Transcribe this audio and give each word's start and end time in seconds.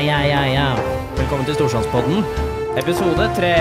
ja, 0.00 0.18
ja, 0.26 0.40
ja. 0.46 0.66
Velkommen 1.18 1.44
til 1.48 1.54
Storsalspodden. 1.58 2.24
Episode 2.78 3.26
tre. 3.36 3.52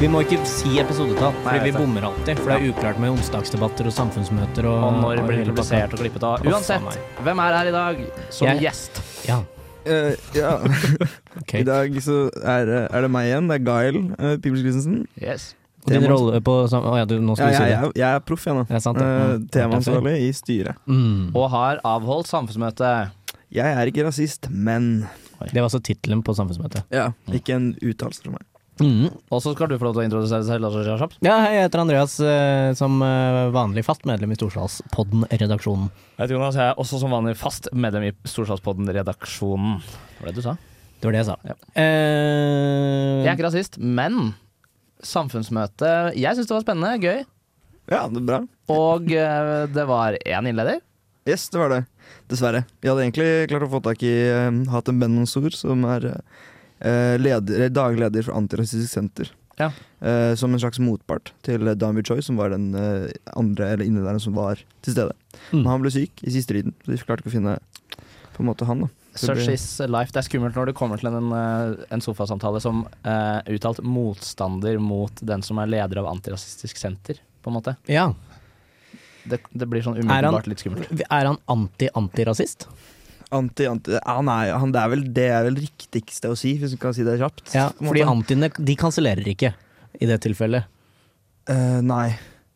Vi 0.00 0.08
må 0.08 0.22
ikke 0.24 0.38
si 0.48 0.78
episodetall, 0.80 1.34
for 1.44 1.64
vi 1.64 1.72
bommer 1.74 2.06
alltid. 2.08 2.38
For 2.40 2.52
det 2.52 2.58
er 2.60 2.72
uklart 2.72 3.00
med 3.02 3.12
onsdagsdebatter 3.16 3.88
og 3.90 3.94
samfunnsmøter 3.94 4.68
og 4.70 4.84
Og 4.86 4.98
når 5.02 5.16
det 5.20 5.24
blir 5.28 5.44
publisert 5.50 5.92
og 5.96 6.02
klippet 6.02 6.24
av. 6.26 6.44
Uansett, 6.46 6.84
oh, 6.86 7.24
hvem 7.26 7.42
er 7.44 7.56
her 7.58 7.70
i 7.72 7.74
dag 7.74 8.04
som 8.30 8.48
Jeg- 8.48 8.62
gjest? 8.68 9.02
Ja, 9.28 9.40
Uh, 9.80 10.12
ja, 10.36 10.58
okay. 11.40 11.62
i 11.62 11.64
dag 11.64 11.88
så 12.04 12.28
er, 12.44 12.66
det- 12.68 12.88
er 12.92 13.00
det 13.00 13.08
meg 13.10 13.30
igjen. 13.30 13.46
Det 13.48 13.54
er 13.54 13.64
Guile 13.64 14.02
uh, 14.20 14.36
Pibels 14.36 14.60
Christensen. 14.60 15.06
Yes. 15.16 15.54
Og 15.86 15.92
din 15.94 16.04
rolle 16.04 16.40
på 16.44 16.68
sam- 16.68 16.84
oh, 16.84 16.98
ja, 16.98 17.06
du, 17.08 17.14
nå 17.18 17.32
Ja, 17.38 17.46
du 17.48 17.54
si 17.56 17.62
jeg, 17.62 17.70
det. 17.70 17.70
jeg, 17.70 17.92
jeg 17.96 18.14
er 18.14 18.18
proff, 18.20 18.44
jeg 18.44 18.54
nå. 18.54 18.66
Er. 18.68 18.76
Uh. 18.76 19.40
Temaansvarlig 19.50 20.12
i 20.28 20.32
styret. 20.36 20.76
Mm. 20.84 21.30
Og 21.34 21.48
har 21.50 21.80
avholdt 21.82 22.28
samfunnsmøte. 22.28 23.10
Jeg 23.50 23.72
er 23.72 23.86
ikke 23.88 24.04
rasist, 24.04 24.50
men 24.50 25.06
Det 25.48 25.56
var 25.56 25.68
altså 25.70 25.80
tittelen 25.82 26.20
på 26.26 26.34
samfunnsmøtet. 26.36 26.84
ja, 26.92 27.08
ikke 27.32 27.54
en 27.56 27.70
uttalelse 27.80 28.22
fra 28.26 28.36
meg. 28.36 28.44
Mm. 28.80 29.10
Og 29.28 29.42
så 29.44 29.50
skal 29.52 29.68
du 29.68 29.74
få 29.76 29.84
lov 29.90 29.94
til 29.96 30.00
å 30.00 30.04
introdusere 30.08 30.40
deg 30.40 30.72
selv. 30.72 31.16
Ja, 31.20 31.34
hei, 31.44 31.50
jeg 31.58 31.66
heter 31.66 31.82
Andreas, 31.82 32.14
eh, 32.24 32.70
som 32.78 32.94
eh, 33.04 33.50
vanlig 33.52 33.82
fast 33.84 34.06
medlem 34.08 34.32
i 34.32 34.38
Storsalspodden-redaksjonen. 34.40 35.90
Jeg 36.16 36.22
heter 36.22 36.36
Jonas, 36.38 36.56
jeg 36.56 36.70
er 36.72 36.80
også 36.80 37.00
som 37.02 37.12
vanlig 37.12 37.34
fast 37.36 37.68
medlem 37.76 38.06
i 38.08 38.12
Storsalspodden-redaksjonen. 38.24 39.82
Det 39.84 40.22
var 40.24 40.30
det 40.32 40.36
du 40.40 40.44
sa? 40.46 40.54
Det 41.00 41.08
var 41.08 41.12
det 41.16 41.20
jeg 41.22 41.28
sa. 41.28 41.36
Ja. 41.48 41.56
Eh, 41.80 43.20
Jeg 43.24 43.28
er 43.28 43.36
ikke 43.36 43.48
rasist, 43.50 43.76
men 43.80 44.34
samfunnsmøte 45.00 45.90
Jeg 46.16 46.36
syns 46.36 46.48
det 46.48 46.56
var 46.56 46.64
spennende, 46.64 46.96
gøy. 47.00 47.22
Ja, 47.90 48.02
det 48.08 48.20
er 48.20 48.26
bra. 48.28 48.40
Og 48.72 49.12
eh, 49.12 49.66
det 49.72 49.86
var 49.88 50.16
én 50.24 50.48
innleder. 50.50 50.80
Yes, 51.28 51.48
det 51.52 51.60
var 51.60 51.72
det. 51.72 51.82
Dessverre. 52.30 52.64
Vi 52.80 52.90
hadde 52.90 53.04
egentlig 53.06 53.50
klart 53.50 53.66
å 53.66 53.72
få 53.72 53.82
tak 53.84 54.04
i 54.06 54.14
uh, 54.30 54.48
Hatem 54.72 55.02
Ben 55.02 55.16
Mansour, 55.18 55.50
som 55.56 55.84
er 55.90 56.08
uh, 56.14 57.16
leder, 57.20 57.68
daglig 57.74 58.04
leder 58.06 58.28
for 58.28 58.38
Antirasistisk 58.38 58.92
Senter. 58.92 59.32
Ja. 59.60 59.68
Uh, 60.00 60.34
som 60.34 60.54
en 60.54 60.60
slags 60.60 60.80
motpart 60.80 61.34
til 61.44 61.68
uh, 61.68 62.02
Choi, 62.06 62.22
som 62.24 62.38
var 62.40 62.54
den 62.54 62.72
uh, 62.74 63.10
andre 63.36 63.74
eller 63.74 63.84
innlederen 63.84 64.22
som 64.22 64.34
var 64.38 64.62
til 64.80 64.94
stede. 64.94 65.16
Mm. 65.50 65.60
Men 65.60 65.68
han 65.74 65.84
ble 65.84 65.92
syk 65.92 66.22
i 66.24 66.32
siste 66.32 66.56
riden, 66.56 66.74
så 66.84 66.94
de 66.94 67.02
klarte 67.02 67.24
ikke 67.24 67.34
å 67.34 67.36
finne 67.36 67.58
på 68.32 68.40
en 68.40 68.48
måte 68.48 68.68
han. 68.68 68.86
da 68.86 68.90
Search 69.20 69.50
is 69.50 69.64
life. 69.90 70.14
Det 70.14 70.22
er 70.22 70.28
skummelt 70.28 70.56
når 70.56 70.70
du 70.70 70.76
kommer 70.78 71.00
til 71.00 71.10
en, 71.10 71.32
en 71.34 72.02
sofasamtale 72.04 72.60
som 72.62 72.84
uh, 73.04 73.40
uttalt 73.50 73.82
motstander 73.84 74.78
mot 74.80 75.12
den 75.20 75.42
som 75.44 75.58
er 75.60 75.68
leder 75.68 76.00
av 76.00 76.08
Antirasistisk 76.14 76.78
Senter, 76.80 77.18
på 77.42 77.50
en 77.50 77.58
måte. 77.58 77.74
Ja. 77.90 78.12
Det, 79.28 79.40
det 79.52 79.68
blir 79.68 79.84
sånn 79.84 79.98
Er 79.98 80.06
umiddelbart 80.06 80.48
litt 80.50 80.62
skummelt. 80.62 81.04
Er 81.06 81.28
han 81.28 81.40
anti-antirasist? 81.50 82.68
Anti, 83.30 83.66
anti 83.70 83.98
han 84.02 84.30
er, 84.32 84.54
han, 84.58 84.72
det, 84.74 84.80
er 84.80 84.90
vel, 84.94 85.04
det 85.14 85.26
er 85.30 85.44
vel 85.46 85.60
riktigste 85.60 86.32
å 86.32 86.38
si, 86.38 86.56
hvis 86.58 86.74
du 86.74 86.80
kan 86.82 86.96
si 86.96 87.06
det 87.06 87.18
kjapt. 87.20 87.44
Ja, 87.54 87.68
fordi 87.78 88.02
antiene 88.06 88.50
de 88.56 88.76
kansellerer 88.78 89.28
ikke 89.34 89.52
i 90.00 90.08
det 90.10 90.18
tilfellet. 90.24 90.66
Uh, 91.50 91.78
nei. 91.84 92.08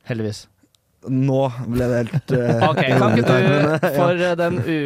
Heldigvis. 0.09 0.45
Nå 1.05 1.41
ble 1.69 1.87
det 1.91 1.99
helt 2.01 2.33
uh, 2.33 2.63
Ok, 2.71 2.81
kan 2.97 3.13
ikke 3.13 3.29
du, 3.29 3.75
for 3.99 4.17
eh, 4.17 4.33
den 4.41 4.57
u... 4.65 4.79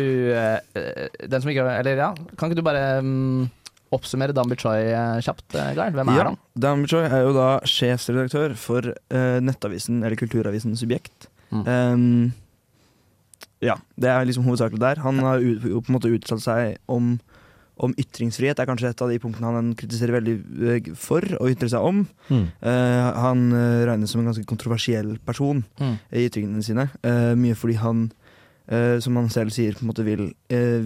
Den 1.31 1.45
som 1.45 1.53
ikke 1.53 1.67
Eller 1.77 2.01
ja, 2.01 2.09
kan 2.35 2.51
ikke 2.51 2.59
du 2.59 2.67
bare 2.67 2.99
um, 3.05 3.47
oppsummere 3.95 4.35
Dambi 4.37 4.59
Choi 4.59 4.91
eh, 4.91 5.19
kjapt, 5.25 5.47
Geir? 5.55 5.95
Hvem 5.95 6.11
er 6.13 6.19
ja, 6.19 6.29
han? 6.31 6.39
Dan 6.59 6.85
Choi 6.91 7.05
er 7.07 7.23
jo 7.25 7.33
da 7.37 7.49
sjefsredaktør 7.69 8.57
for 8.59 8.91
uh, 8.93 9.39
nettavisen, 9.45 10.03
eller 10.03 10.19
kulturavisen 10.19 10.77
Subjekt. 10.79 11.31
Mm. 11.51 11.65
Um, 11.67 12.33
ja, 13.65 13.75
det 13.99 14.11
er 14.13 14.27
liksom 14.29 14.45
hovedsakelig 14.47 14.81
der. 14.83 15.01
Han 15.03 15.19
har 15.25 15.41
på 15.41 15.81
en 15.81 15.95
måte 15.97 16.11
uttalt 16.15 16.43
seg 16.45 16.77
om, 16.87 17.17
om 17.79 17.95
ytringsfrihet. 17.99 18.59
Er 18.63 18.69
kanskje 18.71 18.91
et 18.93 19.03
av 19.03 19.11
de 19.11 19.19
punktene 19.23 19.51
han 19.55 19.73
kritiserer 19.79 20.15
veldig 20.21 20.35
eh, 20.77 20.91
for 20.99 21.25
å 21.41 21.49
ytre 21.51 21.71
seg 21.73 21.83
om. 21.89 22.05
Mm. 22.29 22.45
Uh, 22.63 23.09
han 23.25 23.43
eh, 23.57 23.87
regnes 23.89 24.13
som 24.15 24.23
en 24.23 24.31
ganske 24.31 24.47
kontroversiell 24.51 25.17
person 25.27 25.65
Mm. 25.81 25.97
i 26.13 26.27
ytringene 26.29 26.63
sine. 26.67 26.89
Uh, 27.03 27.35
mye 27.39 27.57
fordi 27.59 27.79
han, 27.83 28.07
uh, 28.71 28.99
som 29.03 29.17
han 29.19 29.29
selv 29.33 29.51
sier, 29.57 29.75
på 29.75 29.83
en 29.87 29.91
måte 29.91 30.07
vil, 30.07 30.29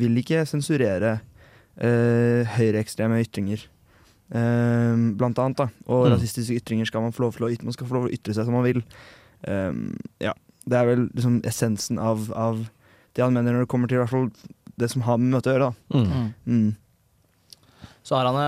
vil 0.00 0.22
ikke 0.22 0.46
sensurere 0.48 1.18
uh, 1.82 2.42
høyreekstreme 2.56 3.20
ytringer. 3.26 3.66
Eh, 4.32 4.96
blant 5.20 5.36
annet, 5.42 5.58
da. 5.58 5.66
Og 5.92 6.06
Mm. 6.06 6.14
rasistiske 6.14 6.56
ytringer 6.56 6.86
skal 6.88 7.02
man 7.04 7.12
få 7.12 7.20
lov 7.26 7.34
til 7.36 7.44
å 7.44 7.50
ytre. 7.52 7.66
Man 7.68 7.74
skal 7.76 7.86
få 7.86 7.98
lov 7.98 8.06
til 8.06 8.14
å 8.14 8.16
ytre 8.16 8.32
seg 8.32 8.46
som 8.48 8.54
man 8.56 8.64
vil. 8.64 8.78
Um, 9.44 9.98
ja. 10.24 10.32
Det 10.64 10.78
er 10.78 10.86
vel 10.86 11.08
liksom 11.10 11.40
essensen 11.48 11.98
av, 11.98 12.28
av 12.38 12.60
det 13.14 13.22
han 13.24 13.34
mener 13.34 13.52
når 13.56 13.64
det 13.66 13.70
kommer 13.72 13.88
til 13.90 14.04
fall 14.06 14.30
det 14.78 14.88
som 14.90 15.02
har 15.02 15.18
med 15.18 15.34
møtet 15.34 15.52
å 15.52 15.56
gjøre. 15.56 15.68
Da. 15.72 15.98
Mm. 15.98 16.06
Mm. 16.12 16.32
Mm. 16.46 16.70
Så 18.02 18.16
har 18.16 18.26
han 18.26 18.38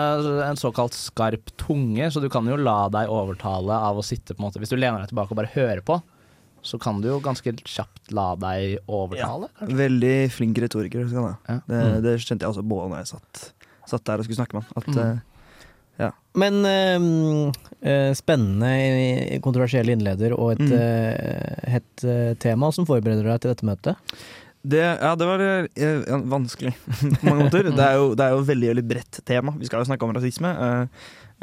en 0.49 0.57
såkalt 0.59 0.97
skarp 0.99 1.53
tunge, 1.61 2.09
så 2.11 2.21
du 2.23 2.29
kan 2.33 2.47
jo 2.51 2.57
la 2.59 2.89
deg 2.91 3.11
overtale 3.13 3.77
av 3.87 4.01
å 4.01 4.03
sitte 4.07 4.35
på 4.35 4.43
en 4.43 4.49
måte 4.49 4.59
Hvis 4.63 4.73
du 4.73 4.77
lener 4.77 4.99
deg 5.05 5.13
tilbake 5.13 5.31
og 5.31 5.39
bare 5.39 5.53
hører 5.55 5.83
på, 5.87 6.01
så 6.65 6.79
kan 6.81 6.99
du 7.05 7.11
jo 7.11 7.21
ganske 7.23 7.53
kjapt 7.63 8.11
la 8.17 8.33
deg 8.41 8.79
overtale. 8.89 9.51
Ja. 9.61 9.67
Veldig 9.79 10.15
flink 10.33 10.59
retoriker. 10.65 11.07
Ja. 11.13 11.35
Det, 11.69 11.83
Mm. 11.85 12.03
det 12.03 12.15
skjønte 12.25 12.41
jeg 12.47 12.51
også 12.55 12.65
både 12.67 12.89
når 12.91 12.99
jeg 13.05 13.11
satt, 13.13 13.53
satt 13.87 14.05
der 14.09 14.19
og 14.19 14.25
skulle 14.25 14.41
snakke 14.41 14.55
med 14.55 14.65
han. 14.65 14.73
At, 14.81 14.87
Mm. 14.89 14.99
eh, 14.99 15.19
Men 16.35 16.65
eh, 16.67 17.51
eh, 17.87 18.13
spennende, 18.19 18.71
kontroversiell 19.45 19.93
innleder 19.95 20.35
og 20.35 20.57
et 20.57 20.65
Mm. 20.65 20.73
eh, 20.79 21.69
hett 21.77 22.05
eh, 22.05 22.33
tema. 22.43 22.71
Hvordan 22.71 22.89
forbereder 22.89 23.23
du 23.23 23.31
deg 23.31 23.41
til 23.45 23.53
dette 23.53 23.69
møtet? 23.69 24.17
Det, 24.65 24.81
ja, 24.81 25.11
det 25.21 25.27
var 25.29 25.43
ja, 25.45 25.91
vanskelig 26.25 26.73
på 27.21 27.27
mange 27.29 27.45
måter. 27.51 27.69
Det 27.69 27.85
er, 27.85 27.99
jo, 28.01 28.15
det 28.17 28.25
er 28.25 28.33
jo 28.33 28.47
veldig, 28.49 28.71
veldig 28.73 28.85
bredt 28.89 29.21
tema. 29.29 29.53
Vi 29.61 29.69
skal 29.69 29.83
jo 29.83 29.89
snakke 29.91 30.07
om 30.09 30.15
rasisme. 30.17 30.49
Uh, 30.57 30.87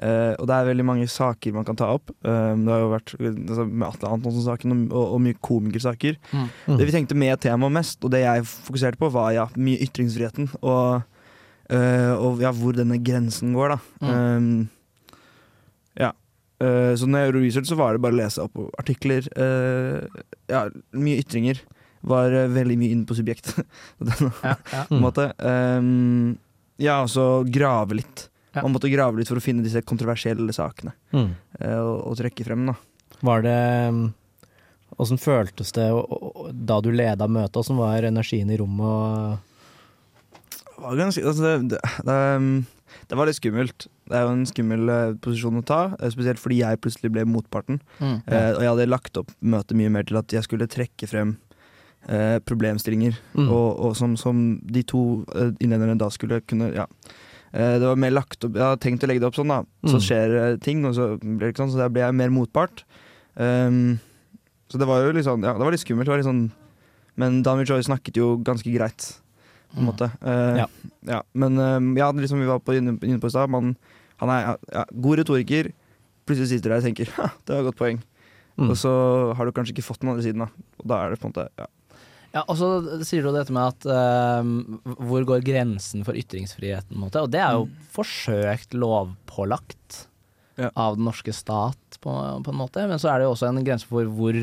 uh, 0.01 0.33
og 0.41 0.47
det 0.49 0.55
er 0.57 0.69
veldig 0.71 0.85
mange 0.89 1.05
saker 1.05 1.53
man 1.53 1.67
kan 1.67 1.77
ta 1.77 1.91
opp. 1.93 2.09
Uh, 2.25 2.57
det 2.57 2.73
har 2.73 2.81
jo 2.81 2.89
vært 2.95 3.13
altså, 3.21 3.67
med 3.69 3.85
Atle 3.91 4.09
Antonsen-saken 4.17 4.73
og, 4.89 5.05
og 5.05 5.21
mye 5.21 5.37
komikersaker. 5.37 6.17
Mm. 6.33 6.49
Mm. 6.65 6.79
Det 6.81 6.89
vi 6.89 6.95
tenkte 6.97 7.19
med 7.21 7.37
temaet 7.45 7.77
mest, 7.77 8.01
og 8.01 8.09
det 8.15 8.23
jeg 8.25 8.49
fokuserte 8.49 8.97
på, 8.97 9.11
var 9.13 9.31
ja, 9.37 9.45
mye 9.53 9.85
ytringsfriheten. 9.85 10.49
Og, 10.65 11.05
og 11.71 12.41
ja, 12.41 12.49
hvor 12.57 12.73
denne 12.75 12.97
grensen 13.05 13.53
går, 13.53 13.75
da. 13.77 13.81
Mm. 14.01 14.09
Eh, 14.65 14.77
Eh, 16.61 16.93
så 16.99 17.07
når 17.09 17.23
jeg 17.23 17.29
gjorde 17.31 17.43
research, 17.47 17.69
så 17.71 17.77
var 17.79 17.95
det 17.97 18.01
bare 18.03 18.13
å 18.15 18.19
lese 18.21 18.43
opp 18.45 18.59
artikler. 18.81 19.25
Uh, 19.33 20.05
ja, 20.51 20.65
mye 20.93 21.21
ytringer. 21.23 21.61
Var 22.05 22.33
uh, 22.37 22.47
veldig 22.53 22.77
mye 22.81 22.93
inne 22.95 23.07
på 23.09 23.17
subjekt. 23.17 23.53
Ja, 24.45 24.55
ja. 24.73 24.83
Mm. 24.91 24.99
måte. 25.03 25.27
Um, 25.41 26.37
ja, 26.81 26.99
og 27.03 27.09
så 27.13 27.25
grave 27.49 27.97
litt. 28.01 28.27
Ja. 28.55 28.63
Man 28.65 28.73
måtte 28.75 28.89
grave 28.91 29.17
litt 29.21 29.29
for 29.31 29.39
å 29.39 29.43
finne 29.43 29.63
disse 29.63 29.79
kontroversielle 29.87 30.51
sakene 30.53 30.91
Mm. 31.15 31.29
og, 31.61 31.93
og 32.11 32.17
trekke 32.19 32.43
frem. 32.43 32.65
da 32.67 32.73
Var 33.23 33.45
det 33.45 33.59
Åssen 34.99 35.17
føltes 35.21 35.71
det 35.77 35.85
da 36.67 36.79
du 36.83 36.89
leda 36.91 37.29
møtet? 37.31 37.61
Åssen 37.61 37.77
var 37.79 38.03
energien 38.03 38.51
i 38.51 38.57
rommet? 38.59 39.39
Og 40.75 40.81
Det 40.81 40.83
var, 40.83 40.97
ganske, 40.99 41.23
altså 41.23 41.45
det, 41.45 41.53
det, 41.77 41.79
det, 42.09 42.17
um, 42.35 42.49
det 43.07 43.17
var 43.21 43.29
litt 43.29 43.37
skummelt. 43.39 43.87
Det 44.11 44.17
er 44.19 44.25
jo 44.27 44.33
en 44.35 44.45
skummel 44.49 44.89
eh, 44.91 45.13
posisjon 45.23 45.59
å 45.61 45.65
ta, 45.65 45.79
eh, 45.99 46.09
spesielt 46.13 46.39
fordi 46.41 46.59
jeg 46.61 46.81
plutselig 46.83 47.11
ble 47.15 47.23
motparten. 47.29 47.79
Mm. 48.01 48.17
Eh, 48.27 48.51
og 48.57 48.61
jeg 48.65 48.71
hadde 48.73 48.89
lagt 48.91 49.17
opp 49.21 49.31
møtet 49.41 49.77
mye 49.79 49.89
mer 49.93 50.03
til 50.09 50.19
at 50.19 50.27
jeg 50.35 50.43
skulle 50.43 50.67
trekke 50.67 51.07
frem 51.07 51.37
eh, 52.09 52.39
problemstillinger, 52.43 53.17
Mm. 53.37 53.49
og, 53.53 53.79
og 53.87 53.95
som, 53.95 54.15
som 54.17 54.59
de 54.65 54.81
to 54.83 55.23
eh, 55.35 55.51
innlederne 55.61 55.97
da 56.01 56.09
skulle 56.09 56.41
kunne 56.43 56.73
Ja. 56.75 56.87
Eh, 57.53 57.77
det 57.79 57.83
var 57.85 57.95
mer 57.99 58.11
lagt 58.15 58.43
opp 58.47 58.53
Jeg 58.55 58.63
hadde 58.63 58.79
tenkt 58.79 59.03
å 59.03 59.07
legge 59.11 59.19
det 59.19 59.27
opp 59.27 59.35
sånn, 59.35 59.49
da. 59.51 59.61
Så 59.85 59.97
Mm. 59.99 60.05
skjer 60.07 60.61
ting, 60.63 60.85
og 60.85 60.95
så 60.95 61.07
blir 61.19 61.39
det 61.39 61.53
ikke 61.55 61.63
sånn, 61.65 61.71
så 61.73 61.77
der 61.83 61.89
ble 61.89 62.01
jeg 62.05 62.15
mer 62.15 62.29
motpart. 62.31 62.83
Um, 63.35 63.99
så 64.69 64.77
det 64.79 64.87
var 64.87 65.01
jo 65.03 65.11
litt 65.15 65.25
sånn 65.25 65.43
Ja, 65.43 65.53
det 65.53 65.63
var 65.63 65.71
litt 65.71 65.83
skummelt. 65.83 66.05
Det 66.07 66.13
var 66.13 66.17
litt 66.21 66.27
sånn, 66.31 66.51
men 67.17 67.41
Daniel 67.43 67.67
Joy 67.67 67.81
snakket 67.83 68.15
jo 68.17 68.37
ganske 68.43 68.71
greit, 68.73 69.19
på 69.73 69.79
en 69.79 69.85
Mm. 69.85 69.91
måte. 69.91 70.11
Uh, 70.23 70.57
Ja. 70.57 70.67
ja. 71.07 71.21
Men 71.33 71.57
um, 71.59 71.95
ja, 71.97 72.11
liksom 72.11 72.39
vi 72.39 72.45
var 72.47 72.59
på, 72.59 72.73
inne 72.75 72.97
på 72.97 73.25
i 73.27 73.29
stad, 73.29 73.49
man- 73.49 73.75
han 74.21 74.31
er 74.33 74.47
ja, 74.71 74.85
god 75.07 75.21
retoriker. 75.21 75.71
Plutselig 76.29 76.51
sitter 76.53 76.69
du 76.69 76.73
der 76.75 76.81
og 76.83 76.87
tenker 76.87 77.11
ha, 77.17 77.29
det 77.43 77.53
var 77.55 77.63
et 77.63 77.69
godt 77.71 77.81
poeng. 77.81 78.01
Mm. 78.59 78.69
Og 78.69 78.75
så 78.79 78.91
har 79.37 79.47
du 79.47 79.53
kanskje 79.55 79.73
ikke 79.75 79.85
fått 79.87 80.01
den 80.03 80.11
andre 80.13 80.25
siden, 80.25 80.43
da. 80.45 80.65
Og 80.83 80.89
da 80.91 80.99
er 81.01 81.13
det 81.13 81.21
på 81.21 81.29
en 81.29 81.33
måte 81.33 81.47
ja. 81.57 81.67
Ja, 82.31 82.45
og 82.47 82.55
så 82.55 82.67
sier 83.03 83.25
du 83.25 83.33
dette 83.35 83.51
med 83.51 83.73
at 83.73 83.85
uh, 83.91 84.95
hvor 85.03 85.25
går 85.27 85.41
grensen 85.43 86.05
for 86.07 86.15
ytringsfriheten, 86.15 86.95
måte? 86.95 87.19
Og 87.25 87.31
det 87.33 87.41
er 87.43 87.57
jo 87.57 87.65
forsøkt 87.91 88.77
lovpålagt 88.77 90.05
Ja. 90.59 90.69
av 90.75 90.95
den 90.95 91.07
norske 91.07 91.33
stat, 91.33 91.97
på, 92.03 92.11
på 92.45 92.53
en 92.53 92.59
måte. 92.59 92.83
Men 92.87 92.99
så 93.01 93.09
er 93.11 93.19
det 93.19 93.27
jo 93.27 93.33
også 93.33 93.49
en 93.49 93.63
grense 93.65 93.87
for 93.87 94.07
hvor 94.07 94.35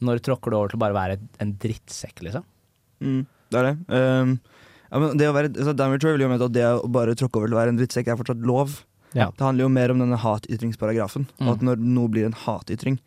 Når 0.00 0.20
tråkker 0.24 0.50
du 0.52 0.56
over 0.56 0.72
til 0.72 0.78
å 0.78 0.80
bare 0.80 0.96
være 0.96 1.16
en 1.44 1.50
drittsekk, 1.60 2.22
liksom? 2.24 2.44
Mm, 3.04 3.24
det 3.52 3.58
er 3.60 3.66
det. 3.66 3.74
Um, 3.92 4.30
ja, 4.90 5.00
men 5.02 5.18
det 5.20 5.26
å 5.28 5.34
være, 5.36 5.50
altså, 5.52 5.74
Damage 5.76 6.08
jo 6.08 6.30
mene 6.30 6.46
at 6.46 6.54
det 6.54 6.64
å 6.64 6.88
bare 6.88 7.16
tråkke 7.20 7.36
over 7.40 7.50
til 7.50 7.56
å 7.56 7.60
være 7.60 7.74
en 7.74 7.80
drittsekk 7.80 8.08
er 8.08 8.16
fortsatt 8.20 8.40
lov. 8.48 8.78
Ja. 9.14 9.30
Det 9.36 9.42
handler 9.42 9.64
jo 9.66 9.68
mer 9.74 9.90
om 9.90 9.98
denne 9.98 10.18
hatytringsparagrafen. 10.22 11.26
Mm. 11.40 11.48
At 11.52 11.60
når 11.66 11.80
noe 11.82 12.08
blir 12.12 12.26
en 12.28 12.36
hatytring, 12.44 12.98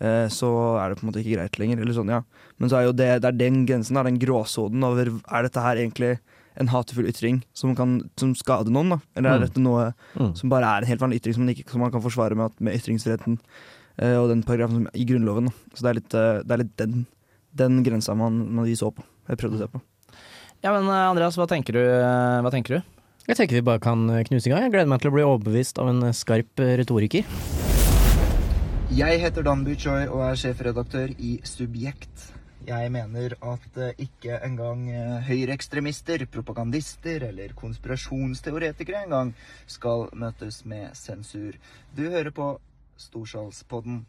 eh, 0.00 0.26
så 0.28 0.50
er 0.80 0.90
det 0.92 0.98
på 1.00 1.06
en 1.06 1.10
måte 1.12 1.22
ikke 1.22 1.36
greit 1.38 1.58
lenger. 1.58 1.80
Eller 1.80 1.94
sånn, 1.96 2.10
ja. 2.12 2.22
Men 2.58 2.68
så 2.72 2.78
er 2.80 2.86
jo 2.88 2.92
det, 2.96 3.10
det 3.22 3.30
er 3.30 3.38
den 3.40 3.62
grensen, 3.68 3.96
den 4.04 4.18
gråsonen 4.20 4.84
over 4.84 5.12
er 5.32 5.42
dette 5.48 5.62
her 5.64 5.76
egentlig 5.80 6.18
en 6.56 6.68
hatefull 6.72 7.04
ytring 7.10 7.42
som 7.52 7.74
kan 7.76 7.98
som 8.16 8.34
skader 8.34 8.72
noen? 8.72 8.94
da? 8.94 8.98
Eller 9.16 9.30
er 9.34 9.38
Mm. 9.38 9.46
dette 9.46 9.60
noe 9.60 9.94
Mm. 10.16 10.34
som 10.36 10.48
bare 10.48 10.64
er 10.64 10.78
en 10.82 10.88
helt 10.88 11.00
vanlig 11.00 11.20
ytring 11.20 11.34
som 11.34 11.44
man, 11.44 11.54
ikke, 11.54 11.70
som 11.70 11.80
man 11.80 11.90
kan 11.92 12.00
forsvare 12.00 12.34
med, 12.36 12.46
at, 12.46 12.60
med 12.60 12.74
ytringsfriheten 12.80 13.38
eh, 13.98 14.16
og 14.16 14.28
den 14.30 14.42
paragrafen 14.42 14.84
som, 14.84 14.88
i 14.94 15.04
Grunnloven? 15.04 15.46
da. 15.46 15.52
Så 15.74 15.82
det 15.84 15.90
er 15.90 15.94
litt, 16.00 16.14
eh, 16.14 16.42
det 16.44 16.50
er 16.52 16.62
litt 16.64 16.76
den, 16.76 17.06
den 17.54 17.82
grensa 17.84 18.16
man, 18.16 18.54
man 18.54 18.64
vi 18.64 18.72
så 18.76 18.88
på. 18.92 19.04
Jeg 19.28 19.36
prøvde 19.38 19.56
å 19.56 19.58
se 19.64 19.68
på. 19.68 19.80
Ja, 20.64 20.72
men 20.72 20.88
eh, 20.88 21.10
Andreas, 21.10 21.36
hva 21.36 21.46
tenker 21.46 21.72
du? 21.76 21.80
eh, 21.80 22.40
Hva 22.40 22.50
tenker 22.50 22.76
du? 22.80 22.82
Jeg 23.26 23.40
tenker 23.40 23.58
vi 23.58 23.66
bare 23.66 23.82
kan 23.82 24.06
eh, 24.06 24.22
knuse 24.22 24.46
i 24.46 24.52
gang. 24.52 24.62
Jeg 24.68 24.72
gleder 24.76 24.90
meg 24.90 25.00
til 25.02 25.10
å 25.10 25.16
bli 25.16 25.24
overbevist 25.26 25.80
av 25.82 25.90
en 25.90 26.04
eh, 26.06 26.14
skarp 26.14 26.62
eh, 26.62 26.76
retoriker. 26.78 27.26
Jeg 28.94 29.18
heter 29.18 29.42
Dan 29.42 29.64
Buchoy 29.66 30.06
og 30.06 30.22
er 30.28 30.38
sjefredaktør 30.38 31.10
i 31.18 31.32
Subjekt. 31.42 32.28
Jeg 32.66 32.90
mener 32.94 33.34
at 33.46 33.80
ikke 34.02 34.38
engang 34.42 34.88
høyreekstremister, 35.26 36.24
propagandister 36.30 37.28
eller 37.28 37.54
konspirasjonsteoretikere 37.58 39.04
engang 39.06 39.34
skal 39.70 40.08
møtes 40.18 40.64
med 40.66 40.94
sensur. 40.98 41.58
Du 41.94 42.06
hører 42.10 42.34
på 42.34 42.48
Storsalspodden. 42.98 44.02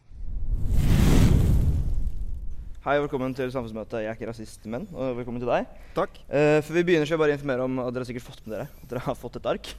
Hei 2.88 2.94
og 3.02 3.04
velkommen 3.04 3.34
til 3.36 3.50
samfunnsmøtet 3.52 4.00
Jeg 4.00 4.08
er 4.08 4.16
ikke 4.16 4.30
rasist, 4.30 4.62
men 4.72 4.86
og 4.96 5.18
velkommen 5.18 5.42
til 5.44 5.50
deg. 5.50 5.66
Takk. 5.92 6.14
Uh, 6.30 6.62
før 6.64 6.78
vi 6.78 6.84
begynner, 6.88 7.04
skal 7.04 7.18
jeg 7.18 7.20
bare 7.20 7.34
informere 7.36 7.66
om 7.68 7.82
at 7.84 7.90
dere 7.92 8.06
har 8.06 8.08
sikkert 8.08 8.24
fått 8.24 8.46
med 8.46 8.54
dere 8.54 8.68
at 8.70 8.86
dere 8.94 9.02
har 9.10 9.18
fått 9.20 9.36
et 9.42 9.50
ark 9.52 9.74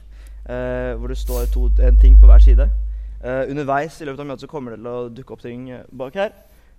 Uh, 0.49 0.93
hvor 0.97 1.09
det 1.11 1.17
står 1.17 1.49
to, 1.53 1.63
en 1.85 1.97
ting 2.01 2.15
på 2.21 2.29
hver 2.29 2.41
side. 2.41 2.67
Uh, 3.23 3.49
underveis 3.49 3.97
i 3.97 4.05
løpet 4.05 4.21
av 4.23 4.29
møtet 4.29 4.45
så 4.45 4.51
kommer 4.53 4.73
det 4.75 4.79
til 4.79 4.91
å 4.91 5.09
dukke 5.13 5.35
opp 5.35 5.41
ting 5.43 5.65
eh, 5.73 5.89
bak 5.89 6.15
her. 6.21 6.31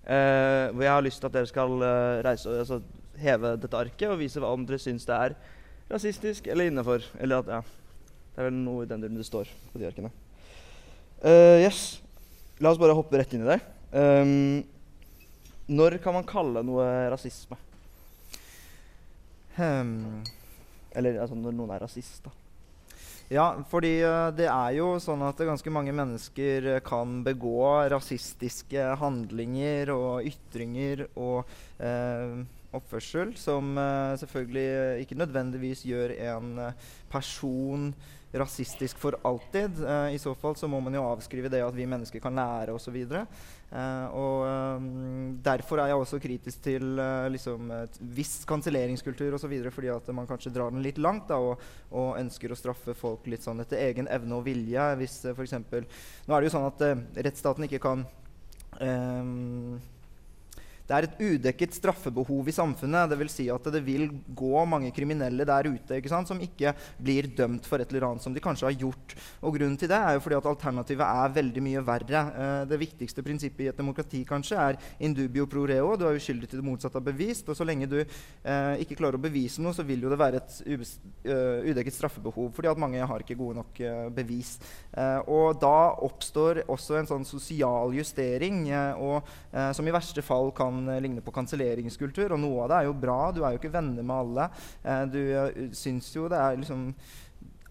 eh, 0.06 0.70
hvor 0.70 0.86
jeg 0.86 0.94
har 0.94 1.04
lyst 1.04 1.20
til 1.22 1.28
at 1.28 1.36
dere 1.36 1.50
skal 1.50 1.76
eh, 1.86 2.22
reise, 2.26 2.54
altså, 2.62 2.80
heve 3.20 3.52
dette 3.60 3.82
arket 3.82 4.08
og 4.10 4.18
vise 4.22 4.42
hva 4.42 4.54
om 4.54 4.64
dere 4.66 4.80
syns 4.82 5.06
det 5.06 5.18
er 5.18 5.36
rasistisk 5.90 6.46
eller 6.46 6.70
innafor. 6.70 7.04
Eller 7.20 7.44
at, 7.44 7.52
ja, 7.58 7.60
det 8.34 8.42
er 8.42 8.48
vel 8.52 8.58
noe 8.62 8.86
i 8.86 8.90
den 8.90 9.02
duren 9.02 9.18
det 9.18 9.26
står 9.28 9.50
på 9.72 9.82
de 9.82 9.90
arkene. 9.90 10.14
Eh, 11.22 11.66
yes. 11.66 12.00
La 12.62 12.70
oss 12.70 12.80
bare 12.80 12.94
hoppe 12.94 13.18
rett 13.18 13.34
inn 13.34 13.46
i 13.46 13.50
det. 13.50 13.62
Um, 13.90 14.62
når 15.70 15.98
kan 16.02 16.16
man 16.18 16.28
kalle 16.28 16.64
noe 16.66 16.86
rasisme? 17.12 17.58
Hmm. 19.56 20.22
Eller 20.96 21.20
altså, 21.22 21.38
når 21.38 21.54
noen 21.54 21.74
er 21.74 21.82
rasist, 21.84 22.24
da. 22.26 22.34
Ja, 23.30 23.44
fordi 23.70 24.00
eh, 24.02 24.28
det 24.34 24.48
er 24.50 24.72
jo 24.74 24.96
sånn 24.98 25.20
at 25.22 25.38
ganske 25.46 25.70
mange 25.70 25.92
mennesker 25.94 26.64
eh, 26.66 26.80
kan 26.82 27.20
begå 27.22 27.62
rasistiske 27.92 28.88
handlinger 28.98 29.92
og 29.94 30.26
ytringer 30.26 31.04
og 31.14 31.46
eh, 31.78 32.40
oppførsel 32.76 33.34
som 33.38 33.74
uh, 33.78 34.14
selvfølgelig 34.20 35.02
ikke 35.04 35.18
nødvendigvis 35.18 35.84
gjør 35.88 36.14
en 36.30 36.56
eh, 36.66 36.88
person 37.10 37.90
rasistisk 38.30 38.98
for 39.02 39.16
alltid. 39.26 39.80
Uh, 39.82 40.12
I 40.14 40.18
så 40.22 40.36
fall 40.38 40.54
så 40.56 40.68
må 40.70 40.78
man 40.80 40.94
jo 40.94 41.02
avskrive 41.02 41.50
det 41.50 41.64
at 41.66 41.74
vi 41.74 41.88
mennesker 41.90 42.22
kan 42.22 42.36
lære 42.38 42.76
osv. 42.76 42.98
Uh, 43.10 44.06
og 44.14 44.44
um, 44.46 45.40
derfor 45.42 45.82
er 45.82 45.90
jeg 45.90 45.98
også 45.98 46.20
kritisk 46.22 46.62
til 46.62 46.98
uh, 46.98 47.26
liksom 47.30 47.72
viss 48.14 48.44
kanselleringskultur 48.46 49.34
osv. 49.34 49.56
fordi 49.70 49.90
at 49.90 50.14
man 50.14 50.30
kanskje 50.30 50.54
drar 50.54 50.70
den 50.70 50.82
litt 50.82 50.98
langt 50.98 51.28
da, 51.30 51.38
og, 51.42 51.62
og 51.90 52.18
ønsker 52.22 52.54
å 52.54 52.58
straffe 52.58 52.94
folk 52.98 53.26
litt 53.30 53.46
sånn 53.46 53.62
etter 53.66 53.82
egen 53.88 54.10
evne 54.10 54.38
og 54.38 54.46
vilje. 54.46 54.88
Hvis 55.02 55.20
uh, 55.26 55.34
f.eks. 55.34 55.58
Nå 56.26 56.34
er 56.34 56.38
det 56.38 56.50
jo 56.50 56.54
sånn 56.54 56.70
at 56.70 56.82
eh, 56.86 57.06
rettsstaten 57.26 57.66
ikke 57.66 57.80
kan 57.82 58.04
ehm, 58.78 59.80
det 60.90 60.96
er 60.96 61.06
et 61.06 61.20
udekket 61.22 61.76
straffebehov 61.76 62.48
i 62.50 62.54
samfunnet. 62.54 63.12
Det 63.12 63.18
vil 63.20 63.30
si 63.30 63.46
at 63.52 63.66
det 63.70 63.82
vil 63.86 64.08
gå 64.26 64.64
mange 64.66 64.90
kriminelle 64.94 65.46
der 65.46 65.68
ute 65.70 66.00
ikke 66.00 66.10
sant, 66.10 66.26
som 66.26 66.40
ikke 66.42 66.72
blir 66.98 67.28
dømt 67.38 67.68
for 67.70 67.78
et 67.78 67.92
eller 67.92 68.08
annet 68.08 68.24
som 68.26 68.34
de 68.34 68.42
kanskje 68.42 68.66
har 68.66 68.78
gjort. 68.80 69.14
Og 69.46 69.54
Grunnen 69.54 69.78
til 69.78 69.90
det 69.90 69.98
er 69.98 70.16
jo 70.16 70.22
fordi 70.24 70.38
at 70.40 70.48
alternativet 70.50 71.06
er 71.06 71.34
veldig 71.36 71.62
mye 71.62 71.84
verre. 71.86 72.22
Eh, 72.42 72.64
det 72.70 72.80
viktigste 72.80 73.22
prinsippet 73.22 73.66
i 73.66 73.68
et 73.70 73.78
demokrati 73.78 74.24
kanskje 74.26 74.58
er 74.58 74.80
in 74.98 75.14
dubio 75.14 75.46
pro 75.50 75.62
reo. 75.68 75.94
Du 75.94 76.06
er 76.08 76.18
uskyldig 76.18 76.50
til 76.50 76.62
det 76.62 76.66
motsatte 76.66 76.98
av 76.98 77.06
bevist. 77.06 77.46
Og 77.46 77.58
så 77.58 77.66
lenge 77.68 77.86
du 77.90 77.98
eh, 78.00 78.82
ikke 78.82 78.98
klarer 78.98 79.20
å 79.20 79.22
bevise 79.22 79.62
noe, 79.62 79.76
så 79.76 79.86
vil 79.86 80.02
jo 80.02 80.10
det 80.10 80.18
være 80.18 80.42
et 80.42 80.58
eh, 80.66 81.70
udekket 81.70 81.98
straffebehov. 82.00 82.50
Fordi 82.56 82.72
at 82.72 82.82
mange 82.82 83.06
har 83.12 83.22
ikke 83.22 83.38
gode 83.38 83.60
nok 83.60 83.82
eh, 83.84 84.08
bevis. 84.14 84.56
Og 85.30 85.60
da 85.62 85.92
oppstår 86.02 86.64
også 86.70 86.98
en 86.98 87.08
sånn 87.08 87.24
sosial 87.28 87.94
justering, 87.94 88.64
og, 88.98 89.28
som 89.76 89.86
i 89.86 89.92
verste 89.94 90.22
fall 90.24 90.50
kan 90.56 90.79
eh, 90.88 91.00
ligne 91.02 91.24
på 91.24 91.34
kanselleringskultur. 91.34 92.34
Og 92.34 92.42
noe 92.42 92.64
av 92.64 92.72
det 92.72 92.80
er 92.80 92.88
jo 92.88 92.98
bra. 93.04 93.20
Du 93.34 93.42
er 93.42 93.54
jo 93.54 93.60
ikke 93.60 93.72
venner 93.74 94.06
med 94.06 94.16
alle. 94.16 94.50
Eh, 94.82 95.06
du 95.12 95.20
eh, 95.22 95.64
syns 95.76 96.12
jo 96.14 96.28
det 96.30 96.40
er 96.40 96.60
liksom 96.60 96.92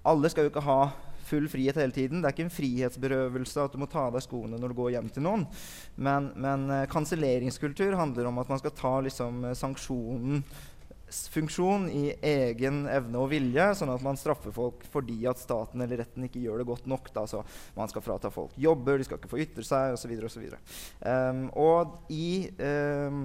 Alle 0.10 0.30
skal 0.32 0.46
jo 0.46 0.52
ikke 0.54 0.64
ha 0.64 0.82
full 1.30 1.46
frihet 1.52 1.78
hele 1.78 1.94
tiden. 1.94 2.22
Det 2.22 2.30
er 2.30 2.34
ikke 2.34 2.46
en 2.48 2.56
frihetsberøvelse 2.56 3.62
at 3.62 3.74
du 3.76 3.82
må 3.82 3.86
ta 3.92 4.08
av 4.08 4.16
deg 4.16 4.24
skoene 4.26 4.58
når 4.58 4.72
du 4.72 4.78
går 4.80 4.94
hjem 4.96 5.10
til 5.14 5.26
noen. 5.26 5.44
Men, 6.02 6.32
men 6.40 6.64
kanselleringskultur 6.90 7.98
handler 8.00 8.32
om 8.32 8.40
at 8.42 8.50
man 8.50 8.62
skal 8.62 8.74
ta 8.74 8.96
liksom, 9.06 9.44
sanksjonen 9.60 10.42
funksjon 11.34 11.88
i 11.92 12.04
egen 12.26 12.84
evne 12.90 13.22
og 13.22 13.30
vilje, 13.34 13.68
sånn 13.80 13.92
at 13.94 14.04
man 14.06 14.20
straffer 14.20 14.54
folk 14.56 14.84
fordi 14.94 15.22
at 15.30 15.42
staten 15.42 15.82
eller 15.84 16.04
retten 16.04 16.28
ikke 16.28 16.42
gjør 16.44 16.62
det 16.62 16.68
godt 16.70 16.90
nok. 16.90 17.10
Da. 17.16 17.26
Så 17.30 17.44
man 17.78 17.92
skal 17.92 18.06
frata 18.06 18.32
folk 18.34 18.56
jobber, 18.60 19.00
de 19.00 19.08
skal 19.08 19.22
ikke 19.22 19.32
få 19.32 19.42
ytre 19.46 19.66
seg 19.66 19.96
osv. 19.96 20.14
Og, 20.20 20.34
så 20.34 20.44
um, 21.06 21.46
og 21.60 22.14
i 22.14 22.50
um, 22.60 23.24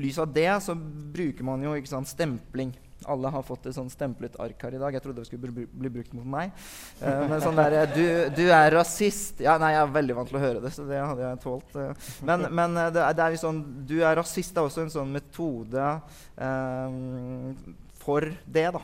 lys 0.00 0.18
av 0.22 0.32
det 0.34 0.50
så 0.64 0.76
bruker 0.76 1.46
man 1.46 1.62
jo 1.64 1.76
ikke 1.78 1.94
sant, 1.94 2.10
stempling. 2.10 2.74
Alle 3.04 3.30
har 3.30 3.42
fått 3.44 3.66
et 3.68 3.76
sånn 3.76 3.90
stemplet 3.92 4.38
ark 4.40 4.62
her 4.64 4.74
i 4.76 4.80
dag. 4.80 4.94
Jeg 4.96 5.04
trodde 5.04 5.20
det 5.20 5.28
skulle 5.28 5.52
bli, 5.52 5.90
brukt 5.92 6.14
mot 6.16 6.26
meg. 6.36 6.54
Uh, 7.02 7.26
men 7.28 7.42
sånn 7.44 7.58
der, 7.58 7.76
du, 7.92 8.04
du, 8.34 8.44
er 8.48 8.72
rasist. 8.72 9.42
Ja, 9.44 9.58
nei, 9.60 9.74
jeg 9.74 9.82
er 9.82 9.96
veldig 9.98 10.16
vant 10.16 10.30
til 10.32 10.38
å 10.38 10.42
høre 10.42 10.62
det, 10.64 10.72
så 10.74 10.86
det 10.88 11.02
hadde 11.02 11.26
jeg 11.26 11.42
tålt. 11.44 11.76
Uh. 11.76 12.12
Men, 12.26 12.48
men 12.48 12.78
uh, 12.80 12.88
det, 12.94 13.02
er, 13.04 13.18
det 13.18 13.26
er 13.26 13.38
sånn, 13.42 13.60
du 13.88 13.98
er 14.00 14.16
rasist 14.18 14.56
er 14.56 14.68
også 14.70 14.86
en 14.86 14.94
sånn 14.96 15.12
metode 15.12 15.90
um, 16.40 17.52
for 18.00 18.30
det, 18.44 18.68
da. 18.78 18.82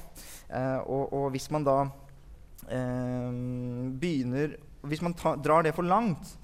Og, 0.85 1.07
og, 1.09 1.31
hvis 1.33 1.49
man 1.49 1.65
da 1.65 1.79
begynner 2.69 4.53
Hvis 4.85 5.01
man 5.01 5.15
ta, 5.17 5.33
drar 5.41 5.65
det 5.65 5.73
for 5.73 5.87
langt, 5.89 6.35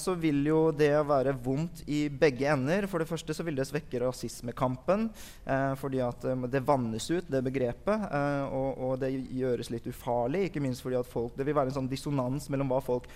så 0.00 0.14
vil 0.20 0.42
jo 0.44 0.58
det 0.76 0.92
være 1.08 1.32
vondt 1.44 1.84
i 1.88 2.06
begge 2.08 2.48
ender. 2.52 2.88
For 2.90 3.00
det 3.00 3.08
første 3.08 3.36
så 3.36 3.46
vil 3.46 3.56
det 3.58 3.66
svekke 3.68 4.02
rasismekampen. 4.02 5.06
Uh, 5.46 5.72
fordi 5.80 6.02
at 6.04 6.26
um, 6.30 6.48
det 6.50 6.64
vannes 6.66 7.10
ut, 7.10 7.28
det 7.30 7.44
begrepet. 7.46 8.08
Og, 8.50 8.70
og, 8.78 8.98
det 9.02 9.12
gjøres 9.14 9.72
litt 9.72 9.86
ufarlig. 9.88 10.48
Ikke 10.48 10.62
minst 10.64 10.84
fordi 10.84 10.98
at 11.00 11.08
folk, 11.08 11.36
det 11.38 11.46
vil 11.48 11.56
være 11.56 11.72
en 11.72 11.78
sånn 11.80 11.90
dissonans 11.90 12.50
mellom 12.52 12.72
hva 12.74 12.82
folk 12.84 13.08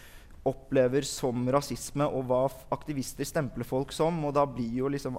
opplever 0.48 1.04
som 1.04 1.48
rasisme, 1.52 2.06
og 2.06 2.28
hva 2.28 2.42
aktivister 2.74 3.26
stempler 3.26 3.66
folk 3.68 3.92
som. 3.94 4.20
Og 4.24 4.34
da 4.36 4.46
blir 4.48 4.80
jo 4.80 4.90
liksom 4.92 5.18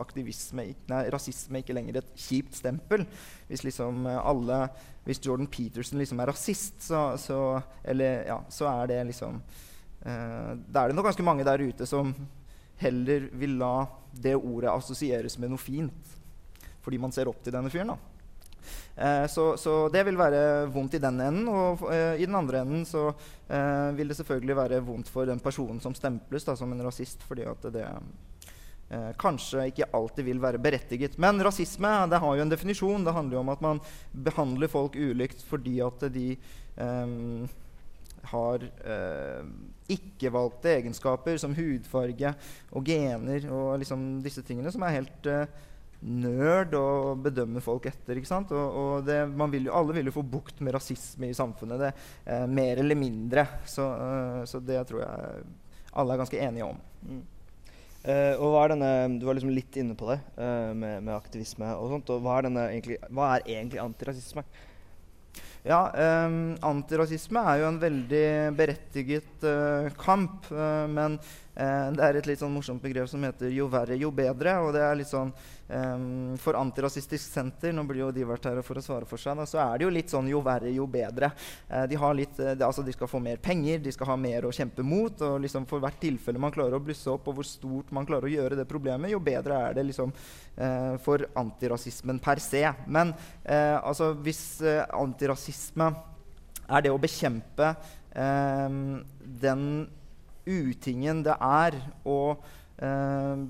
nei, 0.57 1.03
rasisme 1.13 1.61
ikke 1.61 1.75
lenger 1.77 2.01
et 2.01 2.13
kjipt 2.17 2.57
stempel. 2.59 3.05
Hvis 3.49 3.65
liksom 3.67 4.07
alle 4.07 4.67
Hvis 5.09 5.21
Jordan 5.25 5.47
Peterson 5.47 5.97
liksom 5.97 6.19
er 6.19 6.29
rasist, 6.29 6.83
så, 6.85 7.17
så, 7.17 7.61
eller, 7.83 8.27
ja, 8.27 8.35
så 8.49 8.67
er 8.69 8.87
det 8.91 8.97
liksom 9.09 9.39
da 9.99 10.81
er 10.81 10.89
det 10.89 10.95
nok 10.95 11.09
ganske 11.09 11.25
mange 11.27 11.43
der 11.43 11.59
ute 11.59 11.85
som 11.89 12.13
heller 12.79 13.27
vil 13.35 13.57
la 13.59 13.87
det 14.15 14.37
ordet 14.37 14.71
assosieres 14.71 15.37
med 15.39 15.51
noe 15.51 15.61
fint. 15.61 16.15
Fordi 16.83 16.99
man 17.01 17.11
ser 17.13 17.29
opp 17.29 17.41
til 17.43 17.53
denne 17.53 17.71
fyren. 17.73 17.91
Eh, 18.95 19.25
så, 19.31 19.51
så, 19.57 19.73
det 19.91 20.03
vil 20.07 20.19
være 20.19 20.67
vondt 20.71 20.97
i 20.97 21.03
den 21.03 21.19
enden. 21.23 21.51
Og 21.51 21.85
eh, 21.91 22.21
i 22.21 22.27
den 22.27 22.39
andre 22.39 22.63
enden 22.63 22.87
så 22.87 23.09
vil 23.97 24.11
det 24.11 24.17
selvfølgelig 24.19 24.55
være 24.59 24.81
vondt 24.85 25.07
for 25.09 25.25
den 25.25 25.39
personen 25.41 25.79
som 25.81 25.95
stemples 25.97 26.43
da, 26.45 26.53
som 26.57 26.71
en 26.73 26.83
rasist. 26.85 27.23
Fordi 27.27 27.47
at 27.49 27.71
det 27.73 27.85
kanskje 29.21 29.67
ikke 29.69 29.85
alltid 29.93 30.25
vil 30.25 30.39
være 30.41 30.61
berettiget. 30.61 31.17
Men 31.21 31.41
rasisme 31.45 31.91
det 32.09 32.21
har 32.23 32.37
jo 32.37 32.45
en 32.45 32.51
definisjon. 32.53 33.03
Det 33.05 33.13
handler 33.13 33.37
jo 33.37 33.41
om 33.43 33.51
at 33.53 33.61
man 33.61 33.81
behandler 34.13 34.71
folk 34.71 34.97
ulikt 34.97 35.43
fordi 35.45 35.75
at 35.85 36.07
de 36.13 36.31
um, 36.81 37.45
har 38.31 38.65
eh, 38.65 39.45
ikke-valgte 39.95 40.75
egenskaper 40.77 41.39
som 41.41 41.55
hudfarge 41.57 42.33
og 42.75 42.85
gener 42.87 43.47
og 43.53 43.79
liksom 43.81 44.19
disse 44.25 44.43
tingene 44.45 44.71
som 44.73 44.85
er 44.85 44.97
helt 44.99 45.29
uh, 45.29 45.65
nerd 45.99 46.75
å 46.79 47.15
bedømme 47.19 47.63
folk 47.63 47.89
etter. 47.89 48.19
ikke 48.19 48.29
sant? 48.29 48.53
Og, 48.55 48.77
og 48.81 49.07
det, 49.07 49.19
vil 49.55 49.67
jo, 49.67 49.73
alle 49.75 49.97
vil 49.97 50.11
jo 50.11 50.15
få 50.15 50.23
bukt 50.23 50.61
med 50.63 50.77
rasisme 50.77 51.31
i 51.31 51.35
samfunnet, 51.37 51.81
det, 51.81 51.91
uh, 52.29 52.45
mer 52.47 52.79
eller 52.83 52.99
mindre. 52.99 53.47
Så, 53.67 53.87
så, 54.47 54.63
det 54.63 54.79
tror 54.87 55.03
jeg 55.03 55.43
alle 55.99 56.15
er 56.15 56.23
ganske 56.23 56.41
enige 56.45 56.69
om. 56.69 56.79
Mm. 57.09 57.27
Uh, 57.99 58.35
og 58.39 58.53
hva 58.53 58.59
er 58.63 58.71
denne, 58.71 59.19
Du 59.19 59.25
var 59.27 59.35
liksom 59.35 59.51
litt 59.51 59.75
inne 59.75 59.91
på 59.99 60.07
det 60.07 60.21
uh, 60.37 60.71
med, 60.71 61.01
med, 61.03 61.11
aktivisme 61.17 61.67
og 61.75 61.91
sånt. 61.91 62.11
og 62.13 62.23
Hva 62.23 62.39
hva 62.47 63.33
er 63.33 63.43
egentlig 63.57 63.81
antirasisme? 63.83 64.45
Ja, 65.67 65.79
um, 66.25 66.55
antirasisme 66.63 67.41
er 67.51 67.61
jo 67.61 67.67
en 67.67 67.79
veldig 67.81 68.27
berettiget 68.55 69.43
uh, 69.43 69.89
kamp. 69.99 70.47
Uh, 70.53 70.87
men 70.87 71.17
det 71.59 72.03
er 72.05 72.15
et 72.15 72.27
litt 72.29 72.39
sånn 72.39 72.53
morsomt 72.55 72.79
begrep 72.79 73.09
som 73.11 73.23
heter 73.25 73.51
'jo 73.51 73.67
verre, 73.67 73.97
jo 73.99 74.11
bedre'. 74.11 74.61
og 74.63 74.71
det 74.73 74.81
er 74.81 74.95
litt 74.95 75.09
sånn 75.09 75.31
eh, 75.67 76.37
For 76.39 76.55
Antirasistisk 76.55 77.33
Senter, 77.33 77.73
nå 77.73 77.83
blir 77.87 77.99
jo 78.05 78.11
de 78.11 78.23
vært 78.23 78.45
her 78.47 78.61
for 78.63 78.79
å 78.79 78.83
svare 78.83 79.05
for 79.05 79.19
seg, 79.19 79.35
da, 79.35 79.43
så 79.43 79.59
er 79.59 79.77
det 79.77 79.83
jo 79.83 79.89
litt 79.89 80.09
sånn 80.09 80.29
'jo 80.29 80.39
verre, 80.41 80.71
jo 80.71 80.87
bedre'. 80.87 81.31
Eh, 81.69 81.85
de, 81.87 81.97
litt, 82.15 82.39
eh, 82.39 82.55
det, 82.55 82.65
altså, 82.65 82.85
de 82.85 82.93
skal 82.93 83.07
få 83.07 83.19
mer 83.19 83.37
penger, 83.37 83.79
de 83.79 83.91
skal 83.91 84.07
ha 84.07 84.15
mer 84.15 84.43
å 84.43 84.55
kjempe 84.55 84.83
mot. 84.83 85.21
og 85.21 85.41
liksom 85.41 85.67
For 85.67 85.79
hvert 85.79 85.99
tilfelle 85.99 86.39
man 86.39 86.51
klarer 86.51 86.79
å 86.79 86.83
blusse 86.83 87.11
opp, 87.11 87.27
og 87.27 87.35
hvor 87.35 87.45
stort 87.45 87.91
man 87.91 88.05
klarer 88.05 88.29
å 88.29 88.31
gjøre 88.31 88.55
det 88.55 88.67
problemet, 88.67 89.11
jo 89.11 89.19
bedre 89.19 89.69
er 89.69 89.73
det 89.73 89.85
liksom 89.85 90.13
eh, 90.57 90.97
for 90.97 91.27
antirasismen 91.35 92.19
per 92.19 92.39
se. 92.39 92.63
Men 92.87 93.13
eh, 93.43 93.77
altså, 93.83 94.13
hvis 94.15 94.61
antirasisme 94.63 95.93
er 96.69 96.81
det 96.81 96.91
å 96.91 97.01
bekjempe 97.01 97.75
den 98.09 99.87
utingen 100.45 101.23
det 101.25 101.35
er 101.35 101.79
å 102.07 102.19
eh, 102.77 103.43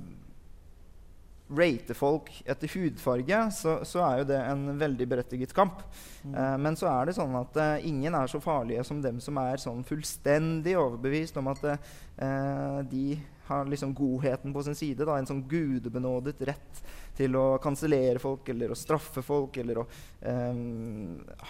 rate 1.50 1.96
folk 1.98 2.30
etter 2.46 2.70
hudfarge, 2.76 3.40
så, 3.56 3.80
så, 3.88 4.04
er 4.06 4.22
jo 4.22 4.28
det 4.30 4.38
en 4.44 4.68
veldig 4.78 5.08
berettiget 5.10 5.54
kamp. 5.58 5.82
Mm. 6.24 6.36
Eh, 6.36 6.56
men 6.66 6.78
så 6.78 6.90
er 6.92 7.10
det 7.10 7.18
sånn 7.18 7.34
at 7.40 7.58
eh, 7.58 7.88
ingen 7.90 8.16
er 8.16 8.30
så 8.30 8.42
farlige 8.44 8.86
som 8.88 9.02
dem 9.02 9.18
som 9.24 9.40
er 9.42 9.62
sånn 9.62 9.82
fullstendig 9.88 10.78
overbevist 10.78 11.40
om 11.42 11.50
at 11.52 11.66
eh, 11.72 12.80
de 12.92 13.06
har 13.50 13.66
liksom 13.66 13.96
godheten 13.98 14.54
på 14.54 14.64
sin 14.64 14.78
side. 14.78 15.08
Da, 15.08 15.18
en 15.18 15.30
sånn 15.30 15.42
gudebenådet 15.50 16.38
rett 16.52 16.84
til 17.18 17.34
å 17.36 17.58
kansellere 17.62 18.22
folk 18.22 18.48
eller 18.54 18.72
å 18.72 18.78
straffe 18.78 19.24
folk 19.26 19.58
eller 19.60 19.82
å 19.82 19.88
eh, 20.22 20.62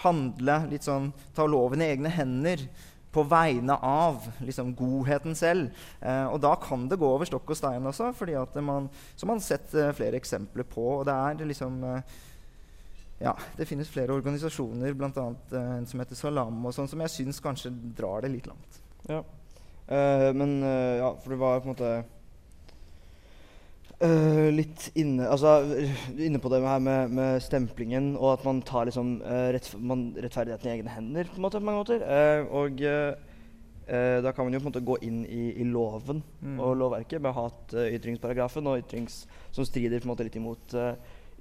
handle 0.06 0.56
litt 0.70 0.86
sånn 0.86 1.12
Ta 1.36 1.44
loven 1.46 1.84
i 1.84 1.90
egne 1.92 2.10
hender 2.14 2.64
på 3.10 3.24
vegne 3.26 3.74
av 3.82 4.22
liksom, 4.38 4.72
godheten 4.78 5.34
selv. 5.38 5.70
Eh, 6.00 6.26
og 6.30 6.38
da 6.42 6.54
kan 6.62 6.86
det 6.90 6.98
gå 7.00 7.08
over 7.08 7.28
stokk 7.28 7.50
og 7.50 7.58
stein 7.58 7.86
også, 7.90 8.12
fordi 8.16 8.36
at 8.38 8.58
man, 8.62 8.88
som 9.16 9.32
man 9.32 9.40
har 9.40 9.46
sett 9.46 9.74
eh, 9.74 9.90
flere 9.96 10.20
eksempler 10.20 10.66
på. 10.68 10.84
Og 11.00 11.08
det 11.08 11.16
er 11.16 11.50
liksom 11.50 11.80
eh, 11.90 12.14
ja, 13.20 13.34
det 13.58 13.66
finnes 13.68 13.90
flere 13.90 14.14
organisasjoner, 14.16 14.94
bl.a. 14.96 15.26
Eh, 15.50 15.74
en 15.80 15.90
som 15.90 16.02
heter 16.02 16.18
Salam, 16.18 16.62
og 16.64 16.76
sånn, 16.76 16.88
som 16.90 17.02
jeg 17.04 17.16
syns 17.16 17.42
kanskje 17.42 17.74
drar 17.98 18.24
det 18.24 18.32
litt 18.36 18.48
langt. 18.50 18.80
Ja, 19.10 19.24
uh, 19.24 20.30
men 20.36 20.60
ja, 20.60 21.08
for 21.22 21.32
det 21.32 21.38
var 21.40 21.62
på 21.62 21.70
en 21.70 21.72
måte 21.72 21.92
Uh, 24.00 24.48
litt 24.56 24.86
inne, 24.96 25.26
altså, 25.28 25.58
inne 26.16 26.38
på 26.40 26.48
det 26.48 26.62
her 26.64 26.78
med, 26.80 27.10
med, 27.12 27.42
stemplingen, 27.44 28.14
og 28.16 28.30
at 28.38 28.46
man 28.48 28.62
tar 28.64 28.86
liksom, 28.88 29.18
uh, 29.20 29.50
rett, 29.52 29.66
man, 29.76 30.06
rettferdigheten 30.16 30.70
i 30.70 30.72
egne 30.72 30.94
hender 30.94 31.28
på, 31.28 31.42
måte, 31.44 31.60
på 31.60 31.68
mange 31.68 31.82
måter. 31.82 32.06
Uh, 32.08 32.48
og 32.62 32.80
da 33.90 34.30
kan 34.30 34.46
man 34.46 34.54
jo 34.54 34.60
på 34.60 34.68
en 34.68 34.70
måte 34.70 34.84
gå 34.86 34.96
inn 35.02 35.24
i, 35.26 35.48
i 35.58 35.64
loven 35.66 36.20
mm. 36.38 36.60
og 36.62 36.76
lovverket 36.78 37.18
med 37.24 37.34
hatytringsparagrafen 37.34 38.68
og 38.70 38.84
ytrings, 38.84 39.24
som 39.50 39.66
strider 39.66 39.98
på 39.98 40.06
en 40.06 40.12
måte 40.12 40.26
litt 40.28 40.36
imot 40.38 40.76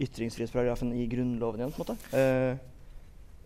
ytringsfrihetsparagrafen 0.02 0.96
i 0.98 1.06
Grunnloven 1.12 1.62
igjen. 1.62 1.76
på 1.76 1.86
en 1.86 1.92
måte. 1.92 2.58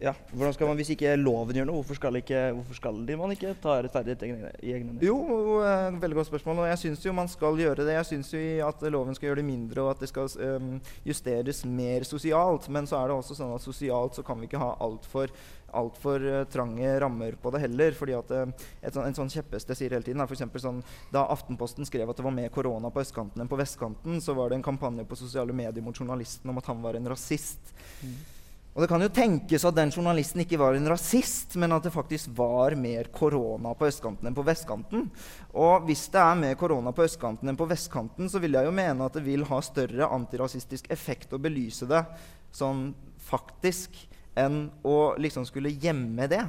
Ja, 0.03 0.11
hvordan 0.33 0.53
skal 0.53 0.67
man, 0.67 0.75
Hvis 0.75 0.91
ikke 0.91 1.15
loven 1.15 1.55
gjør 1.55 1.67
noe, 1.69 1.79
hvorfor 1.79 1.95
skal, 1.95 2.17
ikke, 2.19 2.39
hvorfor 2.57 2.75
skal 2.75 2.99
man 3.21 3.31
ikke 3.31 3.53
ta 3.63 3.77
rettferdighet 3.85 4.25
i 4.27 4.73
egne 4.75 4.91
hender? 4.91 5.05
Jo, 5.07 5.15
uh, 5.63 5.95
veldig 6.01 6.17
godt 6.19 6.27
spørsmål. 6.27 6.63
og 6.65 6.67
Jeg 6.73 6.81
syns 6.81 7.05
jo 7.05 7.15
man 7.15 7.31
skal 7.31 7.59
gjøre 7.61 7.85
det. 7.87 7.95
Jeg 7.95 8.09
syns 8.11 8.33
at 8.67 8.83
loven 8.91 9.15
skal 9.15 9.29
gjøre 9.29 9.39
det 9.39 9.47
mindre, 9.47 9.85
og 9.85 9.93
at 9.93 10.03
det 10.03 10.11
skal 10.11 10.27
um, 10.59 10.75
justeres 11.07 11.63
mer 11.65 12.03
sosialt. 12.03 12.67
Men 12.69 12.89
så 12.89 12.99
er 12.99 13.07
det 13.07 13.15
også 13.15 13.37
sånn 13.39 13.55
at 13.55 13.63
sosialt 13.63 14.19
så 14.19 14.25
kan 14.27 14.41
vi 14.41 14.51
ikke 14.51 14.61
ha 14.61 14.73
altfor 14.83 15.31
altfor 15.73 16.21
uh, 16.21 16.43
trange 16.53 16.99
rammer 17.01 17.33
på 17.41 17.49
det 17.55 17.63
heller. 17.63 17.95
fordi 17.97 18.13
at 18.13 18.29
uh, 18.31 18.67
sånt, 18.91 19.07
En 19.07 19.17
sånn 19.17 19.31
kjepphest 19.33 19.71
jeg 19.71 19.79
sier 19.79 19.95
hele 19.95 20.05
tiden 20.05 20.21
er 20.21 20.29
for 20.29 20.61
sånn, 20.61 20.83
Da 21.15 21.25
Aftenposten 21.33 21.87
skrev 21.87 22.11
at 22.11 22.19
det 22.19 22.27
var 22.27 22.35
mer 22.35 22.51
korona 22.53 22.91
på 22.93 23.01
østkanten 23.01 23.41
enn 23.41 23.49
på 23.49 23.57
vestkanten, 23.57 24.19
så 24.21 24.35
var 24.37 24.51
det 24.51 24.59
en 24.59 24.67
kampanje 24.67 25.07
på 25.07 25.17
sosiale 25.17 25.55
medier 25.55 25.81
mot 25.81 25.97
journalisten 25.97 26.51
om 26.51 26.59
at 26.61 26.69
han 26.69 26.83
var 26.83 26.99
en 26.99 27.09
rasist. 27.15 27.73
Mm. 28.03 28.32
Og 28.73 28.81
Det 28.81 28.89
kan 28.89 29.03
jo 29.05 29.09
tenkes 29.13 29.65
at 29.69 29.75
den 29.77 29.91
journalisten 29.93 30.41
ikke 30.41 30.57
var 30.57 30.73
en 30.73 30.89
rasist, 30.89 31.53
men 31.61 31.75
at 31.75 31.85
det 31.85 31.93
faktisk 31.93 32.31
var 32.33 32.73
mer 32.73 33.11
korona 33.13 33.75
på 33.77 33.85
østkanten 33.85 34.25
enn 34.25 34.37
på 34.37 34.45
vestkanten. 34.47 35.05
Og 35.53 35.85
hvis 35.85 36.07
det 36.13 36.21
er 36.23 36.39
mer 36.39 36.57
korona 36.57 36.93
på 36.95 37.05
østkanten 37.05 37.51
enn 37.51 37.59
på 37.59 37.69
vestkanten, 37.69 38.31
så 38.31 38.41
vil 38.41 38.57
jeg 38.57 38.65
jo 38.65 38.73
mene 38.73 39.05
at 39.05 39.13
det 39.13 39.25
vil 39.27 39.45
ha 39.45 39.61
større 39.61 40.09
antirasistisk 40.17 40.89
effekt 40.93 41.35
å 41.37 41.41
belyse 41.41 41.85
det 41.89 42.01
sånn 42.53 42.87
faktisk 43.29 43.93
enn 44.39 44.67
å 44.87 45.13
liksom 45.21 45.45
skulle 45.47 45.73
gjemme 45.73 46.27
det. 46.31 46.41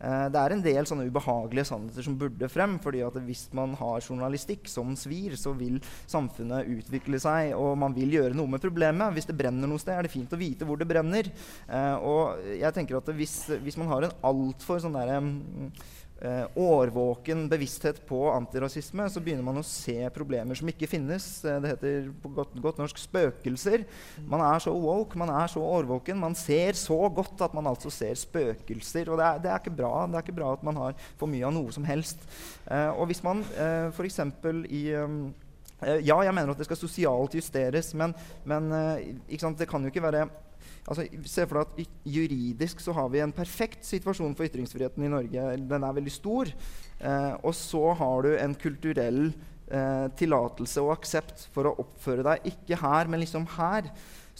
Eh, 0.00 0.26
det 0.32 0.40
er 0.40 0.54
en 0.54 0.64
del 0.64 0.88
sånne 0.88 1.06
ubehagelige 1.08 1.68
sannheter 1.70 2.04
som 2.04 2.16
burde 2.20 2.48
frem. 2.52 2.78
fordi 2.80 3.02
at 3.04 3.16
hvis 3.24 3.48
man 3.56 3.74
har 3.74 4.00
journalistikk 4.00 4.68
som 4.68 4.94
svir, 4.96 5.36
så 5.36 5.52
vil 5.56 5.80
samfunnet 6.06 6.68
utvikle 6.68 7.20
seg, 7.20 7.54
og 7.56 7.78
man 7.78 7.94
vil 7.96 8.12
gjøre 8.18 8.36
noe 8.36 8.48
med 8.48 8.62
problemet. 8.62 9.14
Hvis 9.14 9.28
det 9.28 9.38
brenner 9.38 9.68
noe 9.68 9.80
sted, 9.80 9.96
er 9.96 10.06
det 10.06 10.12
fint 10.12 10.32
å 10.32 10.40
vite 10.40 10.68
hvor 10.68 10.80
det 10.80 10.88
brenner. 10.88 11.30
Eh, 11.68 11.96
og 11.96 12.40
jeg 12.60 12.74
tenker 12.76 13.00
at 13.00 13.14
hvis, 13.16 13.42
hvis 13.64 13.80
man 13.80 13.90
har 13.92 14.08
en 14.08 14.18
altfor 14.30 14.80
sånn 14.82 14.96
derre 14.96 15.20
um, 15.20 15.72
eh, 16.20 16.44
årvåken 16.56 17.46
bevissthet 17.50 18.00
på 18.08 18.20
antirasisme, 18.32 19.06
så 19.10 19.22
begynner 19.22 19.46
man 19.46 19.60
å 19.60 19.66
se 19.66 19.96
problemer 20.14 20.58
som 20.58 20.68
ikke 20.70 20.88
finnes. 20.90 21.26
Eh, 21.44 21.58
det 21.62 21.74
heter 21.74 22.08
på 22.22 22.32
godt, 22.36 22.56
godt, 22.60 22.80
norsk 22.82 23.00
spøkelser. 23.00 23.84
Man 24.28 24.44
er 24.44 24.62
så 24.62 24.74
woke, 24.74 25.18
man 25.20 25.32
er 25.34 25.50
så 25.52 25.62
årvåken. 25.64 26.20
Man 26.20 26.36
ser 26.38 26.78
så 26.78 26.98
godt 27.14 27.40
at 27.46 27.56
man 27.56 27.70
altså 27.70 27.92
ser 27.94 28.18
spøkelser. 28.18 29.10
Og 29.10 29.20
det 29.20 29.28
er, 29.28 29.44
det 29.44 29.52
er 29.52 29.62
ikke 29.62 29.76
bra. 29.82 29.94
Det 30.06 30.20
er 30.20 30.26
ikke 30.26 30.38
bra 30.40 30.52
at 30.56 30.66
man 30.66 30.82
har 30.84 30.98
for 31.20 31.30
mye 31.30 31.46
av 31.48 31.56
noe 31.56 31.72
som 31.74 31.86
helst. 31.88 32.26
Eh, 32.66 32.90
og 32.90 33.08
hvis 33.10 33.24
man 33.26 33.44
eh, 33.56 33.88
f.eks. 33.94 34.20
i 34.70 34.84
um, 35.00 35.22
ja, 35.80 36.18
jeg 36.20 36.34
mener 36.36 36.52
at 36.52 36.60
det 36.60 36.66
skal 36.68 36.76
sosialt 36.76 37.34
justeres, 37.38 37.94
men, 37.96 38.12
men 38.44 38.66
uh, 38.68 39.52
det 39.56 39.68
kan 39.68 39.80
jo 39.80 39.88
ikke 39.88 40.04
være 40.04 40.26
altså, 40.86 41.06
Se 41.24 41.46
for 41.48 41.60
deg 41.60 41.66
at 41.84 42.00
juridisk 42.16 42.82
så 42.84 42.94
har 42.96 43.10
vi 43.12 43.22
en 43.24 43.34
perfekt 43.34 43.84
situasjon 43.88 44.36
for 44.38 44.48
ytringsfriheten 44.48 45.06
i 45.06 45.12
Norge. 45.12 45.46
Den 45.70 45.86
er 45.86 45.96
veldig 46.00 46.14
stor. 46.14 46.52
Eh, 47.00 47.34
og 47.42 47.54
så 47.56 47.84
har 48.00 48.26
du 48.26 48.32
en 48.36 48.56
kulturell 48.60 49.22
eh, 49.70 50.06
tillatelse 50.20 50.82
og 50.84 50.94
aksept 50.98 51.46
for 51.54 51.70
å 51.70 51.76
oppføre 51.84 52.26
deg 52.26 52.50
ikke 52.52 52.80
her, 52.80 53.10
men 53.10 53.24
liksom 53.24 53.48
her 53.56 53.90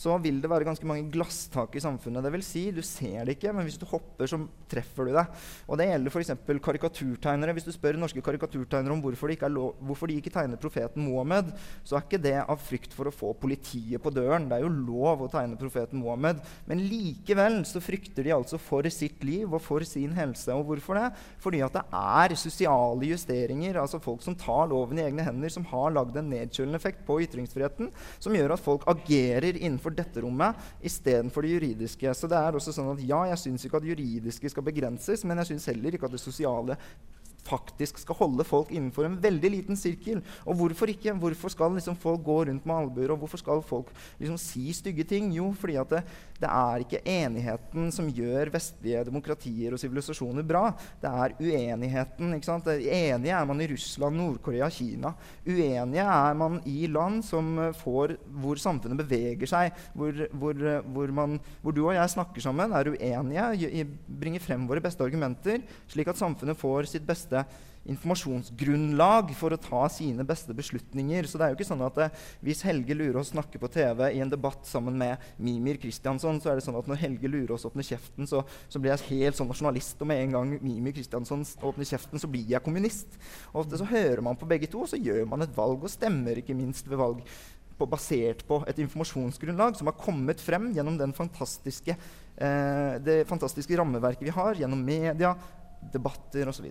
så 0.01 0.17
vil 0.23 0.39
det 0.41 0.49
være 0.49 0.65
ganske 0.65 0.87
mange 0.89 1.11
glasstak 1.13 1.75
i 1.77 1.83
samfunnet. 1.85 2.25
Det 2.25 2.33
vil 2.33 2.45
si, 2.45 2.63
Du 2.73 2.81
ser 2.87 3.27
det 3.27 3.37
ikke, 3.37 3.53
men 3.53 3.67
hvis 3.69 3.77
du 3.77 3.85
hopper, 3.91 4.29
så 4.31 4.39
treffer 4.71 5.09
du 5.09 5.13
det. 5.13 5.27
Og 5.69 5.77
Det 5.77 5.89
gjelder 5.91 6.15
f.eks. 6.15 6.31
karikaturtegnere. 6.65 7.53
Hvis 7.57 7.69
du 7.69 7.73
spør 7.75 7.99
norske 8.01 8.23
karikaturtegnere 8.25 8.95
om 8.95 9.03
hvorfor 9.05 9.29
de, 9.29 9.37
hvorfor 9.85 10.09
de, 10.09 10.17
ikke 10.17 10.33
tegner 10.33 10.61
profeten 10.61 11.05
Mohammed, 11.05 11.53
så 11.85 11.99
er 11.99 12.07
ikke 12.07 12.23
det 12.23 12.37
av 12.41 12.63
frykt 12.65 12.97
for 12.97 13.11
å 13.11 13.15
få 13.15 13.35
politiet 13.37 14.01
på 14.01 14.13
døren. 14.15 14.49
Det 14.49 14.57
er 14.57 14.65
jo 14.65 14.73
lov 14.73 15.27
å 15.27 15.31
tegne 15.33 15.59
profeten 15.61 16.01
Mohammed. 16.01 16.41
Men 16.71 16.81
likevel 16.81 17.61
så 17.69 17.83
frykter 17.85 18.25
de 18.25 18.35
altså 18.37 18.61
for 18.61 18.89
sitt 18.89 19.21
liv 19.27 19.53
og 19.53 19.61
for 19.65 19.85
sin 19.85 20.17
helse. 20.17 20.49
Og 20.57 20.65
hvorfor 20.71 20.97
det? 20.97 21.11
Fordi 21.45 21.61
at 21.67 21.77
det 21.77 21.85
er 22.01 22.37
sosiale 22.41 23.13
justeringer, 23.13 23.83
altså 23.83 24.01
folk 24.01 24.25
som 24.25 24.39
tar 24.39 24.71
loven 24.73 25.01
i 25.01 25.05
egne 25.05 25.29
hender, 25.29 25.53
som 25.53 25.69
har 25.69 25.93
lagd 25.93 26.17
en 26.17 26.33
nedkjølende 26.33 26.81
effekt 26.81 27.05
på 27.05 27.21
ytringsfriheten, 27.27 27.93
som 28.23 28.37
gjør 28.37 28.57
at 28.57 28.65
folk 28.65 28.89
agerer 28.91 29.59
innenfor 29.59 29.90
for 29.91 29.99
dette 29.99 30.25
rommet 30.25 30.87
istedenfor 30.87 31.45
det 31.45 31.55
juridiske. 31.57 32.15
Så 32.15 32.31
det 32.31 32.39
er 32.39 32.57
også 32.57 32.75
sånn 32.75 32.93
at 32.95 33.03
ja, 33.05 33.25
jeg 33.33 33.45
syns 33.45 33.67
ikke 33.67 33.81
at 33.83 33.89
juridiske 33.91 34.53
skal 34.53 34.67
begrenses, 34.67 35.27
men 35.27 35.43
jeg 35.43 35.53
syns 35.53 35.71
heller 35.73 35.97
ikke 35.97 36.09
at 36.09 36.17
det 36.17 36.23
sosiale 36.23 36.79
faktisk 37.47 38.01
skal 38.03 38.19
holde 38.19 38.47
folk 38.47 38.71
innenfor 38.75 39.07
en 39.07 39.19
veldig 39.21 39.51
liten 39.57 39.79
sirkel. 39.79 40.21
Og 40.45 40.59
hvorfor 40.59 40.91
ikke? 40.93 41.15
Hvorfor 41.21 41.53
skal 41.53 41.75
liksom 41.77 41.99
folk 42.01 42.23
gå 42.25 42.39
rundt 42.49 42.67
med 42.69 42.77
albuer, 42.77 43.15
og 43.15 43.23
hvorfor 43.23 43.41
skal 43.41 43.63
folk 43.67 43.91
liksom 44.21 44.39
si 44.41 44.71
stygge 44.77 45.07
ting? 45.09 45.31
Jo, 45.35 45.51
fordi 45.57 45.79
det, 45.91 46.03
det 46.41 46.51
er 46.51 46.85
ikke 46.85 47.03
enigheten 47.05 47.91
som 47.95 48.11
gjør 48.11 48.53
vestlige 48.55 49.05
demokratier 49.09 49.75
og 49.75 49.83
sivilisasjoner 49.83 50.47
bra. 50.47 50.71
Det 51.01 51.11
er 51.11 51.37
uenigheten. 51.41 52.35
ikke 52.37 52.51
sant? 52.51 52.71
Enige 52.71 53.37
er 53.37 53.49
man 53.49 53.61
i 53.61 53.69
Russland, 53.71 54.17
Nord-Korea, 54.21 54.69
Kina. 54.73 55.15
Uenige 55.47 56.07
er 56.07 56.39
man 56.39 56.61
i 56.69 56.87
land 56.91 57.25
som 57.27 57.53
får, 57.81 58.17
hvor 58.41 58.61
samfunnet 58.61 59.01
beveger 59.01 59.51
seg, 59.51 59.77
hvor, 59.95 60.25
hvor, 60.33 60.65
hvor, 60.95 61.15
man, 61.15 61.39
hvor 61.63 61.75
du 61.75 61.83
og 61.87 61.95
jeg 61.97 62.15
snakker 62.15 62.45
sammen, 62.45 62.73
er 62.73 62.93
uenige, 62.93 63.87
bringer 64.21 64.43
frem 64.43 64.67
våre 64.69 64.83
beste 64.85 65.05
argumenter, 65.05 65.63
slik 65.91 66.11
at 66.11 66.21
samfunnet 66.21 66.59
får 66.59 66.89
sitt 66.91 67.07
beste 67.07 67.30
beste 67.31 67.69
informasjonsgrunnlag 67.91 69.31
for 69.39 69.55
å 69.55 69.59
ta 69.59 69.87
sine 69.91 70.25
beste 70.29 70.53
beslutninger. 70.55 71.25
Så 71.27 71.39
det 71.41 71.47
er 71.47 71.53
jo 71.53 71.57
ikke 71.57 71.67
sånn 71.71 71.85
at 71.87 71.97
eh, 72.05 72.19
Hvis 72.45 72.61
Helge 72.67 72.95
Lurås 72.95 73.31
snakker 73.33 73.63
på 73.63 73.71
TV 73.73 74.03
i 74.13 74.21
en 74.21 74.31
debatt 74.31 74.69
sammen 74.69 74.99
med 75.01 75.23
Mimir 75.41 75.81
Kristiansson, 75.81 76.43
så 76.43 76.53
er 76.53 76.59
det 76.59 76.67
sånn 76.67 76.77
at 76.79 76.91
når 76.91 77.01
Helge 77.01 77.31
Lurås 77.33 77.65
åpner 77.67 77.87
kjeften, 77.87 78.29
så, 78.29 78.43
så 78.69 78.83
blir 78.83 78.93
jeg 78.93 79.23
helt 79.23 79.39
sånn 79.41 79.49
nasjonalist. 79.51 79.97
Og 80.05 80.11
med 80.13 80.27
en 80.27 80.37
gang 80.37 80.53
Mimir 80.61 80.95
Kristiansson 80.99 81.47
åpner 81.67 81.89
kjeften, 81.89 82.21
så 82.21 82.31
blir 82.31 82.53
jeg 82.53 82.63
kommunist. 82.67 83.17
Og 83.55 83.65
ofte 83.65 83.81
så 83.81 83.89
hører 83.89 84.23
man 84.29 84.39
på 84.39 84.51
begge 84.53 84.69
to, 84.71 84.85
og 84.85 84.93
så 84.93 85.01
gjør 85.01 85.25
man 85.33 85.49
et 85.49 85.57
valg, 85.57 85.81
og 85.81 85.93
stemmer 85.93 86.45
ikke 86.45 86.59
minst 86.59 86.91
ved 86.91 87.01
valg. 87.01 87.25
På, 87.81 87.89
basert 87.89 88.45
på 88.45 88.59
et 88.69 88.77
informasjonsgrunnlag 88.85 89.79
som 89.79 89.89
har 89.89 89.97
kommet 89.97 90.43
frem 90.45 90.69
gjennom 90.77 91.17
fantastiske, 91.17 91.97
eh, 92.37 93.01
det 93.01 93.23
fantastiske 93.25 93.81
rammeverket 93.81 94.29
vi 94.29 94.37
har, 94.37 94.61
gjennom 94.61 94.85
media, 94.85 95.33
debatter 95.95 96.53
osv. 96.53 96.69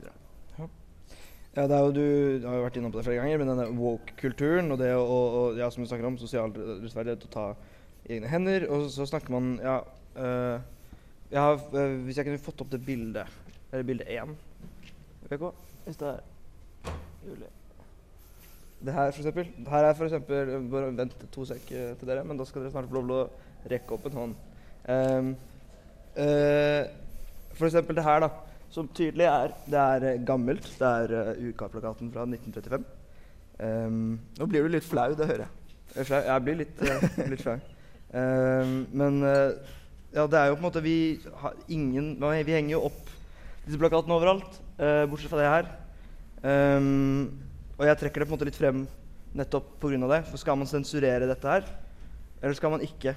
Ja, 1.56 1.65
det 1.65 1.75
er 1.75 1.79
jo, 1.79 1.91
Du 1.91 2.48
har 2.48 2.56
jo 2.60 2.65
vært 2.68 2.75
innom 2.77 2.91
på 2.94 3.00
det 3.00 3.08
flere 3.08 3.24
ganger, 3.24 3.39
men 3.41 3.50
denne 3.50 3.70
woke-kulturen 3.74 4.72
og 4.72 4.77
det 4.82 4.91
å, 4.94 5.06
og, 5.06 5.58
ja, 5.58 5.70
som 5.74 5.84
du 5.84 5.89
snakker 5.89 6.06
om, 6.06 6.18
sosial 6.22 6.53
rettferdighet, 6.53 7.25
å 7.25 7.34
ta 7.34 7.46
egne 8.10 8.29
hender. 8.29 8.68
Og 8.70 8.89
så 8.94 9.08
snakker 9.10 9.34
man 9.34 9.56
ja, 9.63 9.79
øh, 10.15 10.60
jeg 11.32 11.41
har, 11.41 11.62
øh, 11.74 11.96
Hvis 12.06 12.18
jeg 12.18 12.25
kunne 12.25 12.41
fått 12.41 12.62
opp 12.62 12.72
det 12.72 12.86
bildet, 12.86 13.39
eller 13.72 13.86
bilde 13.86 14.06
én 14.06 14.36
VK, 15.29 15.50
hvis 15.86 15.98
det 15.98 16.08
er 16.08 16.94
mulig 17.25 17.50
Det 18.86 18.94
her, 18.94 19.12
for 19.12 19.20
eksempel. 19.20 19.48
Her 19.70 19.86
er 19.86 19.94
for 19.94 20.06
eksempel 20.06 20.70
Bare 20.72 20.98
vent 20.98 21.18
to 21.32 21.46
sek 21.46 21.72
øh, 21.72 21.98
til 21.98 22.08
dere, 22.08 22.24
men 22.24 22.38
da 22.38 22.46
skal 22.46 22.62
dere 22.62 22.72
snart 22.72 22.89
få 22.89 23.01
lov 23.01 23.10
til 23.10 23.18
å 23.18 23.72
rekke 23.74 23.94
opp 23.98 24.06
en 24.08 24.20
hånd. 24.22 24.36
Um, 24.89 25.34
uh, 26.15 26.86
for 27.53 27.68
eksempel 27.68 27.98
det 27.98 28.06
her, 28.06 28.24
da 28.24 28.29
som 28.73 28.89
tydelig 28.93 29.25
er 29.25 29.53
Det 29.65 29.79
er 29.79 30.05
uh, 30.05 30.25
gammelt. 30.25 30.67
Det 30.79 30.89
er 30.89 31.13
uh, 31.13 31.49
UK-plakaten 31.49 32.11
fra 32.13 32.25
1935. 32.27 32.85
Um, 33.59 34.19
nå 34.38 34.47
blir 34.47 34.63
du 34.63 34.73
litt 34.75 34.88
flau, 34.88 35.11
det 35.17 35.27
hører 35.27 35.45
jeg. 35.45 35.75
Jeg, 35.95 36.07
jeg 36.13 36.45
blir 36.45 36.59
litt, 36.61 36.83
uh, 36.85 37.07
litt 37.33 37.43
flau. 37.43 37.57
Um, 38.09 38.77
men 38.95 39.19
ja, 40.09 40.23
det 40.25 40.39
er 40.39 40.47
jo 40.49 40.55
på 40.55 40.63
en 40.63 40.65
måte 40.65 40.81
Vi 40.81 41.19
har 41.43 41.53
ingen 41.69 42.15
Vi 42.17 42.55
henger 42.55 42.71
jo 42.71 42.88
opp 42.88 43.11
disse 43.67 43.77
plakatene 43.77 44.15
overalt, 44.15 44.55
bortsett 45.11 45.29
fra 45.29 45.41
det 45.43 45.49
her. 45.51 45.67
Um, 46.41 47.27
og 47.77 47.85
jeg 47.85 47.99
trekker 47.99 48.23
det 48.23 48.25
på 48.25 48.33
en 48.33 48.38
måte 48.39 48.47
litt 48.47 48.57
frem 48.57 48.79
nettopp 49.38 49.75
pga. 49.83 50.07
det. 50.09 50.23
For 50.31 50.41
skal 50.41 50.57
man 50.57 50.67
sensurere 50.71 51.27
dette 51.29 51.53
her, 51.53 51.67
eller 52.41 52.57
skal 52.57 52.73
man 52.73 52.81
ikke? 52.81 53.13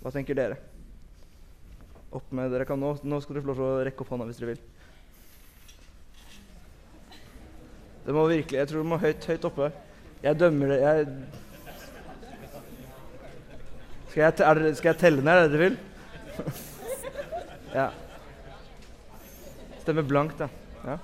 Hva 0.00 0.14
tenker 0.14 0.38
dere? 0.38 0.56
Opp 2.14 2.30
med 2.32 2.52
dere 2.52 2.66
kan 2.68 2.80
nå. 2.80 2.94
Nå 3.02 3.20
skal 3.22 3.36
dere 3.36 3.44
få 3.44 3.50
lov 3.52 3.58
til 3.58 3.66
å 3.66 3.86
rekke 3.88 4.04
opp 4.04 4.12
hånda 4.14 4.28
hvis 4.28 4.40
dere 4.40 4.54
vil. 4.54 4.62
Det 8.06 8.14
må 8.16 8.24
virkelig 8.30 8.56
Jeg 8.56 8.68
tror 8.70 8.80
det 8.80 8.88
må 8.88 9.02
høyt, 9.02 9.28
høyt 9.28 9.46
oppe. 9.50 9.68
Jeg 10.22 10.40
dømmer 10.40 10.72
det 10.72 10.80
jeg 10.80 11.10
skal 14.08 14.22
jeg, 14.24 14.56
det, 14.64 14.70
skal 14.78 14.88
jeg 14.88 14.98
telle 14.98 15.22
ned, 15.22 15.30
er 15.30 15.44
det 15.44 15.52
dere 15.52 15.66
vil? 15.66 15.74
ja. 17.78 17.88
Stemmer 19.82 20.06
blankt, 20.08 20.40
ja. 20.40 20.48
ja. 20.88 20.96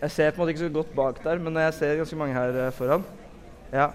Jeg 0.00 0.10
ser 0.10 0.32
på 0.34 0.36
en 0.36 0.42
måte 0.42 0.52
ikke 0.56 0.64
så 0.66 0.72
godt 0.74 0.90
bak 0.96 1.20
der, 1.24 1.38
men 1.40 1.56
jeg 1.62 1.76
ser 1.78 2.00
ganske 2.00 2.18
mange 2.18 2.34
her 2.34 2.58
uh, 2.66 2.72
foran. 2.74 3.06
Ja. 3.72 3.86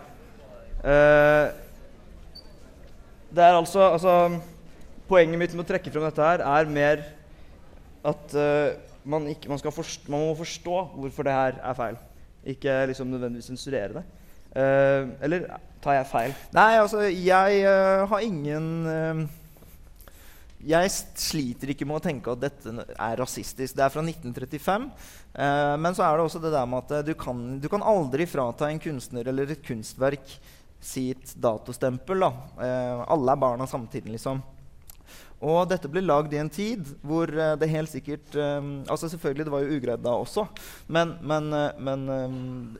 Uh, 0.79 1.51
det 3.35 3.43
er 3.45 3.59
altså, 3.59 3.91
altså 3.91 4.15
Poenget 5.09 5.41
mitt 5.41 5.53
med 5.57 5.63
å 5.63 5.69
trekke 5.71 5.89
frem 5.89 6.03
dette 6.05 6.21
her 6.21 6.43
er 6.45 6.67
mer 6.69 6.99
at 8.05 8.33
uh, 8.37 8.75
man, 9.09 9.25
ikke, 9.31 9.49
man, 9.49 9.57
forstå, 9.57 10.05
man, 10.05 10.27
må 10.27 10.35
forstå 10.37 10.75
hvorfor 10.93 11.25
det 11.25 11.33
her 11.33 11.55
er 11.65 11.77
feil. 11.77 11.97
Ikke 12.53 12.75
liksom 12.91 13.09
nødvendigvis 13.09 13.49
sensurere 13.49 13.97
det. 13.97 14.03
Uh, 14.53 15.09
eller 15.25 15.47
tar 15.81 15.97
jeg 15.97 16.09
feil? 16.11 16.35
Nei, 16.53 16.71
altså, 16.77 17.07
jeg 17.09 17.63
uh, 17.65 18.05
har 18.09 18.25
ingen 18.25 18.67
Jeg 20.59 20.91
sliter 20.93 21.73
ikke 21.73 21.87
med 21.89 21.97
å 21.97 22.03
tenke 22.03 22.35
at 22.35 22.43
dette 22.43 22.75
er 22.93 23.17
rasistisk. 23.17 23.73
Det 23.73 23.85
er 23.85 23.93
fra 23.93 24.05
1935. 24.05 24.87
men 25.79 25.95
så 25.95 26.03
er 26.03 26.17
det 26.17 26.25
også 26.27 26.41
det 26.43 26.51
der 26.51 26.69
med 26.69 26.83
at 26.83 27.07
du 27.07 27.13
kan, 27.15 27.43
du 27.63 27.69
kan 27.71 27.81
aldri 27.81 28.27
frata 28.27 28.67
en 28.67 28.81
kunstner 28.83 29.31
eller 29.31 29.55
et 29.55 29.63
kunstverk 29.63 30.35
sitt 30.83 31.31
datostempel. 31.39 32.27
alle 32.59 33.31
er 33.31 33.39
barna 33.39 33.65
samtidig, 33.71 34.17
liksom. 34.19 34.43
Og 35.39 35.69
dette 35.71 35.87
ble 35.91 36.03
lagd 36.03 36.33
i 36.35 36.41
en 36.41 36.51
tid 36.51 36.83
hvor 37.05 37.31
uh, 37.31 37.55
det 37.59 37.71
helt 37.71 37.91
sikkert 37.91 38.35
um, 38.35 38.81
altså 38.89 39.09
Selvfølgelig, 39.11 39.47
det 39.47 39.55
var 39.55 39.63
jo 39.63 39.79
ugreit 39.79 40.03
da 40.03 40.13
også, 40.19 40.45
men, 40.91 41.15
men, 41.23 41.49
uh, 41.55 41.79
men 41.79 42.05
um, 42.09 42.77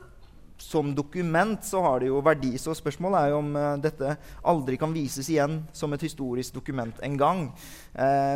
som 0.60 0.91
dokument 0.91 1.63
så 1.63 1.80
har 1.86 2.02
det 2.02 2.10
jo 2.10 2.19
verdi. 2.19 2.52
Så 2.60 2.74
spørsmålet 2.76 3.22
er 3.22 3.32
jo 3.32 3.39
om 3.39 3.54
uh, 3.56 3.80
dette 3.80 4.12
aldri 4.52 4.76
kan 4.82 4.91
vises 4.91 5.30
igjen 5.32 5.62
som 5.72 5.95
et 5.95 6.04
historisk 6.04 6.58
dokument 6.60 7.00
en 7.06 7.15
gang. 7.19 7.45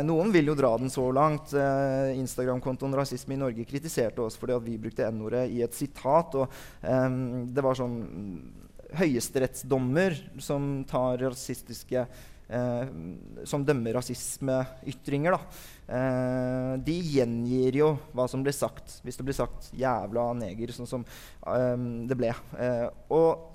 noen 0.08 0.32
vil 0.32 0.48
jo 0.48 0.56
dra 0.56 0.72
den 0.80 0.90
så 0.92 1.04
langt. 1.14 1.52
Instagram-kontoen 2.16 2.96
Rasisme 2.96 3.36
i 3.36 3.40
Norge 3.40 3.64
kritiserte 3.68 4.24
oss 4.24 4.38
fordi 4.40 4.56
at 4.56 4.64
vi 4.64 4.80
brukte 4.80 5.06
N-ordet 5.12 5.46
i 5.52 5.60
et 5.64 5.76
sitat. 5.76 6.34
og 6.34 6.48
um, 6.80 7.44
det 7.52 7.64
var 7.64 7.76
sånn 7.76 7.98
høyesterettsdommer 8.94 10.16
som 10.42 10.84
tar 10.88 11.18
rasistiske 11.22 12.06
eh, 12.48 12.92
som 13.48 13.64
dømmer 13.64 13.96
rasismeytringer, 13.98 15.38
eh, 15.88 16.74
de 16.84 16.98
gjengir 17.16 17.80
jo 17.80 17.90
hva 18.12 18.28
som 18.30 18.44
blir 18.44 18.56
sagt. 18.56 19.00
Hvis 19.04 19.16
det 19.20 19.26
blir 19.26 19.36
sagt 19.36 19.72
'jævla 19.72 20.32
neger', 20.38 20.72
sånn 20.72 20.90
som 20.90 21.04
eh, 21.46 21.76
det 22.08 22.16
ble. 22.18 22.34
Eh, 22.58 22.88
og 23.10 23.50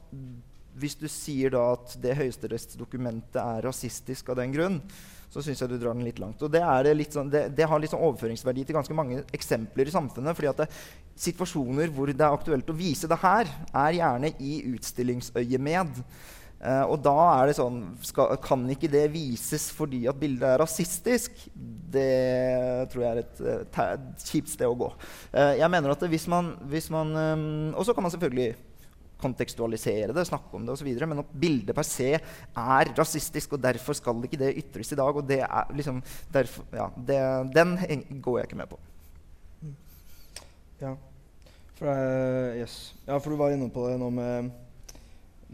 hvis 0.80 0.95
du 0.95 1.08
sier 1.12 1.52
da 1.52 1.73
at 1.75 1.95
det 2.02 2.17
høyesterettsdokumentet 2.17 3.39
er 3.41 3.65
rasistisk 3.65 4.30
av 4.30 4.39
den 4.39 4.54
grunn, 4.56 4.82
så 5.30 5.43
syns 5.45 5.62
jeg 5.62 5.69
du 5.69 5.78
drar 5.78 5.93
den 5.93 6.08
litt 6.08 6.19
langt. 6.21 6.41
Og 6.41 6.49
det, 6.49 6.63
litt 6.97 7.13
sånn, 7.13 7.30
det, 7.30 7.49
det 7.54 7.67
har 7.69 7.82
litt 7.82 7.91
sånn 7.91 8.02
overføringsverdi 8.02 8.63
til 8.65 8.78
ganske 8.80 8.95
mange 8.97 9.21
eksempler 9.36 9.89
i 9.89 9.93
samfunnet. 9.93 10.36
fordi 10.36 10.49
at 10.49 10.63
det, 10.63 10.69
situasjoner 11.19 11.91
hvor 11.93 12.10
det 12.10 12.23
er 12.23 12.34
aktuelt 12.34 12.69
å 12.71 12.78
vise 12.78 13.10
det 13.10 13.19
her, 13.21 13.49
er 13.69 13.97
gjerne 13.99 14.34
i 14.41 14.56
utstillingsøyemed. 14.71 16.02
Uh, 16.60 16.91
og 16.91 16.98
da 17.00 17.15
er 17.38 17.48
det 17.48 17.54
sånn 17.56 17.78
skal, 18.04 18.34
Kan 18.43 18.65
ikke 18.67 18.89
det 18.91 19.06
vises 19.13 19.69
fordi 19.72 20.02
at 20.12 20.17
bildet 20.19 20.43
er 20.43 20.60
rasistisk? 20.60 21.38
Det 21.56 22.10
tror 22.91 23.06
jeg 23.06 23.12
er 23.13 23.22
et, 23.22 23.39
et, 23.54 23.80
et 23.86 24.26
kjipt 24.28 24.52
sted 24.52 24.67
å 24.67 24.76
gå. 24.76 24.89
Uh, 25.32 25.54
jeg 25.56 25.72
mener 25.72 25.95
at 25.95 26.04
hvis 26.12 26.28
man, 26.28 26.52
hvis 26.67 26.89
man 26.91 27.15
um, 27.15 27.45
Og 27.80 27.88
så 27.88 27.95
kan 27.95 28.04
man 28.04 28.12
selvfølgelig 28.12 28.52
kontekstualisere 29.19 30.13
det, 30.15 30.28
snakke 30.28 30.56
om 30.56 30.67
det 30.67 30.76
osv. 30.76 30.91
Men 31.08 31.24
at 31.24 31.32
bildet 31.39 31.76
per 31.76 31.88
se 31.88 32.13
er 32.19 32.93
rasistisk, 32.95 33.56
og 33.56 33.63
derfor 33.63 33.98
skal 33.98 34.24
ikke 34.24 34.39
det 34.39 34.54
ytres 34.62 34.93
i 34.95 35.00
dag. 35.00 35.15
Og 35.15 35.28
det 35.28 35.41
er 35.43 35.74
liksom 35.76 36.00
derfor, 36.32 36.67
ja, 36.76 36.88
det, 36.95 37.19
Den 37.56 37.76
går 38.24 38.39
jeg 38.39 38.50
ikke 38.50 38.62
med 38.62 38.72
på. 38.72 38.80
Ja. 40.80 40.95
For, 41.76 41.88
uh, 41.88 42.56
yes. 42.60 42.95
ja, 43.08 43.15
for 43.15 43.32
du 43.32 43.39
var 43.39 43.56
inne 43.56 43.72
på 43.72 43.88
det 43.88 44.00
nå 44.00 44.12
med 44.12 44.52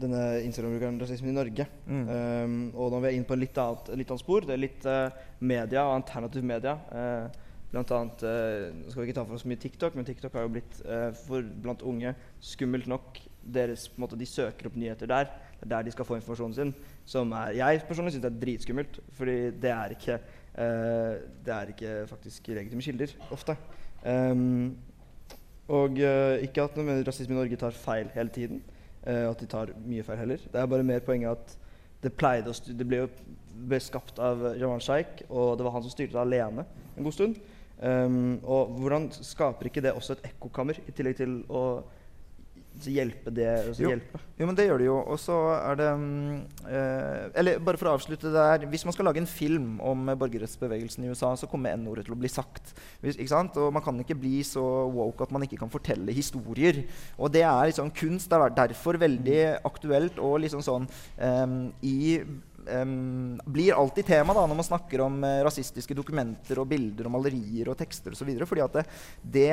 denne 0.00 0.22
Instagram-brukeren 0.44 1.00
Rasismen 1.00 1.32
i 1.32 1.36
Norge. 1.36 1.66
Mm. 1.88 2.04
Um, 2.04 2.56
og 2.76 2.92
nå 2.92 3.00
er 3.00 3.06
vi 3.06 3.16
inne 3.16 3.28
på 3.28 3.36
en 3.36 3.42
litt 3.42 3.58
annet, 3.60 3.90
litt 3.96 4.12
annet 4.12 4.22
spor. 4.22 4.44
Det 4.44 4.52
er 4.52 4.60
litt 4.60 4.84
uh, 4.88 5.08
media 5.40 5.86
og 5.86 5.96
alternativ 6.02 6.44
media. 6.46 6.76
Uh, 6.92 7.46
blant 7.72 7.92
annet 7.96 8.24
uh, 8.28 8.66
Nå 8.76 8.92
skal 8.92 9.02
vi 9.02 9.08
ikke 9.08 9.16
ta 9.18 9.24
for 9.24 9.38
oss 9.38 9.46
mye 9.48 9.62
TikTok, 9.62 9.96
men 9.96 10.06
TikTok 10.08 10.36
har 10.36 10.46
jo 10.46 10.52
blitt 10.58 10.82
for 11.24 11.48
blant 11.64 11.84
unge 11.86 12.12
skummelt 12.44 12.90
nok. 12.92 13.22
Deres, 13.46 13.84
på 13.86 14.00
en 14.00 14.02
måte, 14.02 14.18
de 14.18 14.26
søker 14.26 14.68
opp 14.68 14.76
nyheter 14.78 15.08
der. 15.10 15.28
Det 15.56 15.68
er 15.68 15.72
der 15.72 15.86
de 15.86 15.94
skal 15.94 16.06
få 16.08 16.18
informasjonen 16.18 16.56
sin. 16.56 16.72
Som 17.06 17.30
er, 17.38 17.54
jeg 17.60 17.84
personlig 17.86 18.16
syns 18.16 18.26
er 18.26 18.40
dritskummelt, 18.42 18.98
fordi 19.14 19.36
det 19.62 19.70
er 19.70 19.94
ikke, 19.94 20.16
det 21.46 21.52
er 21.54 21.70
ikke 21.70 21.92
faktisk 22.10 22.50
legitime 22.50 22.82
kilder 22.82 23.14
ofte. 23.30 23.54
Um, 24.02 24.74
og 25.70 25.94
ikke 26.42 26.66
at 26.66 26.80
rasisme 27.06 27.36
i 27.36 27.38
Norge 27.38 27.60
tar 27.62 27.78
feil 27.78 28.10
hele 28.18 28.34
tiden. 28.34 28.64
Uh, 29.06 29.30
at 29.30 29.38
de 29.38 29.46
tar 29.46 29.70
mye 29.86 30.02
feil 30.02 30.18
heller. 30.18 30.46
Det 30.50 30.60
er 30.60 30.70
bare 30.70 30.86
mer 30.86 31.04
poenget 31.06 31.30
at 31.30 31.58
det 32.02 32.14
pleide 32.18 32.50
å 32.50 32.56
Det 32.66 32.86
ble 32.86 33.04
jo 33.04 33.10
ble 33.56 33.78
skapt 33.80 34.18
av 34.20 34.42
Jamal 34.60 34.82
Sheikh, 34.84 35.24
og 35.30 35.56
det 35.56 35.64
var 35.64 35.76
han 35.76 35.84
som 35.84 35.92
styrte 35.94 36.12
det 36.16 36.24
alene 36.24 36.66
en 36.96 37.06
god 37.06 37.14
stund. 37.14 37.38
Um, 37.76 38.38
og 38.44 38.74
hvordan 38.80 39.10
skaper 39.12 39.68
ikke 39.68 39.82
det 39.84 39.92
også 39.96 40.16
et 40.16 40.30
ekkokammer, 40.30 40.80
i 40.88 40.94
tillegg 40.96 41.18
til 41.20 41.38
å 41.48 41.62
hjelpe 42.84 43.32
det 43.34 43.48
jo. 43.78 43.90
hjelpe. 43.90 44.20
jo, 44.38 44.46
men 44.46 44.56
det 44.58 44.66
gjør 44.66 44.82
det 44.82 44.88
jo. 44.88 44.96
Og 45.00 45.18
så 45.20 45.36
er 45.56 45.78
det 45.80 45.88
eh, 46.68 47.22
Eller 47.40 47.60
bare 47.64 47.80
for 47.80 47.90
å 47.90 47.94
avslutte 47.96 48.28
det 48.28 48.36
der 48.36 48.66
Hvis 48.70 48.84
man 48.86 48.96
skal 48.96 49.08
lage 49.08 49.22
en 49.22 49.30
film 49.30 49.80
om 49.80 50.04
borgerrettsbevegelsen 50.12 51.06
i 51.06 51.12
USA, 51.12 51.32
så 51.38 51.48
kommer 51.50 51.76
N-ordet 51.76 52.06
til 52.06 52.16
å 52.16 52.20
bli 52.20 52.30
sagt. 52.32 52.74
Hvis, 53.04 53.18
og 53.32 53.72
man 53.74 53.84
kan 53.84 54.00
ikke 54.02 54.18
bli 54.18 54.40
så 54.46 54.64
woke 54.92 55.26
at 55.26 55.32
man 55.34 55.46
ikke 55.46 55.60
kan 55.62 55.72
fortelle 55.72 56.14
historier. 56.16 56.84
Og 57.16 57.32
det 57.32 57.44
er 57.46 57.70
liksom 57.70 57.92
kunst. 57.96 58.30
Det 58.30 58.38
er 58.38 58.58
derfor 58.62 59.00
veldig 59.00 59.40
aktuelt 59.66 60.20
og 60.22 60.40
liksom 60.44 60.64
sånn 60.64 60.86
um, 61.18 61.56
i 61.86 62.20
um, 62.68 63.40
blir 63.46 63.74
alltid 63.76 64.06
tema 64.06 64.34
da, 64.34 64.44
når 64.46 64.58
man 64.58 64.66
snakker 64.66 65.02
om 65.04 65.18
uh, 65.24 65.42
rasistiske 65.46 65.94
dokumenter 65.96 66.60
og 66.60 66.68
bilder 66.70 67.08
og 67.08 67.14
malerier 67.16 67.70
og 67.70 67.78
tekster 67.78 68.14
osv. 68.16 68.30
Fordi 68.46 68.64
at 68.64 68.78
det, 68.78 68.84
det, 69.36 69.50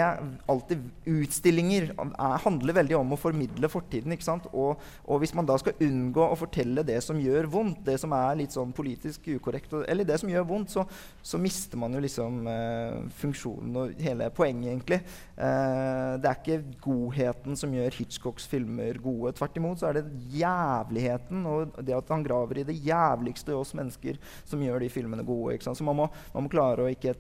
alltid 0.50 0.84
Utstillinger 1.14 1.92
er, 1.94 2.38
handler 2.44 2.78
veldig 2.80 2.98
om 3.00 3.16
å 3.16 3.20
formidle 3.20 3.70
fortiden. 3.72 4.16
ikke 4.16 4.28
sant? 4.28 4.48
Og, 4.52 4.82
og, 5.06 5.22
hvis 5.24 5.36
man 5.38 5.48
da 5.48 5.58
skal 5.62 5.78
unngå 5.84 6.26
å 6.26 6.40
fortelle 6.40 6.86
det 6.88 7.00
som 7.06 7.20
gjør 7.22 7.50
vondt, 7.52 7.84
det 7.88 8.00
som 8.02 8.14
er 8.18 8.40
litt 8.42 8.56
sånn 8.56 8.74
politisk 8.76 9.30
ukorrekt, 9.36 9.76
eller 9.88 10.08
det 10.08 10.20
som 10.22 10.32
gjør 10.32 10.48
vondt, 10.50 10.74
så, 10.74 10.86
så 11.24 11.40
mister 11.42 11.80
man 11.80 11.96
jo 11.96 12.04
liksom 12.04 12.44
uh, 12.50 13.04
funksjonen 13.22 13.80
og 13.80 14.04
hele 14.04 14.30
poenget, 14.36 14.72
egentlig. 14.74 15.02
Uh, 15.38 16.20
det 16.22 16.30
er 16.30 16.40
ikke 16.40 16.78
godheten 16.84 17.58
som 17.60 17.74
gjør 17.74 18.00
Hitchcocks 18.00 18.48
filmer 18.50 19.00
gode. 19.04 19.34
Tvert 19.38 19.60
imot 19.60 19.82
så 19.82 19.90
er 19.90 20.00
det 20.00 20.24
jævligheten 20.34 21.46
og 21.50 21.78
det 21.84 21.96
at 21.98 22.12
han 22.14 22.26
graver 22.26 22.62
i 22.62 22.68
det 22.68 22.76
jævligste 23.04 23.54
i 23.54 23.60
oss 23.60 23.76
mennesker 23.78 24.20
som 24.46 24.64
gjør 24.64 24.84
de 24.84 24.92
filmene 24.92 25.26
gode. 25.28 25.60
Så 25.64 25.86
man 25.86 26.04
må, 26.04 26.10
man 26.34 26.46
må 26.46 26.52
klare 26.52 26.86
å 26.86 26.92
ikke 26.92 27.16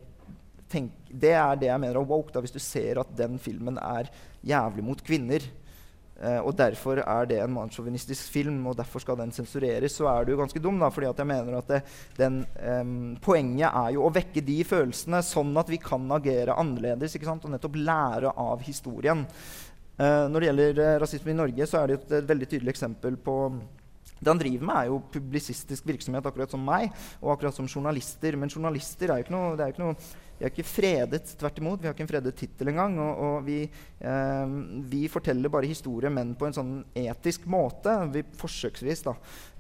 tenke 0.73 1.13
det 1.13 1.35
er 1.37 1.59
det 1.59 1.69
jeg 1.69 1.81
mener 1.81 1.99
er 1.99 2.07
woke. 2.09 2.33
Da, 2.33 2.41
hvis 2.43 2.55
du 2.55 2.61
ser 2.63 3.01
at 3.01 3.11
den 3.17 3.37
filmen 3.41 3.77
er 3.81 4.09
jævlig 4.45 4.85
mot 4.85 5.03
kvinner, 5.05 5.43
eh, 6.17 6.39
og 6.41 6.55
derfor 6.57 7.03
er 7.03 7.27
det 7.29 7.37
en 7.43 7.53
mannssjåvinistisk 7.53 8.31
film, 8.33 8.63
og 8.71 8.79
derfor 8.79 9.03
skal 9.03 9.19
den 9.19 9.33
sensureres, 9.35 9.93
så 9.99 10.09
er 10.09 10.25
du 10.25 10.33
ganske 10.39 10.61
dum. 10.63 10.79
da, 10.81 10.89
fordi 10.93 11.11
jeg 11.11 11.29
mener 11.29 11.59
at 11.59 11.69
det, 11.69 11.83
den, 12.17 12.41
eh, 12.57 12.95
Poenget 13.21 13.69
er 13.69 13.93
jo 13.97 14.07
å 14.07 14.13
vekke 14.13 14.41
de 14.45 14.57
følelsene, 14.67 15.21
sånn 15.21 15.53
at 15.61 15.69
vi 15.69 15.81
kan 15.81 16.09
agere 16.17 16.57
annerledes 16.57 17.19
og 17.21 17.51
nettopp 17.53 17.77
lære 17.77 18.33
av 18.33 18.65
historien. 18.65 19.27
Eh, 19.93 20.25
når 20.29 20.39
det 20.39 20.47
gjelder 20.49 20.79
eh, 20.81 20.99
rasisme 21.03 21.31
i 21.31 21.37
Norge, 21.37 21.69
så 21.69 21.83
er 21.83 21.91
det 21.91 21.99
et, 21.99 22.11
et 22.17 22.29
veldig 22.29 22.49
tydelig 22.49 22.73
eksempel 22.73 23.17
på 23.21 23.37
det 24.23 24.33
han 24.33 24.41
driver 24.41 24.67
med, 24.69 24.75
er 24.79 24.91
jo 24.91 25.01
publisistisk 25.13 25.87
virksomhet, 25.87 26.25
akkurat 26.25 26.53
som 26.53 26.63
meg, 26.63 26.93
og 27.21 27.35
akkurat 27.35 27.55
som 27.57 27.69
journalister. 27.69 28.37
Men 28.39 28.51
journalister 28.51 29.11
er 29.11 29.21
jo 29.21 29.27
ikke 29.27 29.35
noe, 29.35 29.55
det 29.57 29.65
er 29.65 29.71
jo 29.71 29.75
ikke 29.75 29.85
noe 29.85 29.97
vi 30.43 30.49
er 30.49 30.51
ikke 30.51 30.67
fredet, 30.67 31.29
tvert 31.39 31.59
imot. 31.61 31.79
Vi 31.79 31.87
har 31.87 31.93
ikke 31.95 32.03
en 32.03 32.09
fredet 32.09 32.33
tittel 32.35 32.67
engang. 32.73 32.97
Og, 32.99 33.19
og 33.23 33.35
vi, 33.45 33.61
eh, 33.63 34.55
vi, 34.91 35.05
forteller 35.07 35.51
bare 35.51 35.69
historie, 35.69 36.09
men 36.11 36.33
på 36.35 36.49
en 36.49 36.55
sånn 36.57 36.73
etisk 36.99 37.45
måte. 37.47 37.93
Vi, 38.11 38.25
forsøksvis, 38.41 39.05
da. 39.05 39.13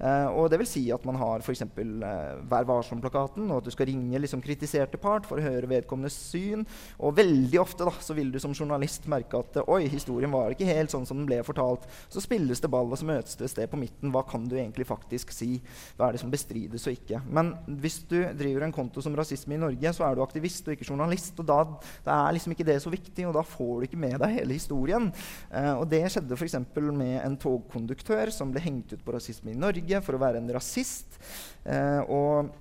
Eh, 0.03 0.27
og 0.35 0.49
det 0.51 0.59
vil 0.59 0.67
si 0.67 0.81
at 0.91 1.05
man 1.07 1.15
har 1.21 1.39
f.eks. 1.39 1.63
Eh, 1.63 2.33
Vær 2.51 2.67
varsom-plakaten, 2.67 3.47
og 3.47 3.61
at 3.61 3.69
du 3.69 3.71
skal 3.71 3.87
ringe 3.87 4.19
liksom, 4.19 4.41
kritiserte 4.43 4.99
part 4.99 5.29
for 5.29 5.39
å 5.39 5.45
høre 5.45 5.69
vedkommendes 5.71 6.17
syn. 6.33 6.67
Og 6.99 7.15
veldig 7.15 7.61
ofte 7.63 7.87
da, 7.87 7.95
så 8.03 8.17
vil 8.19 8.33
du 8.33 8.41
som 8.43 8.51
journalist 8.51 9.07
merke 9.07 9.39
at 9.39 9.61
oi, 9.63 9.85
historien 9.87 10.35
var 10.35 10.51
ikke 10.51 10.67
helt 10.67 10.91
sånn 10.91 11.07
som 11.07 11.21
den 11.21 11.31
ble 11.31 11.39
fortalt. 11.47 11.87
Så 12.11 12.25
spilles 12.25 12.59
det 12.59 12.73
ball, 12.75 12.91
og 12.91 12.99
så 12.99 13.07
møtes 13.07 13.39
det 13.39 13.47
et 13.47 13.55
sted 13.55 13.71
på 13.71 13.79
midten. 13.79 14.11
Hva 14.11 14.25
kan 14.27 14.51
du 14.51 14.57
egentlig 14.59 14.89
faktisk 14.91 15.31
si? 15.31 15.53
Hva 15.95 16.09
er 16.09 16.17
det 16.17 16.25
som 16.25 16.35
bestrides 16.35 16.91
og 16.91 16.99
ikke? 16.99 17.23
Men 17.31 17.55
hvis 17.79 18.01
du 18.11 18.19
driver 18.35 18.67
en 18.67 18.75
konto 18.75 18.99
som 18.99 19.15
Rasisme 19.15 19.55
i 19.55 19.63
Norge, 19.63 19.95
så 19.95 20.09
er 20.09 20.19
du 20.19 20.25
aktivist 20.27 20.72
ikke 20.75 20.89
journalist. 20.89 21.37
Og 21.39 21.47
da, 21.49 21.59
da, 22.05 22.17
er 22.17 22.37
liksom 22.37 22.55
ikke 22.55 22.67
det 22.67 22.79
så 22.83 22.93
viktig, 22.93 23.27
og 23.29 23.37
da 23.37 23.45
får 23.47 23.73
du 23.75 23.87
ikke 23.87 24.01
med 24.05 24.17
deg 24.23 24.39
hele 24.39 24.57
historien. 24.57 25.11
Eh, 25.51 25.73
og 25.73 25.87
det 25.91 26.03
skjedde 26.13 26.37
f.eks. 26.37 26.59
med 26.89 27.19
en 27.21 27.39
togkonduktør 27.39 28.33
som 28.33 28.53
ble 28.53 28.63
hengt 28.63 28.95
ut 28.95 29.05
på 29.05 29.15
rasisme 29.15 29.53
i 29.53 29.59
Norge 29.59 30.03
for 30.05 30.17
å 30.17 30.23
være 30.25 30.43
en 30.43 30.53
rasist. 30.57 31.19
Eh, 31.63 32.01
og 32.11 32.51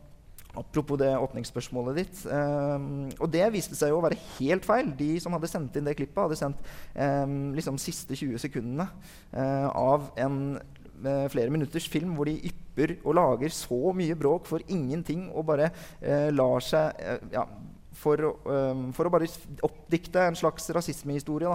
Apropos 0.52 0.98
det 1.00 1.14
åpningsspørsmålet 1.16 1.96
ditt. 1.96 2.18
Um, 2.28 3.08
og 3.16 3.30
det 3.32 3.46
viste 3.54 3.76
seg 3.78 3.88
jo 3.88 4.02
å 4.02 4.04
være 4.04 4.20
helt 4.36 4.66
feil. 4.68 4.90
De 4.98 5.14
som 5.22 5.32
hadde 5.32 5.48
sendt 5.48 5.78
inn 5.78 5.88
det 5.88 5.96
klippet, 5.96 6.20
hadde 6.20 6.36
sendt 6.36 6.60
um, 6.92 7.54
liksom 7.56 7.80
siste 7.80 8.18
20 8.18 8.42
sekundene 8.42 8.84
uh, 9.32 9.68
av 9.72 10.10
en 10.20 10.58
uh, 10.58 11.24
flere 11.32 11.52
minutters 11.52 11.88
film 11.88 12.12
hvor 12.18 12.28
de 12.28 12.36
ypper 12.50 12.98
og 13.00 13.16
lager 13.16 13.54
så 13.56 13.94
mye 13.96 14.16
bråk 14.18 14.44
for 14.50 14.64
ingenting 14.68 15.30
og 15.32 15.48
bare 15.48 15.70
uh, 16.04 16.28
lar 16.34 16.64
seg 16.64 17.00
ja, 17.32 17.46
for, 18.02 18.32
um, 18.50 18.88
for, 18.96 19.06
å 19.06 19.12
bare 19.14 19.28
oppdikte 19.66 20.26
en 20.26 20.38
slags 20.38 20.66
rasismehistorie. 20.74 21.52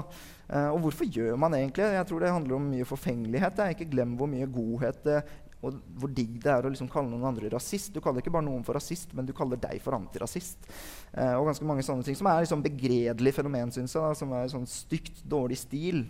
Uh, 0.48 0.70
og 0.72 0.80
hvorfor 0.86 1.10
gjør 1.12 1.36
man 1.40 1.58
egentlig 1.58 1.84
Jeg 1.92 2.08
tror 2.08 2.24
det 2.24 2.32
handler 2.32 2.56
om 2.56 2.70
mye 2.72 2.88
forfengelighet. 2.88 3.60
Jeg 3.60 3.78
ikke 3.78 3.92
glem 3.92 4.16
hvor 4.20 4.32
mye 4.32 4.48
godhet 4.48 5.04
det 5.06 5.22
og 5.66 5.78
hvor 5.98 6.12
digg 6.14 6.36
det 6.44 6.52
er 6.54 6.66
å 6.68 6.70
liksom 6.70 6.90
kalle 6.92 7.10
noen 7.10 7.26
andre 7.32 7.50
rasist. 7.50 7.90
Du 7.94 8.02
kaller 8.04 8.22
ikke 8.22 8.34
bare 8.34 8.46
noen 8.46 8.66
for 8.66 8.78
rasist, 8.78 9.14
men 9.18 9.26
du 9.26 9.34
kaller 9.36 9.58
deg 9.62 9.82
for 9.82 9.98
antirasist. 9.98 10.68
Eh, 11.14 11.34
og 11.34 11.48
ganske 11.50 11.66
mange 11.66 11.86
sånne 11.86 12.06
ting 12.06 12.18
Som 12.18 12.30
er 12.30 12.44
liksom 12.44 12.62
begredelig 12.66 13.34
fenomen, 13.34 13.74
syns 13.74 13.96
jeg. 13.96 14.04
Da, 14.04 14.14
som 14.18 14.36
er 14.38 14.52
sånn 14.54 14.68
stygt, 14.70 15.24
dårlig 15.26 15.58
stil. 15.64 16.04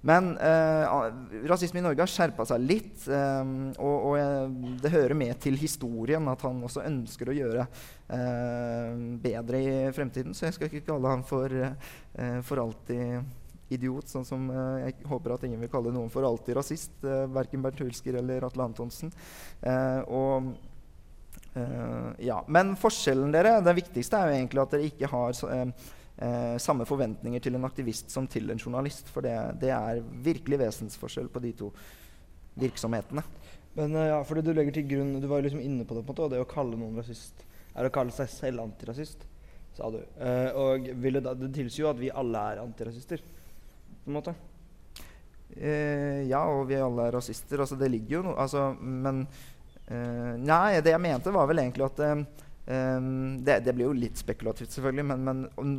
Men 0.00 0.36
eh, 0.38 0.84
rasisme 1.50 1.80
i 1.80 1.82
Norge 1.82 2.04
har 2.04 2.10
skjerpa 2.10 2.44
seg 2.46 2.62
litt. 2.62 3.02
Eh, 3.10 3.50
og, 3.82 3.96
og 4.12 4.60
det 4.82 4.92
hører 4.94 5.16
med 5.18 5.34
til 5.42 5.58
historien 5.58 6.30
at 6.30 6.44
han 6.46 6.62
også 6.68 6.84
ønsker 6.86 7.32
å 7.32 7.34
gjøre 7.34 7.64
eh, 7.66 8.94
bedre 9.24 9.62
i 9.64 9.74
fremtiden. 9.96 10.36
Så 10.36 10.46
jeg 10.46 10.56
skal 10.56 10.70
ikke 10.70 10.86
kalle 10.92 11.16
han 11.16 11.26
for, 11.26 11.50
eh, 11.50 12.38
for 12.46 12.62
alltid 12.62 13.74
idiot, 13.74 14.08
sånn 14.08 14.24
som 14.24 14.46
eh, 14.54 14.86
jeg 14.86 15.10
håper 15.10 15.34
at 15.34 15.44
ingen 15.48 15.66
vil 15.66 15.72
kalle 15.72 15.92
noen 15.94 16.14
for 16.14 16.26
alltid 16.28 16.60
rasist. 16.60 16.94
Eh, 17.02 17.26
verken 17.34 17.66
Bernt 17.66 17.82
Hulsker 17.82 18.22
eller 18.22 18.46
Atle 18.46 18.70
Antonsen. 18.70 19.14
og 20.06 20.54
ja, 22.22 22.36
Men 22.46 22.76
forskjellen 22.78 23.32
dere, 23.34 23.56
det 23.64 23.72
viktigste 23.74 24.14
er 24.14 24.28
jo 24.28 24.34
egentlig 24.36 24.60
at 24.62 24.74
dere 24.76 24.90
ikke 24.92 25.08
har 25.10 25.32
så, 25.34 25.48
eh, 26.18 26.56
samme 26.62 26.86
forventninger 26.88 27.42
til 27.42 27.58
en 27.58 27.66
aktivist 27.68 28.12
som 28.12 28.26
til 28.30 28.50
en 28.50 28.60
journalist. 28.60 29.10
For 29.12 29.24
det, 29.24 29.34
det 29.62 29.72
er 29.74 30.02
virkelig 30.24 30.60
vesensforskjell 30.64 31.30
på 31.32 31.42
de 31.44 31.54
to 31.62 31.72
virksomhetene. 32.58 33.24
Men 33.78 33.94
uh, 33.94 34.06
ja, 34.08 34.20
fordi 34.26 34.42
du 34.42 34.54
legger 34.56 34.74
til 34.74 34.88
grunn 34.90 35.18
Du 35.22 35.28
var 35.30 35.44
liksom 35.44 35.60
inne 35.62 35.84
på 35.86 35.94
det, 35.94 36.02
på 36.02 36.10
en 36.10 36.16
måte, 36.16 36.24
og 36.26 36.32
det 36.32 36.42
å 36.42 36.48
kalle 36.48 36.78
noen 36.78 36.98
rasist 36.98 37.44
er 37.78 37.86
å 37.86 37.92
kalle 37.94 38.10
seg 38.10 38.26
selv 38.32 38.64
antirasist, 38.64 39.20
sa 39.76 39.90
du. 39.94 40.00
Uh, 40.18 40.48
og 40.58 40.88
det, 40.88 41.20
da, 41.22 41.36
det 41.38 41.52
tilsier 41.54 41.84
jo 41.84 41.92
at 41.92 42.00
vi 42.00 42.08
alle 42.10 42.40
er 42.50 42.62
antirasister, 42.64 43.22
på 43.22 44.10
en 44.10 44.16
måte. 44.16 44.34
Uh, 45.52 46.26
ja, 46.26 46.42
og 46.50 46.64
vi 46.72 46.80
alle 46.82 47.06
er 47.06 47.14
rasister. 47.20 47.62
Altså, 47.62 47.78
det 47.78 47.92
ligger 47.92 48.18
jo 48.18 48.26
noe 48.26 48.42
altså, 48.42 48.72
Men 48.78 49.24
Nei, 49.88 50.82
det 50.84 50.92
jeg 50.92 51.00
mente, 51.00 51.32
var 51.32 51.46
vel 51.48 51.62
egentlig 51.62 51.86
at 51.86 52.00
Um, 52.68 53.38
det, 53.44 53.62
det, 53.64 53.72
blir 53.72 53.86
jo 53.88 53.96
litt 53.96 54.18
spekulativt, 54.20 54.74
selvfølgelig, 54.74 55.04
men, 55.08 55.22
men 55.24 55.78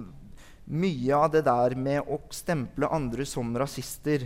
mye 0.70 1.16
av 1.18 1.32
det 1.34 1.42
der 1.48 1.74
med 1.76 2.06
å 2.06 2.20
stemple 2.34 2.90
andre 2.94 3.26
som 3.26 3.56
rasister 3.58 4.26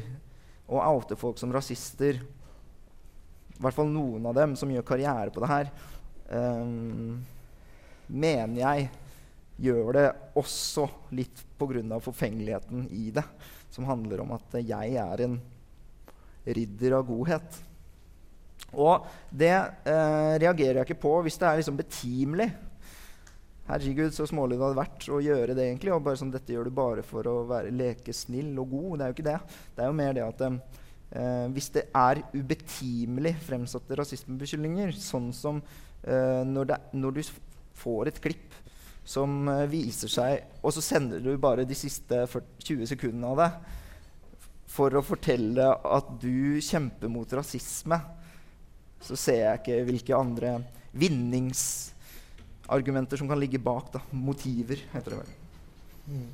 og 0.68 0.82
oute 0.84 1.16
folk 1.20 1.40
som 1.40 1.54
rasister 1.54 2.20
I 2.20 3.62
hvert 3.64 3.78
fall 3.78 3.92
noen 3.92 4.26
av 4.28 4.36
dem 4.36 4.58
som 4.60 4.72
gjør 4.72 4.86
karriere 4.88 5.32
på 5.32 5.44
det 5.44 5.50
her, 5.52 5.70
um, 6.34 7.22
mener 8.08 8.60
jeg 8.60 8.90
gjør 9.64 9.92
det 9.96 10.08
også 10.40 10.88
litt 11.16 11.44
pga. 11.60 12.00
forfengeligheten 12.02 12.88
i 12.92 13.12
det, 13.14 13.24
som 13.70 13.86
handler 13.86 14.24
om 14.24 14.34
at 14.36 14.58
jeg 14.60 14.98
er 15.00 15.22
en 15.28 15.38
ridder 16.44 16.98
av 16.98 17.06
godhet. 17.08 17.62
Og 18.74 19.06
det 19.30 19.54
eh, 19.54 20.34
reagerer 20.42 20.82
jeg 20.82 20.88
ikke 20.90 21.04
på 21.06 21.14
hvis 21.24 21.38
det 21.40 21.48
er 21.48 21.62
liksom 21.62 21.78
betimelig. 21.78 22.50
Herregud, 23.64 24.12
så 24.12 24.26
smålig 24.28 24.58
det 24.58 24.66
hadde 24.66 24.76
vært 24.82 25.06
å 25.08 25.22
gjøre 25.24 25.54
det. 25.56 25.68
egentlig, 25.70 25.94
og 25.96 26.04
bare 26.04 26.20
sånn, 26.20 26.34
Dette 26.34 26.52
gjør 26.52 26.68
du 26.68 26.76
bare 26.76 27.04
for 27.08 27.28
å 27.32 27.36
være, 27.48 27.72
leke 27.72 28.16
snill 28.16 28.52
og 28.60 28.74
god. 28.74 28.98
Det 28.98 29.06
er 29.06 29.12
jo 29.12 29.16
ikke 29.16 29.30
det. 29.30 29.38
Det 29.76 29.84
er 29.84 29.88
jo 29.88 30.00
mer 30.02 30.18
det 30.18 30.26
at 30.26 30.44
eh, 30.48 31.46
hvis 31.56 31.70
det 31.78 31.86
er 31.96 32.24
ubetimelig 32.34 33.38
fremsatte 33.46 34.00
rasismebeskyldninger, 34.02 34.92
sånn 35.00 35.32
som 35.36 35.62
eh, 36.04 36.42
når, 36.44 36.74
det, 36.74 36.80
når, 37.00 37.16
du 37.16 37.32
får 37.80 38.12
et 38.12 38.20
klipp 38.24 38.60
som 39.08 39.48
eh, 39.52 39.64
viser 39.72 40.12
seg 40.12 40.60
Og 40.64 40.76
så 40.76 40.84
sender 40.84 41.24
du 41.24 41.32
bare 41.40 41.66
de 41.68 41.76
siste 41.76 42.26
40, 42.28 42.68
20 42.68 42.92
sekundene 42.94 43.32
av 43.32 43.42
det 43.42 43.50
for 44.74 44.96
å 44.98 45.06
fortelle 45.06 45.66
at 45.70 46.14
du 46.22 46.60
kjemper 46.64 47.12
mot 47.12 47.30
rasisme, 47.38 48.00
så 49.04 49.18
ser 49.20 49.44
jeg 49.44 49.60
ikke 49.60 49.84
hvilke 49.86 50.18
andre 50.18 50.56
vinnings 50.98 51.93
argumenter 52.68 53.18
som 53.18 53.28
kan 53.28 53.40
ligge 53.40 53.60
bak. 53.60 53.92
Da. 53.94 54.02
Motiver, 54.12 54.80
heter 54.94 55.16
det 55.16 55.20
vel. 55.20 55.36
Mm. 56.08 56.32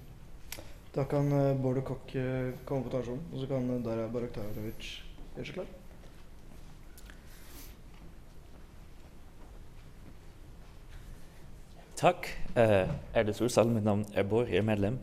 Da 0.96 1.06
kan 1.06 1.32
uh, 1.32 1.58
Bård 1.62 1.82
og 1.82 1.86
Kokk 1.92 2.16
uh, 2.18 2.54
komme 2.66 2.86
på 2.86 2.94
talerstolen, 2.94 3.26
og 3.34 3.42
så 3.42 3.50
kan 3.50 3.70
uh, 3.70 3.82
Darja 3.86 4.08
Baraktarovic 4.14 4.88
gjøre 5.36 5.46
seg 5.46 5.60
klar. 5.60 5.76
Takk. 12.00 12.32
Uh, 12.56 12.90
Erde 13.14 13.34
Solsalen? 13.34 13.74
mitt 13.76 13.86
navn 13.86 14.06
er 14.16 14.24
Bård, 14.24 14.48
jeg 14.50 14.64
er 14.64 14.66
medlem. 14.66 14.98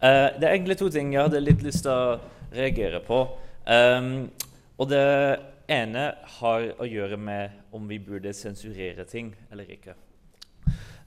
Uh, 0.00 0.32
det 0.38 0.46
er 0.46 0.54
egentlig 0.54 0.78
to 0.78 0.88
ting 0.88 1.12
jeg 1.12 1.28
hadde 1.28 1.42
litt 1.42 1.62
lyst 1.64 1.84
til 1.84 1.92
å 1.92 2.18
reagere 2.54 3.02
på. 3.04 3.20
Um, 3.66 4.28
og 4.78 4.88
det 4.92 5.04
ene 5.72 6.08
har 6.38 6.66
å 6.78 6.86
gjøre 6.86 7.18
med 7.18 7.74
om 7.74 7.88
vi 7.90 7.98
burde 7.98 8.32
sensurere 8.36 9.04
ting 9.08 9.34
eller 9.50 9.66
ikke. 9.74 9.96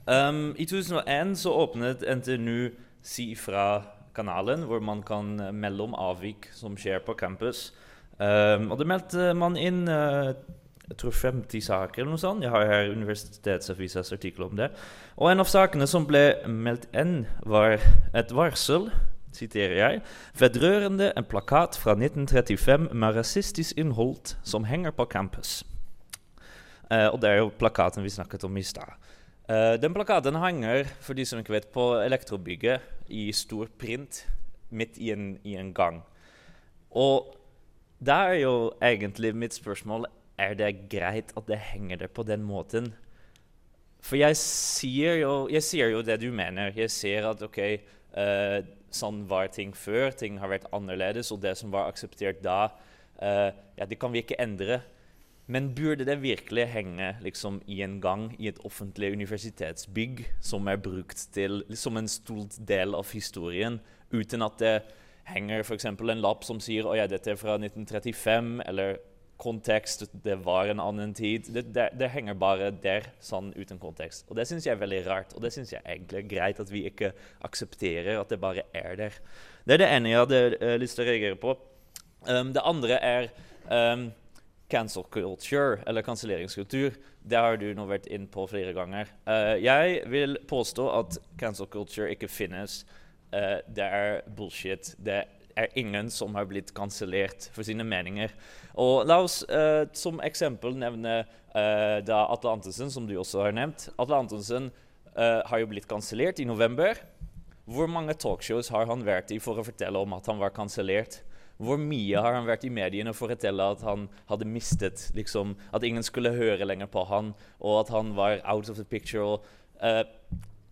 Um, 0.09 0.55
I 0.57 0.65
2001 0.65 1.35
så 1.37 1.53
åpnet 1.53 2.01
NTNU 2.01 2.69
Si 3.01 3.35
fra-kanalen, 3.35 4.63
hvor 4.67 4.79
man 4.79 5.03
kan 5.03 5.37
melde 5.53 5.83
om 5.85 5.93
avvik 5.95 6.49
som 6.53 6.77
skjer 6.77 6.99
på 7.05 7.13
campus. 7.13 7.69
Um, 8.17 8.71
og 8.71 8.79
det 8.81 8.87
meldte 8.89 9.33
man 9.37 9.55
inn 9.55 9.85
uh, 9.87 10.33
jeg 10.89 10.97
tror 10.97 11.13
50 11.13 11.61
saker 11.61 12.01
eller 12.01 12.15
noe 12.15 12.21
sånt. 12.21 12.43
Jeg 12.43 12.51
har 12.51 12.65
her 12.65 12.89
Universitetsavisas 12.89 14.11
artikkel 14.11 14.47
om 14.47 14.57
det. 14.57 14.71
Og 15.21 15.29
en 15.29 15.43
av 15.43 15.49
sakene 15.49 15.85
som 15.87 16.07
ble 16.09 16.23
meldt 16.49 16.87
inn, 16.97 17.27
var 17.45 17.77
et 18.17 18.33
varsel, 18.33 18.89
siterer 19.35 19.77
jeg, 19.77 20.01
vedrørende 20.41 21.11
en 21.13 21.27
plakat 21.29 21.77
fra 21.77 21.93
1935 21.93 22.89
med 22.89 23.19
rasistisk 23.19 23.77
innhold 23.77 24.33
som 24.41 24.65
henger 24.65 24.95
på 24.97 25.05
campus. 25.05 25.61
Uh, 26.89 27.13
og 27.13 27.21
det 27.21 27.29
er 27.29 27.43
jo 27.43 27.53
plakaten 27.53 28.03
vi 28.03 28.09
snakket 28.09 28.49
om 28.49 28.57
i 28.57 28.65
stad. 28.65 28.97
Uh, 29.49 29.73
den 29.81 29.95
plakaten 29.97 30.38
henger 30.38 30.85
for 31.01 31.17
de 31.17 31.23
som 31.25 31.39
ikke 31.41 31.55
vet, 31.55 31.71
på 31.73 31.95
Elektrobygget 32.03 32.83
i 33.09 33.31
stor 33.33 33.65
print 33.81 34.21
midt 34.69 34.99
i 35.01 35.09
en, 35.09 35.39
i 35.41 35.55
en 35.57 35.71
gang. 35.73 36.03
Og 36.93 37.31
der 37.97 38.35
er 38.35 38.38
jo 38.43 38.53
egentlig 38.77 39.31
mitt 39.33 39.57
spørsmål 39.57 40.05
er 40.38 40.53
det 40.53 40.89
greit 40.91 41.33
at 41.33 41.49
det 41.49 41.57
henger 41.71 42.03
der 42.03 42.12
på 42.13 42.23
den 42.23 42.45
måten 42.45 42.93
For 43.99 44.15
jeg 44.15 44.38
sier, 44.39 45.17
jo, 45.19 45.49
jeg 45.51 45.63
sier 45.65 45.89
jo 45.91 46.05
det 46.05 46.21
du 46.21 46.29
mener. 46.31 46.69
Jeg 46.75 46.91
ser 46.93 47.25
at 47.27 47.41
OK, 47.43 47.57
uh, 48.15 48.62
sånn 48.93 49.25
var 49.27 49.49
ting 49.51 49.73
før. 49.75 50.13
Ting 50.15 50.38
har 50.39 50.53
vært 50.53 50.69
annerledes, 50.71 51.33
og 51.33 51.41
det 51.43 51.57
som 51.59 51.73
var 51.73 51.89
akseptert 51.89 52.39
da, 52.45 52.69
uh, 53.19 53.49
ja, 53.75 53.89
det 53.89 53.97
kan 53.99 54.13
vi 54.13 54.21
ikke 54.23 54.39
endre. 54.39 54.79
Men 55.49 55.71
burde 55.73 56.05
det 56.05 56.19
virkelig 56.21 56.67
henge 56.69 57.15
liksom, 57.25 57.62
i 57.65 57.81
en 57.81 57.97
gang 58.01 58.29
i 58.38 58.51
et 58.51 58.59
offentlig 58.67 59.12
universitetsbygg 59.17 60.21
som 60.45 60.69
er 60.69 60.77
brukt 60.77 61.25
til, 61.33 61.63
som 61.73 61.97
en 61.97 62.09
stor 62.12 62.45
del 62.69 62.93
av 62.93 63.09
historien, 63.15 63.79
uten 64.13 64.45
at 64.45 64.59
det 64.62 64.75
henger 65.29 65.63
f.eks. 65.65 65.88
en 65.89 66.21
lapp 66.21 66.45
som 66.45 66.62
sier 66.62 66.85
at 66.93 67.09
dette 67.09 67.33
er 67.33 67.39
fra 67.39 67.57
1935, 67.57 68.59
eller 68.69 68.99
kontekst, 69.39 70.03
det 70.23 70.35
var 70.43 70.67
en 70.67 70.81
annen 70.83 71.13
tid. 71.15 71.47
Det, 71.55 71.63
det, 71.73 71.88
det 71.97 72.12
henger 72.12 72.35
bare 72.38 72.69
der, 72.83 73.07
sånn 73.23 73.53
uten 73.55 73.79
kontekst. 73.79 74.27
Og 74.27 74.38
det 74.38 74.45
syns 74.49 74.67
jeg 74.67 74.75
er 74.75 74.81
veldig 74.81 74.99
rart. 75.07 75.33
Og 75.33 75.45
det 75.45 75.53
syns 75.55 75.71
jeg 75.73 75.81
egentlig 75.85 76.19
er 76.19 76.31
greit 76.33 76.59
at 76.59 76.71
vi 76.73 76.83
ikke 76.89 77.13
aksepterer 77.47 78.19
at 78.19 78.33
det 78.33 78.41
bare 78.43 78.67
er 78.75 78.99
der. 78.99 79.19
Det 79.63 79.77
er 79.77 79.83
det 79.85 79.91
ene 79.95 80.12
jeg 80.12 80.25
hadde 80.25 80.41
uh, 80.59 80.75
lyst 80.81 80.99
til 80.99 81.05
å 81.05 81.09
reagere 81.09 81.39
på. 81.39 81.55
Um, 82.27 82.51
det 82.55 82.65
andre 82.67 82.99
er 82.99 83.29
um, 83.71 84.09
cancel 84.69 85.03
culture, 85.03 85.79
eller 85.88 86.01
kanselleringskultur. 86.01 86.93
Det 87.25 87.38
har 87.38 87.58
du 87.58 87.67
nå 87.75 87.86
vært 87.89 88.08
inn 88.13 88.27
på 88.29 88.45
flere 88.49 88.73
ganger. 88.77 89.10
Uh, 89.27 89.58
jeg 89.58 90.03
vil 90.12 90.38
påstå 90.49 90.86
at 90.93 91.17
cancel 91.41 91.69
culture 91.71 92.10
ikke 92.13 92.29
finnes. 92.29 92.84
Uh, 93.34 93.60
det 93.67 93.86
er 93.86 94.21
bullshit. 94.38 94.93
Det 95.01 95.23
er 95.60 95.77
ingen 95.79 96.12
som 96.13 96.38
har 96.38 96.47
blitt 96.47 96.71
kansellert 96.77 97.49
for 97.55 97.67
sine 97.67 97.84
meninger. 97.84 98.32
Og 98.79 99.08
La 99.10 99.19
oss 99.25 99.41
uh, 99.49 99.89
som 99.97 100.21
eksempel 100.25 100.77
nevne 100.77 101.23
da 101.49 102.19
Atle 102.29 102.51
Antonsen, 102.53 102.91
som 102.93 103.08
du 103.10 103.15
også 103.17 103.39
har 103.41 103.55
nevnt. 103.58 103.88
Atle 103.97 104.19
Antonsen 104.21 104.67
har 105.17 105.58
jo 105.58 105.65
blitt 105.71 105.88
kansellert 105.89 106.38
i 106.39 106.45
november. 106.45 106.99
Hvor 107.65 107.89
mange 107.89 108.13
talkshows 108.13 108.69
har 108.69 108.86
han 108.86 109.01
vært 109.01 109.34
i 109.34 109.39
for 109.41 109.58
å 109.58 109.65
fortelle 109.65 109.97
om 109.97 110.13
at 110.13 110.29
han 110.29 110.38
var 110.38 110.53
kansellert? 110.53 111.17
Hvor 111.59 111.79
mye 111.81 112.21
har 112.23 112.37
han 112.37 112.47
vært 112.47 112.63
i 112.63 112.71
mediene 112.71 113.11
for 113.11 113.27
å 113.27 113.35
fortelle 113.35 113.65
at 113.75 113.81
han 113.83 114.07
hadde 114.29 114.47
mistet 114.47 115.09
liksom, 115.17 115.57
At 115.75 115.83
ingen 115.83 116.05
skulle 116.07 116.31
høre 116.37 116.67
lenger 116.67 116.87
på 116.91 117.03
han, 117.09 117.33
og 117.59 117.81
at 117.81 117.91
han 117.95 118.13
var 118.15 118.39
out 118.47 118.71
of 118.71 118.79
the 118.79 118.87
picture? 118.87 119.25
Og, 119.25 119.43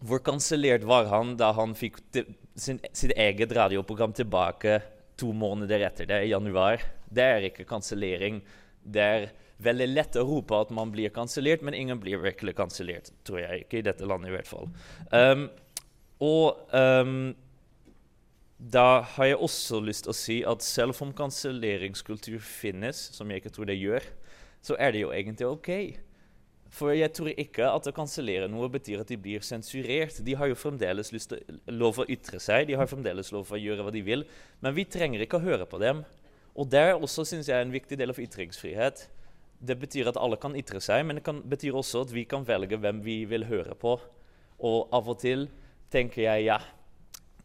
hvor 0.08 0.22
kansellert 0.22 0.86
var 0.88 1.10
han 1.12 1.36
da 1.40 1.52
han 1.58 1.74
fikk 1.76 2.00
sitt 2.58 3.14
eget 3.16 3.54
radioprogram 3.56 4.14
tilbake 4.14 4.80
to 5.18 5.32
måneder 5.34 5.88
etter 5.88 6.10
det, 6.10 6.22
i 6.28 6.32
januar. 6.32 6.84
Det 7.10 7.24
er 7.24 7.48
ikke 7.50 7.66
kansellering. 7.68 8.42
Det 8.84 9.04
er 9.04 9.30
veldig 9.64 9.88
lett 9.90 10.20
å 10.20 10.26
rope 10.28 10.60
at 10.62 10.74
man 10.76 10.92
blir 10.94 11.14
kansellert, 11.14 11.64
men 11.66 11.78
ingen 11.78 12.00
blir 12.02 12.22
virkelig 12.22 12.54
kansellert. 12.60 13.10
Tror 13.26 13.42
jeg 13.42 13.66
ikke, 13.66 13.80
i 13.80 13.88
dette 13.88 14.08
landet 14.08 14.32
i 14.32 14.36
hvert 14.36 14.50
fall. 14.50 14.70
Um, 15.10 15.48
og 16.24 16.74
um, 16.74 17.34
da 18.58 19.04
har 19.14 19.28
jeg 19.30 19.38
også 19.38 19.80
lyst 19.86 20.08
til 20.08 20.12
å 20.12 20.18
si 20.18 20.38
at 20.50 20.66
selv 20.66 20.98
om 21.06 21.14
kanselleringskultur 21.14 22.40
finnes, 22.42 22.98
som 23.14 23.30
jeg 23.30 23.44
ikke 23.44 23.54
tror 23.54 23.70
det 23.70 23.78
gjør, 23.78 24.06
så 24.66 24.78
er 24.82 24.96
det 24.96 25.04
jo 25.04 25.12
egentlig 25.14 25.48
OK. 25.48 25.70
For 26.74 26.92
jeg 26.98 27.14
tror 27.16 27.30
ikke 27.32 27.68
at 27.70 27.88
å 27.88 27.94
kansellere 27.96 28.50
noe 28.52 28.68
betyr 28.74 29.04
at 29.04 29.12
de 29.12 29.18
blir 29.22 29.46
sensurert. 29.46 30.18
De 30.26 30.36
har 30.36 30.50
jo 30.50 30.58
fremdeles 30.58 31.14
lov 31.70 32.02
å 32.02 32.08
ytre 32.12 32.42
seg, 32.44 32.66
de 32.68 32.76
har 32.80 32.90
fremdeles 32.90 33.30
lov 33.32 33.54
å 33.54 33.60
gjøre 33.62 33.86
hva 33.86 33.94
de 33.94 34.02
vil. 34.04 34.26
Men 34.66 34.76
vi 34.76 34.88
trenger 34.90 35.24
ikke 35.24 35.40
å 35.40 35.46
høre 35.46 35.70
på 35.70 35.80
dem. 35.82 36.02
Og 36.58 36.68
det 36.74 36.82
er 36.82 36.98
også 36.98 37.28
synes 37.30 37.48
jeg, 37.52 37.62
en 37.62 37.74
viktig 37.74 38.00
del 38.00 38.12
av 38.12 38.20
ytringsfrihet. 38.20 39.06
Det 39.62 39.78
betyr 39.80 40.10
at 40.10 40.18
alle 40.18 40.40
kan 40.42 40.58
ytre 40.58 40.82
seg, 40.84 41.06
men 41.06 41.20
det 41.20 41.26
kan, 41.26 41.44
betyr 41.46 41.78
også 41.78 42.08
at 42.08 42.14
vi 42.14 42.26
kan 42.30 42.46
velge 42.46 42.82
hvem 42.82 43.04
vi 43.06 43.22
vil 43.30 43.46
høre 43.50 43.78
på. 43.78 44.00
Og 44.66 44.98
av 44.98 45.14
og 45.14 45.22
til 45.22 45.46
tenker 45.94 46.26
jeg 46.26 46.50
ja, 46.50 46.58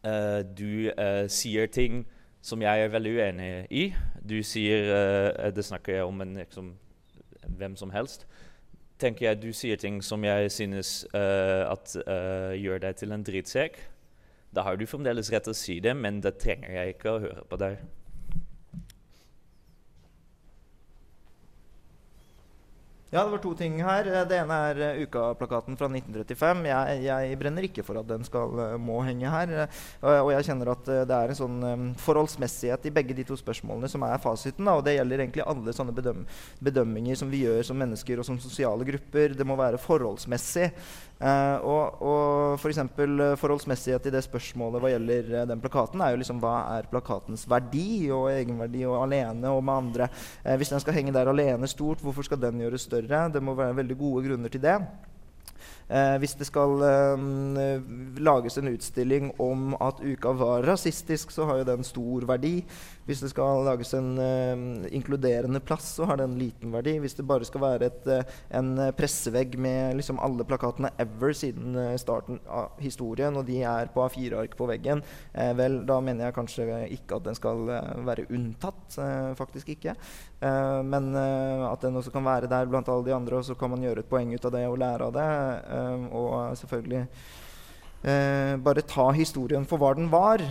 du 0.03 0.89
uh, 0.91 1.25
sier 1.31 1.69
ting 1.71 2.03
som 2.43 2.61
jeg 2.61 2.83
er 2.83 2.91
veldig 2.91 3.11
uenig 3.15 3.51
i. 3.71 3.83
Du 4.19 4.41
sier 4.43 4.89
uh, 4.91 5.51
Det 5.55 5.63
snakker 5.63 5.95
jeg 5.95 6.03
om 6.09 6.21
en, 6.21 6.33
liksom, 6.41 6.73
hvem 7.47 7.77
som 7.79 7.93
helst 7.95 8.27
tenker 8.99 9.25
jeg 9.25 9.41
du 9.41 9.49
sier 9.51 9.75
ting 9.75 9.97
som 10.05 10.23
jeg 10.23 10.51
synes 10.53 11.03
at, 11.11 11.95
gjør 12.55 12.77
deg 12.79 12.95
til 12.95 13.11
en 13.11 13.25
drittsekk. 13.25 13.79
Da 14.55 14.63
har 14.63 14.77
du 14.79 14.85
fremdeles 14.87 15.31
rett 15.33 15.43
til 15.43 15.51
å 15.51 15.57
si 15.57 15.79
det, 15.83 15.91
men 15.97 16.21
det 16.23 16.37
trenger 16.39 16.71
jeg 16.71 16.93
ikke 16.93 17.11
å 17.11 17.19
høre 17.25 17.43
på 17.49 17.59
deg. 17.59 17.81
Ja, 23.13 23.21
det 23.21 23.29
var 23.35 23.41
to 23.43 23.51
ting 23.53 23.75
her. 23.85 24.07
Det 24.25 24.37
ene 24.41 24.55
er 24.71 25.01
ukaplakaten 25.03 25.77
fra 25.77 25.85
1935. 25.91 26.63
Jeg, 26.65 27.03
jeg, 27.05 27.37
brenner 27.37 27.67
ikke 27.67 27.83
for 27.85 27.99
at 28.01 28.07
den 28.09 28.25
skal, 28.25 28.55
uh, 28.57 28.73
må 28.81 29.03
henge 29.05 29.29
her. 29.29 29.53
Og 30.01 30.31
jeg 30.33 30.47
kjenner 30.49 30.71
at 30.73 30.89
det 31.05 31.19
er 31.19 31.29
en 31.29 31.37
sånn 31.37 31.59
forholdsmessighet 32.01 32.89
i 32.89 32.93
begge 32.95 33.13
de 33.13 33.27
to 33.29 33.37
spørsmålene 33.37 33.91
som 33.91 34.01
er 34.07 34.17
fasiten. 34.23 34.65
Og 34.73 34.81
det 34.87 34.97
gjelder 34.97 35.27
egentlig 35.27 35.45
alle 35.45 35.77
sånne 35.77 35.93
bedøm 35.93 36.25
bedømminger 36.63 37.19
som 37.21 37.29
vi 37.29 37.43
gjør 37.43 37.61
som 37.69 37.77
mennesker 37.77 38.17
og 38.17 38.25
som 38.25 38.41
sosiale 38.41 38.87
grupper. 38.87 39.37
Det 39.37 39.45
må 39.45 39.59
være 39.61 39.81
forholdsmessig. 39.81 40.71
Uh, 41.21 41.57
og, 41.63 42.01
og 42.03 42.57
f.eks. 42.57 42.81
For 42.95 43.37
forholdsmessighet 43.39 44.09
i 44.09 44.13
det 44.15 44.23
spørsmålet 44.25 44.83
hva 44.83 44.91
gjelder 44.91 45.29
uh, 45.31 45.45
den 45.47 45.61
plakaten, 45.63 46.01
er 46.03 46.11
jo 46.11 46.19
liksom 46.19 46.41
hva 46.43 46.55
er 46.75 46.89
plakatens 46.91 47.45
verdi 47.49 48.09
og 48.11 48.27
egenverdi 48.33 48.83
og 48.89 48.99
alene 49.05 49.53
og 49.53 49.63
med 49.63 49.85
andre. 49.85 50.09
Uh, 50.43 50.57
hvis 50.59 50.73
den 50.73 50.83
skal 50.83 50.97
henge 50.97 51.15
der 51.15 51.31
alene 51.31 51.69
stort, 51.71 52.03
hvorfor 52.03 52.27
skal 52.27 52.41
den 52.41 52.65
gjøres 52.65 52.89
større? 52.89 53.27
Det 53.31 53.43
må 53.43 53.55
være 53.55 53.79
veldig 53.83 53.99
gode 54.01 54.27
grunner 54.27 54.51
til 54.51 54.65
det. 54.65 54.77
Eh, 55.89 56.15
hvis 56.17 56.33
det 56.39 56.47
skal 56.47 56.81
eh, 56.87 57.23
lages 58.23 58.57
en 58.57 58.71
utstilling 58.71 59.31
om 59.41 59.73
at 59.83 59.99
uka 59.99 60.31
var 60.39 60.63
rasistisk, 60.67 61.31
så 61.31 61.45
har 61.45 61.59
jo 61.59 61.67
den 61.67 61.83
stor 61.83 62.25
verdi. 62.27 62.63
Hvis 63.03 63.19
det 63.19 63.33
skal 63.33 63.65
lages 63.67 63.91
en 63.97 64.13
uh, 64.15 64.85
inkluderende 64.95 65.59
plass, 65.63 65.89
så 65.97 66.07
har 66.07 66.19
det 66.19 66.27
en 66.29 66.37
liten 66.39 66.71
verdi. 66.71 66.95
Hvis 67.03 67.17
det 67.17 67.25
bare 67.27 67.47
skal 67.47 67.63
være 67.65 67.89
et, 67.89 68.07
uh, 68.07 68.37
en 68.55 68.71
pressevegg 68.95 69.57
med 69.59 69.97
liksom 69.99 70.21
alle 70.23 70.45
plakatene 70.47 70.93
ever 71.03 71.35
siden 71.35 71.75
uh, 71.75 71.97
starten 71.99 72.39
av 72.47 72.79
historien, 72.83 73.35
og 73.35 73.47
de 73.49 73.59
er 73.67 73.91
på 73.91 74.05
A4-ark 74.05 74.55
på 74.57 74.67
veggen, 74.69 75.03
vel, 75.57 75.79
da 75.87 75.97
mener 76.03 76.27
jeg 76.27 76.35
kanskje 76.35 76.65
ikke 76.93 77.17
at 77.17 77.25
den 77.25 77.35
skal 77.37 77.63
være 78.05 78.25
unntatt. 78.31 78.95
faktisk 79.37 79.69
ikke. 79.73 79.95
men 80.85 81.15
at 81.15 81.81
den 81.81 81.95
også 81.95 82.11
kan 82.13 82.25
være 82.25 82.49
der 82.51 82.67
blant 82.69 82.89
alle 82.89 83.05
de 83.05 83.13
andre, 83.15 83.37
og 83.37 83.45
så 83.45 83.55
kan 83.55 83.69
man 83.69 83.81
gjøre 83.83 84.03
et 84.03 84.09
poeng 84.09 84.33
ut 84.33 84.45
av 84.45 84.53
det 84.53 84.65
og 84.67 84.77
lære 84.79 85.07
av 85.07 85.13
det. 85.13 85.27
og 86.11 86.57
selvfølgelig 86.57 87.07
bare 88.63 88.85
ta 88.87 89.09
historien 89.11 89.65
for 89.65 89.81
hva 89.81 89.93
den 89.97 90.11
var 90.11 90.43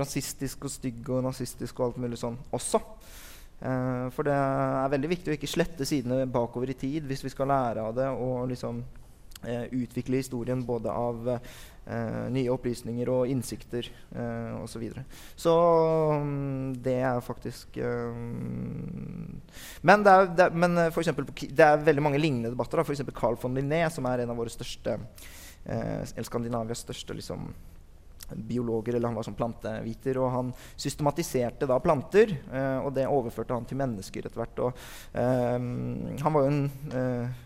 rasistisk 0.00 0.66
og 0.66 0.72
stygg 0.72 1.08
og 1.14 1.24
nazistisk 1.26 1.78
og 1.78 1.88
alt 1.88 2.02
mulig 2.02 2.18
sånn 2.20 2.38
også. 2.54 2.80
Eh, 3.60 4.06
for 4.14 4.26
det 4.26 4.34
er 4.34 4.92
veldig 4.96 5.12
viktig 5.14 5.32
å 5.32 5.38
ikke 5.38 5.50
slette 5.50 5.88
sidene 5.88 6.26
bakover 6.30 6.72
i 6.72 6.78
tid 6.78 7.06
hvis 7.08 7.24
vi 7.24 7.32
skal 7.32 7.52
lære 7.52 7.86
av 7.86 7.94
det 7.96 8.10
og 8.10 8.48
liksom 8.50 8.82
eh, 9.46 9.68
utvikle 9.70 10.20
historien 10.20 10.64
både 10.66 10.92
av 10.92 11.30
eh, 11.34 12.24
nye 12.34 12.50
opplysninger 12.52 13.10
og 13.12 13.30
innsikter 13.30 13.88
eh, 13.88 14.56
osv. 14.58 14.72
Så, 14.74 14.82
videre. 14.82 15.04
så 15.36 15.54
um, 16.18 16.74
det 16.82 16.98
er 17.06 17.20
faktisk 17.24 17.78
um, 17.78 19.40
Men, 19.82 20.02
det 20.04 20.12
er, 20.12 20.32
det, 20.40 20.50
men 20.52 20.78
eh, 20.78 20.90
for 20.90 21.04
eksempel, 21.04 21.28
det 21.30 21.64
er 21.64 21.84
veldig 21.84 22.04
mange 22.04 22.20
lignende 22.20 22.52
debatter. 22.52 22.82
F.eks. 22.82 23.04
Carl 23.14 23.38
von 23.40 23.56
Linné, 23.56 23.84
som 23.92 24.06
er 24.10 24.24
en 24.24 24.34
av 24.34 24.40
våre 24.40 24.52
største 24.52 24.98
eh, 25.64 26.24
Skandinavias 26.24 26.84
største 26.84 27.16
liksom, 27.16 27.48
biologer, 28.36 28.94
eller 28.94 29.10
han 29.10 29.18
var 29.18 29.26
sånn 29.26 29.38
planteviter, 29.38 30.18
og 30.22 30.32
han 30.34 30.52
systematiserte 30.76 31.68
da 31.70 31.78
planter. 31.82 32.36
Eh, 32.52 32.78
og 32.82 32.92
det 32.96 33.08
overførte 33.10 33.56
han 33.56 33.66
til 33.68 33.80
mennesker 33.80 34.26
etter 34.26 34.42
hvert. 34.42 34.62
Og, 34.66 34.84
eh, 35.14 35.58
han 36.24 36.36
var 36.36 36.44
jo 36.44 36.52
en 36.52 36.62
eh, 36.94 37.42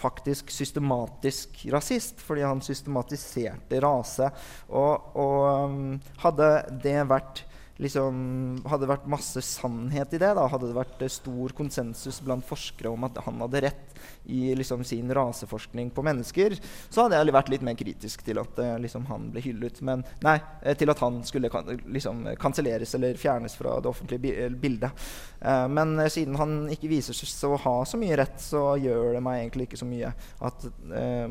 faktisk 0.00 0.50
systematisk 0.54 1.66
rasist, 1.72 2.20
fordi 2.22 2.46
han 2.46 2.62
systematiserte 2.64 3.80
rase. 3.82 4.30
Og, 4.68 5.16
og 5.18 5.70
um, 5.70 5.94
hadde 6.22 6.50
det 6.82 6.98
vært 7.10 7.44
liksom, 7.80 8.60
hadde 8.68 8.88
vært 8.90 9.08
masse 9.10 9.42
sannhet 9.44 10.12
i 10.14 10.20
det, 10.20 10.32
da, 10.36 10.46
hadde 10.50 10.70
det 10.70 10.76
vært 10.76 11.04
stor 11.12 11.54
konsensus 11.56 12.20
blant 12.24 12.46
forskere 12.46 12.92
om 12.92 13.06
at 13.08 13.20
han 13.24 13.40
hadde 13.44 13.64
rett 13.66 14.00
i 14.30 14.54
liksom, 14.56 14.84
sin 14.84 15.10
raseforskning 15.14 15.90
på 15.90 16.04
mennesker, 16.04 16.56
så 16.88 17.04
hadde 17.04 17.18
jeg 17.18 17.34
vært 17.34 17.52
litt 17.52 17.64
mer 17.66 17.76
kritisk 17.78 18.24
til 18.24 18.40
at 18.40 18.60
uh, 18.60 18.76
liksom, 18.80 19.06
han 19.10 19.28
ble 19.32 19.42
hyllet. 19.44 19.80
Men 19.86 20.04
nei, 20.24 20.36
eh, 20.62 20.76
til 20.78 20.92
at 20.92 21.00
han 21.02 21.20
skulle 21.26 21.50
liksom, 21.86 22.22
kanselleres 22.40 22.94
eller 22.98 23.18
fjernes 23.20 23.56
fra 23.58 23.78
det 23.80 23.90
offentlige 23.90 24.48
bildet. 24.60 25.08
Men 25.40 25.94
siden 26.12 26.34
han 26.36 26.50
ikke 26.68 26.90
viser 26.90 27.16
seg 27.16 27.54
å 27.54 27.58
ha 27.62 27.74
så 27.88 27.96
mye 27.96 28.16
rett, 28.20 28.34
så 28.44 28.74
gjør 28.76 29.14
det 29.16 29.22
meg 29.24 29.38
egentlig 29.38 29.70
ikke 29.70 29.78
så 29.80 29.86
mye 29.88 30.10
at 30.44 30.66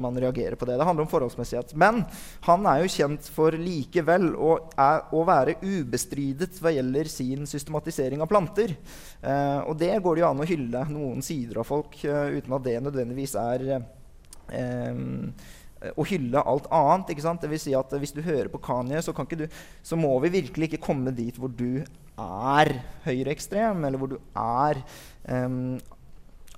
man 0.01 0.17
reagerer 0.17 0.57
på 0.57 0.65
det. 0.65 0.79
Det 0.81 0.87
handler 0.87 1.05
om 1.05 1.11
forholdsmessighet. 1.11 1.75
Men 1.77 2.01
han 2.47 2.65
er 2.71 2.81
jo 2.81 2.89
kjent 2.89 3.29
for 3.35 3.53
likevel 3.53 4.31
å, 4.33 4.55
er, 4.81 5.05
å 5.13 5.21
være 5.29 5.59
ubestridelig 5.61 6.38
utvidet 6.39 6.61
hva 6.63 6.71
gjelder 6.73 7.09
sin 7.11 7.45
systematisering 7.47 8.21
av 8.21 8.29
planter. 8.29 8.75
Eh, 9.21 9.59
og 9.67 9.77
det 9.77 9.99
går 10.01 10.15
det 10.15 10.23
jo 10.23 10.29
an 10.29 10.41
å 10.41 10.47
hylle 10.47 10.83
noen 10.89 11.21
sider 11.21 11.59
av 11.59 11.67
folk 11.67 11.97
eh, 12.05 12.39
uten 12.39 12.55
at 12.55 12.63
det 12.65 12.79
nødvendigvis 12.83 13.35
er 13.35 13.65
ehm, 14.53 15.31
å 15.95 16.05
hylle 16.07 16.43
alt 16.43 16.67
annet. 16.71 17.11
ikke 17.11 17.25
sant? 17.25 17.41
Det 17.41 17.49
vil 17.49 17.59
si 17.59 17.75
at 17.75 17.91
Hvis 17.91 18.15
du 18.15 18.21
hører 18.21 18.49
på 18.49 18.59
Kanye, 18.59 19.01
så, 19.01 19.13
du, 19.13 19.47
så 19.83 19.95
må 19.95 20.19
vi 20.23 20.29
virkelig 20.41 20.69
ikke 20.69 20.85
komme 20.89 21.11
dit 21.11 21.35
hvor 21.37 21.49
du 21.49 21.83
er 22.19 22.73
høyreekstrem, 23.05 23.85
eller 23.85 23.97
hvor 23.97 24.11
du 24.11 24.17
er 24.35 24.81
um, 25.31 25.77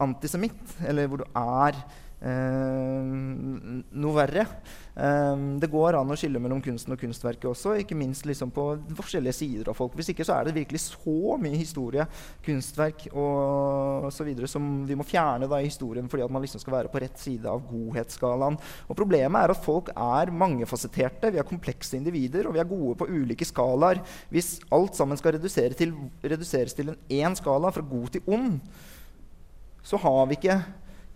antisemitt, 0.01 0.73
eller 0.89 1.05
hvor 1.05 1.21
du 1.21 1.27
er 1.37 1.77
noe 2.21 4.13
verre. 4.13 4.45
Um, 4.91 5.55
det 5.57 5.69
går 5.71 5.95
an 5.95 6.11
å 6.11 6.15
skille 6.19 6.39
mellom 6.43 6.59
kunsten 6.61 6.93
og 6.93 6.99
kunstverket 6.99 7.47
også, 7.47 7.77
ikke 7.79 7.95
minst 7.97 8.25
liksom 8.27 8.51
på 8.53 8.65
forskjellige 8.97 9.37
sider 9.37 9.69
av 9.71 9.77
folk. 9.77 9.95
Hvis 9.97 10.11
ikke 10.11 10.25
så 10.27 10.35
er 10.35 10.49
det 10.49 10.55
virkelig 10.57 10.83
så 10.83 11.37
mye 11.41 11.57
historie, 11.57 12.05
kunstverk 12.45 13.07
og 13.09 14.09
så 14.13 14.27
videre 14.27 14.49
som 14.51 14.65
vi 14.85 14.97
må 14.99 15.05
fjerne 15.07 15.47
da 15.49 15.61
i 15.61 15.69
historien 15.69 16.09
fordi 16.11 16.25
at 16.25 16.33
man 16.33 16.43
liksom 16.43 16.61
skal 16.61 16.75
være 16.75 16.91
på 16.91 17.01
rett 17.01 17.17
side 17.21 17.49
av 17.49 17.63
godhetsskalaen. 17.69 18.59
Og 18.91 18.99
Problemet 18.99 19.41
er 19.41 19.55
at 19.55 19.63
folk 19.63 19.89
er 19.95 20.33
mangefasetterte, 20.35 21.31
vi 21.33 21.41
er 21.41 21.47
komplekse 21.47 21.97
individer, 21.97 22.45
og 22.45 22.53
vi 22.53 22.61
er 22.61 22.69
gode 22.69 22.99
på 22.99 23.07
ulike 23.09 23.47
skalaer. 23.47 24.03
Hvis 24.29 24.59
alt 24.75 24.99
sammen 24.99 25.17
skal 25.17 25.37
redusere 25.37 25.77
til, 25.79 25.95
reduseres 26.21 26.77
til 26.77 26.91
en 26.91 26.99
én 27.09 27.39
skala, 27.39 27.71
fra 27.71 27.81
god 27.87 28.11
til 28.13 28.27
ond, 28.29 28.59
så 29.81 29.97
har 30.03 30.27
vi 30.29 30.37
ikke 30.37 30.59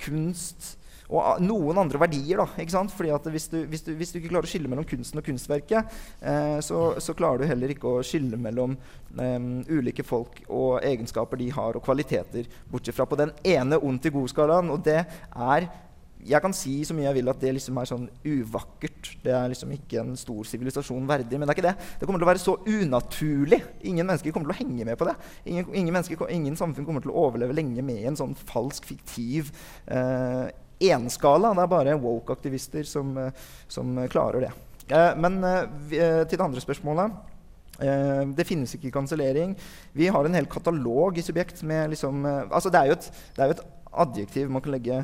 kunst 0.02 0.74
og 1.10 1.42
noen 1.44 1.78
andre 1.84 2.02
verdier. 2.02 2.42
da, 2.42 2.48
ikke 2.62 2.76
sant? 2.76 2.94
Fordi 2.96 3.14
at 3.14 3.30
hvis 3.32 3.48
du, 3.52 3.60
hvis 3.70 3.86
du, 3.86 3.94
hvis 3.98 4.14
du 4.14 4.20
ikke 4.20 4.34
klarer 4.34 4.50
å 4.50 4.52
skille 4.52 4.72
mellom 4.72 4.88
kunsten 4.90 5.22
og 5.22 5.28
kunstverket, 5.28 5.96
eh, 6.22 6.58
så, 6.66 6.82
så, 7.00 7.16
klarer 7.18 7.44
du 7.44 7.50
heller 7.50 7.72
ikke 7.72 7.92
å 7.92 8.04
skille 8.06 8.40
mellom 8.42 8.76
eh, 9.22 9.50
ulike 9.70 10.06
folk 10.06 10.42
og 10.50 10.82
egenskaper 10.84 11.42
de 11.42 11.52
har, 11.56 11.78
og 11.78 11.86
kvaliteter, 11.86 12.50
bortsett 12.72 12.98
fra 12.98 13.08
på 13.10 13.20
den 13.20 13.34
ene 13.46 13.80
ondt 13.80 14.10
i 14.10 14.14
god-skalaen. 14.16 14.72
Og 14.74 14.86
det 14.86 15.02
er 15.06 15.70
jeg 16.26 16.42
kan 16.42 16.54
si 16.58 16.80
så 16.88 16.96
mye 16.98 17.06
jeg 17.06 17.20
vil 17.20 17.30
at 17.30 17.42
det 17.42 17.52
liksom 17.54 17.78
er 17.78 17.90
sånn 17.90 18.06
uvakkert. 18.26 19.12
Det 19.22 19.34
er 19.36 19.52
liksom 19.52 19.74
ikke 19.76 20.02
en 20.02 20.16
stor 20.18 20.48
sivilisasjon 20.50 21.06
verdig. 21.10 21.38
Men 21.38 21.46
det 21.46 21.54
er 21.54 21.60
ikke 21.60 21.68
det. 21.68 21.90
Det 22.00 22.08
kommer 22.08 22.22
til 22.22 22.26
å 22.28 22.32
være 22.32 22.42
så 22.42 22.56
unaturlig. 22.66 23.60
Ingen 23.92 24.10
mennesker 24.10 24.34
kommer 24.34 24.50
til 24.50 24.56
å 24.56 24.60
henge 24.64 24.88
med 24.90 24.98
på 24.98 25.06
det. 25.10 25.16
Ingen, 25.52 25.70
ingen, 25.78 26.00
ingen 26.40 26.58
samfunn 26.58 26.88
kommer 26.88 27.06
til 27.06 27.14
å 27.14 27.28
overleve 27.28 27.58
lenge 27.58 27.86
med 27.86 28.10
en 28.10 28.18
sånn 28.18 28.34
falsk, 28.50 28.88
fiktiv 28.90 29.54
eh, 29.86 30.50
enskala. 30.80 31.54
Det 31.54 31.64
er 31.64 31.72
bare 31.72 32.00
woke-aktivister 32.02 32.88
som, 32.88 33.16
eh, 33.18 33.32
som, 33.68 33.96
klarer 34.12 34.48
det. 34.48 34.52
Eh, 34.90 35.14
men 35.18 35.40
eh, 35.44 36.26
til 36.26 36.38
det 36.38 36.46
andre 36.46 36.62
spørsmålet. 36.64 37.32
Det 37.76 38.46
finnes 38.48 38.72
ikke 38.72 38.88
kansellering. 38.88 39.50
Vi 39.92 40.06
har 40.08 40.24
en 40.24 40.38
hel 40.38 40.46
katalog 40.48 41.18
i 41.20 41.22
Subjekt 41.22 41.60
med 41.68 41.90
liksom 41.92 42.22
Altså, 42.24 42.70
det 42.72 42.80
er 42.80 42.86
jo 42.88 42.94
et, 42.96 43.08
er 43.36 43.50
jo 43.50 43.56
et 43.58 43.64
adjektiv 43.92 44.50
man 44.50 44.64
kan 44.64 44.72
legge 44.72 45.02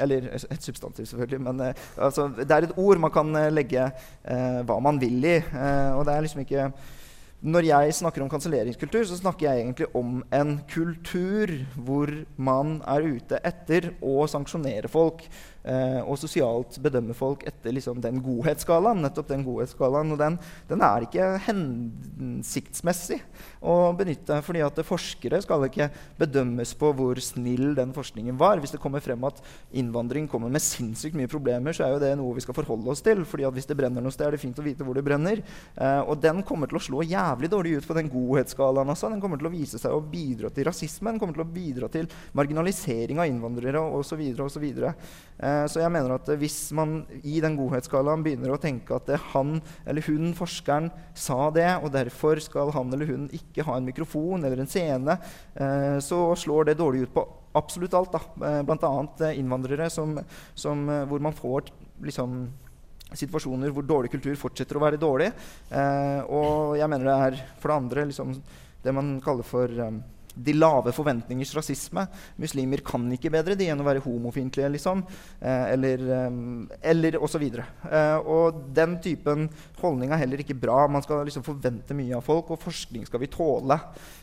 Eller 0.00 0.30
et 0.32 0.64
substantiv, 0.64 1.04
selvfølgelig. 1.04 1.40
Men 1.42 1.60
altså, 1.98 2.30
det 2.38 2.50
er 2.50 2.64
et 2.64 2.78
ord 2.78 2.96
man 2.96 3.12
kan 3.12 3.36
legge 3.52 3.90
hva 4.24 4.78
man 4.80 5.02
vil 5.04 5.20
i. 5.20 5.36
og 5.92 6.06
det 6.08 6.14
er 6.14 6.24
liksom 6.24 6.40
ikke 6.40 6.70
Når 7.42 7.66
jeg 7.66 7.94
snakker 7.98 8.22
om 8.22 8.28
kanselleringskultur, 8.30 9.02
så 9.02 9.16
snakker 9.18 9.48
jeg 9.48 9.64
egentlig 9.64 9.88
om 9.98 10.20
en 10.30 10.52
kultur 10.70 11.50
hvor 11.74 12.12
man 12.38 12.76
er 12.86 13.08
ute 13.16 13.40
etter 13.42 13.88
å 13.98 14.28
sanksjonere 14.30 14.86
folk. 14.86 15.24
Eh, 15.62 16.00
og 16.02 16.18
sosialt 16.18 16.74
bedømme 16.82 17.14
folk 17.14 17.44
etter 17.46 17.74
liksom, 17.76 18.00
den 18.02 18.18
godhetsskalaen. 18.22 19.02
nettopp 19.04 19.28
den 19.30 19.44
godhetsskalaen, 19.46 20.10
og 20.14 20.18
den, 20.18 20.38
den, 20.68 20.82
er 20.82 21.06
ikke 21.06 21.28
hensiktsmessig 21.46 23.20
å 23.62 23.92
benytte. 23.98 24.40
fordi 24.42 24.64
at 24.66 24.80
forskere 24.86 25.42
skal 25.42 25.68
ikke 25.68 25.90
bedømmes 26.18 26.74
på 26.78 26.90
hvor 26.98 27.20
snill 27.22 27.76
den 27.78 27.94
forskningen 27.94 28.38
var. 28.38 28.58
Hvis 28.58 28.74
det 28.74 28.82
kommer 28.82 29.04
frem 29.04 29.22
at 29.28 29.38
innvandring 29.70 30.26
kommer 30.28 30.50
med 30.50 30.64
sinnssykt 30.64 31.16
mye 31.18 31.30
problemer, 31.30 31.72
så 31.72 31.86
er 31.86 31.94
jo 31.94 32.02
det 32.02 32.12
noe 32.18 32.34
vi 32.34 32.42
skal 32.44 32.58
forholde 32.58 32.90
oss 32.90 33.04
til. 33.04 33.24
fordi 33.24 33.46
at 33.46 33.54
hvis 33.54 33.70
det 33.70 33.78
brenner 33.78 34.02
noe 34.02 34.12
sted, 34.14 34.26
er 34.26 34.34
det 34.34 34.42
fint 34.42 34.58
å 34.58 34.66
vite 34.66 34.82
hvor 34.82 34.98
det 34.98 35.06
brenner. 35.06 35.44
Eh, 35.76 36.02
og 36.02 36.18
den 36.22 36.42
kommer 36.42 36.66
til 36.66 36.80
å 36.80 36.82
slå 36.82 37.06
jævlig 37.06 37.52
dårlig 37.52 37.78
ut 37.78 37.86
på 37.86 37.98
den 37.98 38.10
godhetsskalaen. 38.10 38.90
også. 38.90 39.12
Den 39.14 39.22
kommer 39.22 39.38
til 39.38 39.46
å 39.46 39.54
vise 39.54 39.78
seg 39.78 39.94
å 39.94 40.02
bidra 40.02 40.50
til 40.50 40.66
rasisme, 40.66 41.12
den 41.12 41.22
kommer 41.22 41.38
til 41.38 41.46
å 41.46 41.52
bidra 41.52 41.88
til 41.92 42.10
marginalisering 42.34 43.22
av 43.22 43.30
innvandrere 43.30 43.78
osv. 43.78 44.22
osv. 44.42 44.66
Eh, 44.82 45.51
så 45.70 45.82
jeg 45.82 45.92
mener 45.92 46.14
at 46.16 46.28
hvis 46.40 46.58
man 46.76 47.02
i 47.22 47.40
den 47.42 47.56
godhetsskalaen 47.58 48.24
begynner 48.24 48.54
å 48.54 48.60
tenke 48.60 48.96
at 48.96 49.10
han 49.32 49.56
eller 49.88 50.04
hun, 50.08 50.32
forskeren, 50.36 50.90
sa 51.14 51.50
det, 51.54 51.68
og 51.82 51.92
derfor 51.94 52.40
skal 52.42 52.72
han 52.74 52.92
eller 52.94 53.10
hun 53.10 53.28
ikke 53.34 53.66
ha 53.68 53.76
en 53.78 53.88
mikrofon 53.88 54.44
eller 54.44 54.62
en 54.62 54.70
scene, 54.70 55.16
eh, 55.54 55.98
så 56.04 56.20
slår 56.38 56.70
det 56.70 56.78
dårlig 56.80 57.06
ut 57.06 57.14
på 57.14 57.26
absolutt 57.58 57.94
alt. 57.98 58.16
da. 58.16 58.48
Eh, 58.48 58.62
Bl.a. 58.66 59.32
innvandrere 59.32 59.90
som, 59.92 60.16
som, 60.54 60.84
hvor 61.08 61.22
man 61.22 61.36
får 61.36 61.72
liksom 62.02 62.44
situasjoner 63.12 63.72
hvor 63.74 63.84
dårlig 63.84 64.10
kultur 64.14 64.38
fortsetter 64.40 64.78
å 64.78 64.82
være 64.86 64.96
dårlig. 64.96 65.26
og 66.32 66.78
jeg 66.80 66.88
mener 66.88 67.04
det 67.04 67.16
er 67.26 67.34
for 67.60 67.68
det 67.68 67.76
andre 67.76 68.04
liksom, 68.08 68.30
det 68.82 68.94
man 68.96 69.10
kaller 69.20 69.44
for 69.44 69.68
de 70.34 70.54
lave 70.56 70.92
forventningers 70.96 71.54
rasisme. 71.56 72.06
Muslimer 72.40 72.82
kan 72.86 73.04
ikke 73.12 73.32
bedre 73.32 73.56
de 73.58 73.68
enn 73.72 73.82
å 73.82 73.86
være 73.86 74.04
homofiendtlige, 74.04 74.70
liksom. 74.76 75.04
Eh, 75.40 75.66
eller, 75.74 76.06
eh, 76.18 76.40
eller 76.92 77.18
osv. 77.22 77.44
Eh, 77.44 78.16
og 78.22 78.62
den 78.74 78.98
typen 79.04 79.48
holdning 79.82 80.12
er 80.12 80.22
heller 80.22 80.42
ikke 80.42 80.58
bra. 80.58 80.86
Man 80.88 81.04
skal 81.04 81.24
liksom 81.26 81.44
forvente 81.46 81.96
mye 81.96 82.16
av 82.16 82.26
folk, 82.26 82.50
og 82.50 82.62
forskning 82.62 83.06
skal 83.06 83.20
vi 83.20 83.30
tåle. 83.32 83.78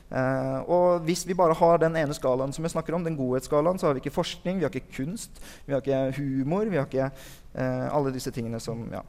Eh, 0.09 0.59
og 0.65 1.05
hvis 1.05 1.27
vi 1.29 1.37
bare 1.37 1.57
har 1.57 1.77
den 1.81 1.97
ene 1.99 2.15
skalaen 2.17 2.53
som 2.55 2.65
jeg 2.65 2.73
snakker 2.73 2.97
om, 2.97 3.05
den 3.05 3.17
godhetsskalaen, 3.17 3.77
så 3.77 3.87
har 3.87 3.97
vi 3.97 4.03
ikke 4.03 4.15
forskning, 4.15 4.57
vi 4.57 4.65
har 4.65 4.73
ikke 4.73 4.97
kunst, 5.03 5.41
vi 5.67 5.75
har 5.75 5.83
ikke 5.83 6.17
humor, 6.17 6.65
vi 6.65 6.79
har 6.81 6.89
ikke 6.89 7.11
eh, 7.11 7.87
alle 7.93 8.13
disse 8.15 8.33
tingene 8.33 8.61
som 8.63 8.87
ja, 8.93 9.03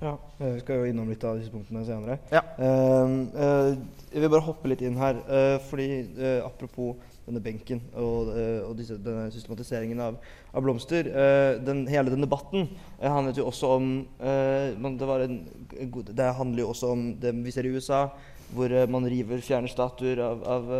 ja, 0.00 0.12
Vi 0.38 0.60
skal 0.60 0.80
jo 0.80 0.88
innom 0.90 1.08
litt 1.08 1.24
av 1.24 1.38
disse 1.40 1.52
punktene 1.52 1.84
senere. 1.88 2.18
Ja. 2.32 2.42
Uh, 2.58 3.26
uh, 3.32 3.70
jeg 4.12 4.22
vil 4.22 4.32
bare 4.32 4.44
hoppe 4.44 4.70
litt 4.70 4.84
inn 4.84 4.98
her. 5.00 5.20
Uh, 5.28 5.56
fordi 5.70 5.86
Apropos 6.44 6.96
denne 7.26 7.40
benken 7.42 7.80
og, 7.98 8.28
og 8.68 8.76
disse, 8.78 8.94
denne 9.02 9.24
systematiseringen 9.34 9.98
av, 9.98 10.18
av 10.54 10.62
blomster. 10.62 11.08
Den, 11.66 11.80
hele 11.90 12.12
den 12.12 12.22
debatten 12.22 12.68
handlet 13.02 13.40
jo 13.40 13.48
også 13.48 13.72
om 13.80 13.88
man, 14.78 14.94
det, 15.00 15.08
en, 15.24 15.40
det, 16.06 16.28
handler 16.38 16.62
jo 16.62 16.68
også 16.70 16.92
om 16.94 17.02
det 17.18 17.32
vi 17.40 17.54
ser 17.56 17.66
i 17.66 17.72
USA, 17.74 18.04
hvor 18.54 18.70
man 18.94 19.10
river, 19.10 19.42
fjerner 19.42 19.74
statuer 19.74 20.22
av, 20.22 20.46
av, 20.46 20.70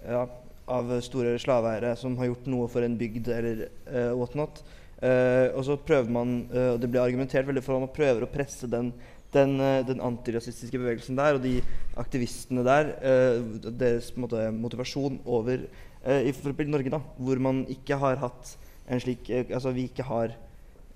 ja, 0.00 0.24
av 0.70 0.92
store 1.02 1.34
slaveeiere 1.42 1.94
som 1.98 2.16
har 2.20 2.30
gjort 2.30 2.48
noe 2.50 2.68
for 2.70 2.84
en 2.86 2.96
bygd 2.98 3.30
eller 3.34 3.66
uh, 3.90 4.12
whatnot. 4.18 4.62
Uh, 5.02 5.50
og 5.58 5.64
så 5.66 5.74
prøver 5.82 6.10
man, 6.14 6.44
uh, 6.52 6.74
og 6.74 6.82
det 6.82 6.86
blir 6.90 7.02
argumentert 7.02 7.48
veldig 7.48 7.64
for 7.66 7.74
at 7.74 7.82
man 7.82 7.90
prøver 7.90 8.22
å 8.22 8.30
presse 8.30 8.68
den, 8.70 8.92
den, 9.34 9.56
uh, 9.58 9.80
den 9.88 9.98
antirasistiske 10.04 10.78
bevegelsen 10.78 11.18
der 11.18 11.34
og 11.34 11.42
de 11.42 11.56
aktivistene 11.98 12.62
der, 12.62 12.92
deres 13.66 14.12
måte, 14.14 14.44
motivasjon 14.54 15.18
over 15.26 15.66
i 16.02 16.32
for 16.34 16.54
Norge, 16.66 16.90
da, 16.90 16.98
hvor 17.18 17.38
man 17.42 17.60
ikke 17.70 17.98
har 17.98 18.16
hatt 18.18 18.54
en 18.90 19.02
slik 19.02 19.28
Altså 19.30 19.70
vi 19.74 19.84
ikke 19.86 20.06
har 20.08 20.32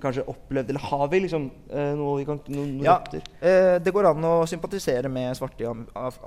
kanskje 0.03 0.25
opplevd 0.29 0.71
Eller 0.71 0.81
har 0.91 1.09
vi 1.09 1.21
liksom 1.25 1.47
eh, 1.71 1.93
noe 1.97 2.19
vi 2.21 2.27
kan 2.29 2.41
noen 2.53 2.75
Ja, 2.85 2.97
eh, 3.41 3.77
det 3.83 3.93
går 3.95 4.11
an 4.11 4.29
å 4.29 4.35
sympatisere 4.49 5.11
med 5.13 5.37
svarte 5.39 5.65
i 5.65 5.71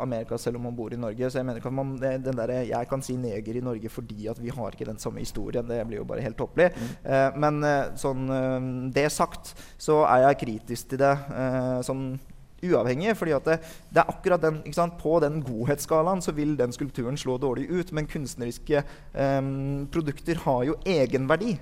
Amerika 0.01 0.39
selv 0.41 0.59
om 0.59 0.67
man 0.69 0.77
bor 0.77 0.93
i 0.93 0.99
Norge. 0.99 1.29
Så 1.29 1.39
jeg 1.39 1.47
mener 1.47 1.61
ikke 1.61 1.71
at 1.71 1.77
man, 1.77 1.95
den 1.99 2.39
der, 2.41 2.55
Jeg 2.69 2.89
kan 2.89 3.03
si 3.05 3.17
neger 3.19 3.59
i 3.59 3.65
Norge 3.65 3.91
fordi 3.93 4.27
at 4.31 4.41
vi 4.41 4.53
har 4.53 4.73
ikke 4.73 4.89
den 4.89 5.01
samme 5.01 5.21
historien. 5.23 5.67
Det 5.69 5.81
blir 5.87 6.01
jo 6.01 6.09
bare 6.09 6.25
helt 6.25 6.37
tåpelig. 6.39 6.71
Mm. 6.73 6.89
Eh, 7.13 7.39
men 7.45 7.63
eh, 7.67 7.93
sånn 7.99 8.25
eh, 8.33 8.57
det 8.95 9.07
sagt, 9.13 9.53
så 9.77 10.03
er 10.09 10.29
jeg 10.29 10.41
kritisk 10.45 10.93
til 10.93 11.03
det. 11.03 11.15
Eh, 11.29 11.79
sånn 11.85 12.11
uavhengig. 12.63 13.15
fordi 13.17 13.35
det, 13.45 13.59
det, 13.89 14.01
er 14.01 14.09
akkurat 14.09 14.41
den, 14.41 14.61
På 14.99 15.19
den 15.19 15.41
godhetsskalaen 15.43 16.21
så 16.21 16.31
vil 16.31 16.57
den 16.57 16.71
skulpturen 16.71 17.17
slå 17.17 17.37
dårlig 17.37 17.69
ut. 17.69 17.91
Men 17.91 18.07
kunstneriske 18.07 18.83
um, 19.13 19.87
produkter 19.91 20.35
har 20.45 20.63
jo 20.63 20.75
egenverdi. 20.85 21.57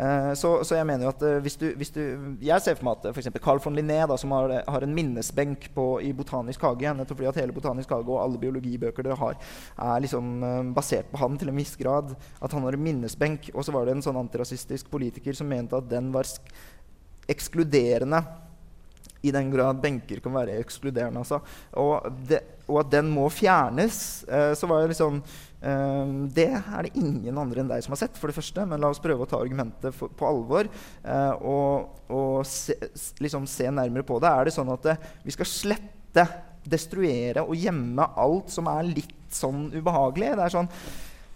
Uh, 0.00 0.32
så, 0.34 0.64
så, 0.64 0.76
jeg 0.76 0.86
mener 0.86 1.04
jo 1.04 1.12
at 1.12 1.22
uh, 1.22 1.38
hvis, 1.42 1.56
du, 1.56 1.66
hvis 1.76 1.90
du, 1.90 2.00
Jeg 2.40 2.62
ser 2.62 2.76
for 2.78 2.88
meg 2.88 3.00
at 3.00 3.10
f.eks. 3.14 3.28
Carl 3.42 3.60
von 3.62 3.76
Linné, 3.76 4.06
da, 4.06 4.16
som 4.16 4.32
har, 4.32 4.62
har, 4.66 4.86
en 4.86 4.94
minnesbenk 4.94 5.70
på, 5.74 5.86
i 6.00 6.12
Botanisk 6.16 6.62
hage 6.62 6.94
Nettopp 6.94 7.20
fordi 7.20 7.28
at 7.28 7.40
hele 7.42 7.54
Botanisk 7.56 7.90
hage 7.90 8.08
og 8.08 8.22
alle 8.22 8.40
biologibøker 8.40 9.04
dere 9.04 9.18
har, 9.18 9.36
er 9.76 10.04
liksom 10.04 10.72
basert 10.74 11.10
på 11.10 11.20
han 11.20 11.36
til 11.38 11.50
en 11.50 11.58
viss 11.58 11.76
grad. 11.78 12.14
At 12.40 12.52
han 12.52 12.64
har 12.64 12.76
en 12.76 12.84
minnesbenk. 12.84 13.50
Og 13.54 13.66
så 13.66 13.74
var 13.74 13.86
det 13.86 13.96
en 13.96 14.04
sånn 14.04 14.20
antirasistisk 14.20 14.90
politiker 14.92 15.36
som 15.36 15.50
mente 15.50 15.76
at 15.76 15.90
den 15.90 16.12
var 16.14 16.28
ekskluderende 17.30 18.22
i 19.22 19.32
den 19.34 19.50
grad 19.52 19.80
benker 19.82 20.20
kan 20.24 20.34
være 20.34 20.58
ekskluderende. 20.62 21.22
Altså. 21.22 21.40
Og, 21.80 22.08
det, 22.28 22.40
og, 22.66 22.80
at 22.82 22.92
den 22.94 23.10
må 23.12 23.26
fjernes. 23.32 24.00
Eh, 24.28 24.52
så 24.58 24.68
var 24.70 24.82
det 24.82 24.92
liksom 24.94 25.20
eh, 25.20 26.12
Det 26.36 26.48
er 26.56 26.86
det 26.86 26.94
ingen 26.98 27.40
andre 27.40 27.62
enn 27.62 27.72
deg 27.72 27.84
som 27.84 27.96
har 27.96 28.02
sett, 28.04 28.20
for 28.20 28.30
det 28.30 28.38
første. 28.38 28.66
Men 28.68 28.82
la 28.82 28.92
oss 28.92 29.02
prøve 29.02 29.26
å 29.26 29.30
ta 29.30 29.40
argumentet 29.40 29.96
for, 29.96 30.12
på 30.12 30.28
alvor 30.28 30.70
eh, 30.70 31.34
og, 31.40 32.00
og 32.12 32.40
se, 32.48 32.76
liksom 33.20 33.48
se, 33.50 33.68
nærmere 33.68 34.06
på 34.06 34.20
det. 34.22 34.32
Er 34.32 34.48
det 34.48 34.56
sånn 34.56 34.72
at 34.72 34.88
det, 34.88 34.96
eh, 34.96 35.20
vi 35.26 35.36
skal 35.36 35.50
slette, 35.50 36.26
destruere 36.60 37.40
og 37.40 37.56
gjemme 37.56 38.04
alt 38.20 38.50
som 38.52 38.66
er 38.68 38.88
litt 38.88 39.30
sånn 39.32 39.70
ubehagelig? 39.72 40.34
Det 40.36 40.44
er 40.44 40.52
sånn 40.58 40.68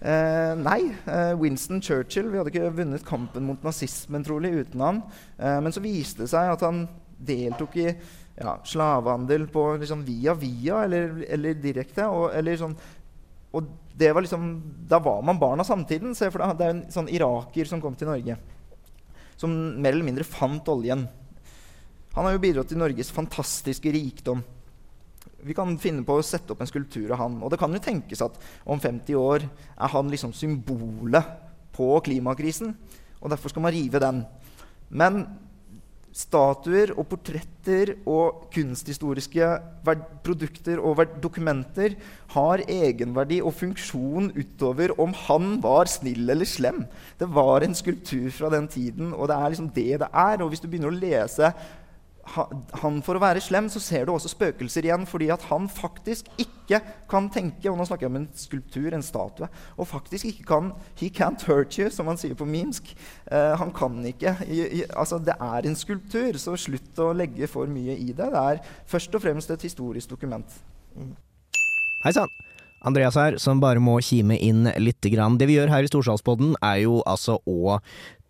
Eh, 0.04 0.52
nei. 0.60 0.94
Eh, 1.06 1.32
Winston 1.40 1.80
Churchill 1.80 2.28
Vi 2.28 2.36
hadde 2.36 2.50
ikke 2.52 2.72
vunnet 2.76 3.06
kampen 3.08 3.46
mot 3.48 3.62
nazismen 3.64 4.24
trolig 4.26 4.50
uten 4.52 4.82
han. 4.84 5.00
Eh, 5.38 5.60
men 5.64 5.72
så 5.72 5.80
viste 5.80 6.26
det 6.26 6.32
seg 6.34 6.52
at 6.52 6.64
han 6.66 6.84
deltok 7.18 7.76
i 7.82 7.88
ja, 7.90 8.56
slavehandel 8.66 9.46
liksom 9.80 10.04
via 10.04 10.34
via 10.34 10.84
eller, 10.84 11.24
eller 11.28 11.54
direkte. 11.54 12.06
Og, 12.10 12.30
eller 12.34 12.58
sånn, 12.58 12.76
og 13.54 13.70
det 13.94 14.10
var 14.12 14.24
liksom, 14.24 14.48
da 14.90 14.98
var 14.98 15.22
man 15.22 15.38
barn 15.38 15.62
av 15.62 15.68
samtiden. 15.68 16.16
Se 16.18 16.30
for 16.30 16.42
deg, 16.42 16.56
det 16.58 16.66
er 16.66 16.74
en 16.74 16.86
sånn 16.90 17.12
iraker 17.12 17.70
som 17.70 17.82
kom 17.82 17.94
til 17.98 18.10
Norge. 18.10 18.38
Som 19.38 19.54
mer 19.82 19.94
eller 19.94 20.06
mindre 20.06 20.26
fant 20.26 20.66
oljen. 20.70 21.06
Han 22.14 22.26
har 22.26 22.34
jo 22.34 22.42
bidratt 22.42 22.70
til 22.70 22.78
Norges 22.78 23.10
fantastiske 23.14 23.90
rikdom. 23.94 24.42
Vi 25.44 25.54
kan 25.56 25.74
finne 25.78 26.04
på 26.06 26.16
å 26.16 26.24
sette 26.24 26.54
opp 26.54 26.62
en 26.62 26.70
skulptur 26.70 27.10
av 27.12 27.20
han. 27.20 27.40
Og 27.42 27.52
det 27.52 27.58
kan 27.60 27.74
jo 27.74 27.82
tenkes 27.82 28.22
at 28.24 28.38
om 28.64 28.80
50 28.80 29.18
år 29.18 29.46
er 29.46 29.92
han 29.92 30.10
liksom 30.10 30.34
symbolet 30.34 31.34
på 31.74 31.88
klimakrisen. 32.06 32.72
Og 33.20 33.32
derfor 33.32 33.52
skal 33.52 33.66
man 33.66 33.74
rive 33.74 34.00
den. 34.02 34.22
Men 34.88 35.24
statuer 36.14 36.92
og 36.94 37.08
portretter 37.10 37.90
og 38.06 38.44
kunsthistoriske 38.54 39.48
produkter 40.22 40.78
og 40.78 41.02
dokumenter 41.22 41.96
har 42.36 42.62
egenverdi 42.70 43.40
og 43.42 43.56
funksjon 43.58 44.30
utover 44.36 44.94
om 45.02 45.14
han 45.24 45.56
var 45.64 45.90
snill 45.90 46.30
eller 46.30 46.46
slem. 46.46 46.84
Det 47.18 47.26
var 47.34 47.66
en 47.66 47.74
skulptur 47.74 48.30
fra 48.34 48.52
den 48.54 48.68
tiden, 48.70 49.10
og 49.12 49.26
det 49.28 49.40
er 49.40 49.54
liksom 49.54 49.72
det 49.74 49.90
det 50.04 50.10
er. 50.10 50.42
Og 50.42 50.52
hvis 50.52 50.62
du 50.62 50.68
begynner 50.68 50.94
å 50.94 51.02
lese 51.02 51.50
han 52.82 53.00
for 53.04 53.18
å 53.18 53.22
være 53.22 53.42
slem, 53.44 53.68
så 53.72 53.82
ser 53.82 54.06
du 54.06 54.14
også 54.14 54.32
spøkelser 54.32 54.86
igjen. 54.88 55.06
Fordi 55.08 55.30
at 55.34 55.44
han 55.50 55.68
faktisk 55.70 56.30
ikke 56.40 56.80
kan 57.10 57.26
tenke 57.28 57.68
Og 57.68 57.76
nå 57.76 57.84
snakker 57.84 58.06
jeg 58.06 58.12
om 58.12 58.20
en 58.22 58.28
skulptur, 58.38 58.94
en 58.94 59.04
statue. 59.04 59.48
Og 59.76 59.88
faktisk 59.90 60.30
ikke 60.30 60.46
kan 60.48 60.72
He 61.00 61.10
can't 61.12 61.44
hurt 61.48 61.78
you, 61.78 61.90
som 61.92 62.08
han 62.10 62.20
sier 62.20 62.36
på 62.38 62.48
mimsk. 62.48 62.94
Uh, 63.28 63.54
han 63.60 63.74
kan 63.74 64.00
ikke 64.08 64.36
i, 64.48 64.62
i, 64.80 64.84
Altså, 64.96 65.18
det 65.18 65.36
er 65.40 65.68
en 65.68 65.76
skulptur, 65.78 66.38
så 66.40 66.56
slutt 66.56 67.02
å 67.02 67.12
legge 67.16 67.48
for 67.50 67.70
mye 67.70 67.98
i 67.98 68.12
det. 68.12 68.30
Det 68.32 68.46
er 68.54 68.64
først 68.88 69.14
og 69.14 69.26
fremst 69.26 69.52
et 69.52 69.68
historisk 69.68 70.16
dokument. 70.16 70.58
Mm. 70.96 71.14
Hei 72.04 72.12
sann! 72.12 72.32
Andreas 72.84 73.16
her, 73.16 73.38
som 73.40 73.62
bare 73.62 73.80
må 73.80 73.96
kime 74.04 74.36
inn 74.44 74.66
litt. 74.76 75.00
Det 75.00 75.48
vi 75.48 75.56
gjør 75.56 75.72
her 75.72 75.86
i 75.86 75.88
Storsalspodden, 75.88 76.52
er 76.60 76.82
jo 76.82 76.98
altså 77.08 77.38
å 77.48 77.78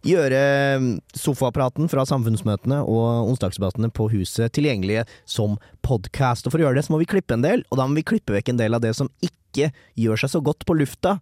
gjøre 0.05 0.43
mm, 0.81 0.91
sofapraten 1.17 1.91
fra 1.93 2.05
samfunnsmøtene 2.09 2.83
og 2.85 3.31
onsdagsdebattene 3.33 3.91
på 3.95 4.09
huset 4.13 4.53
tilgjengelige 4.55 5.07
som 5.29 5.59
podkast. 5.87 6.47
Og 6.47 6.55
for 6.55 6.63
å 6.63 6.69
gjøre 6.69 6.81
det, 6.81 6.87
så 6.87 6.95
må 6.95 7.03
vi 7.03 7.11
klippe 7.11 7.37
en 7.37 7.45
del, 7.45 7.65
og 7.71 7.81
da 7.81 7.89
må 7.89 7.99
vi 7.99 8.07
klippe 8.07 8.37
vekk 8.37 8.53
en 8.53 8.63
del 8.63 8.77
av 8.77 8.85
det 8.85 8.95
som 8.99 9.11
ikke 9.25 9.73
gjør 10.01 10.25
seg 10.25 10.35
så 10.35 10.43
godt 10.45 10.67
på 10.69 10.77
lufta. 10.77 11.19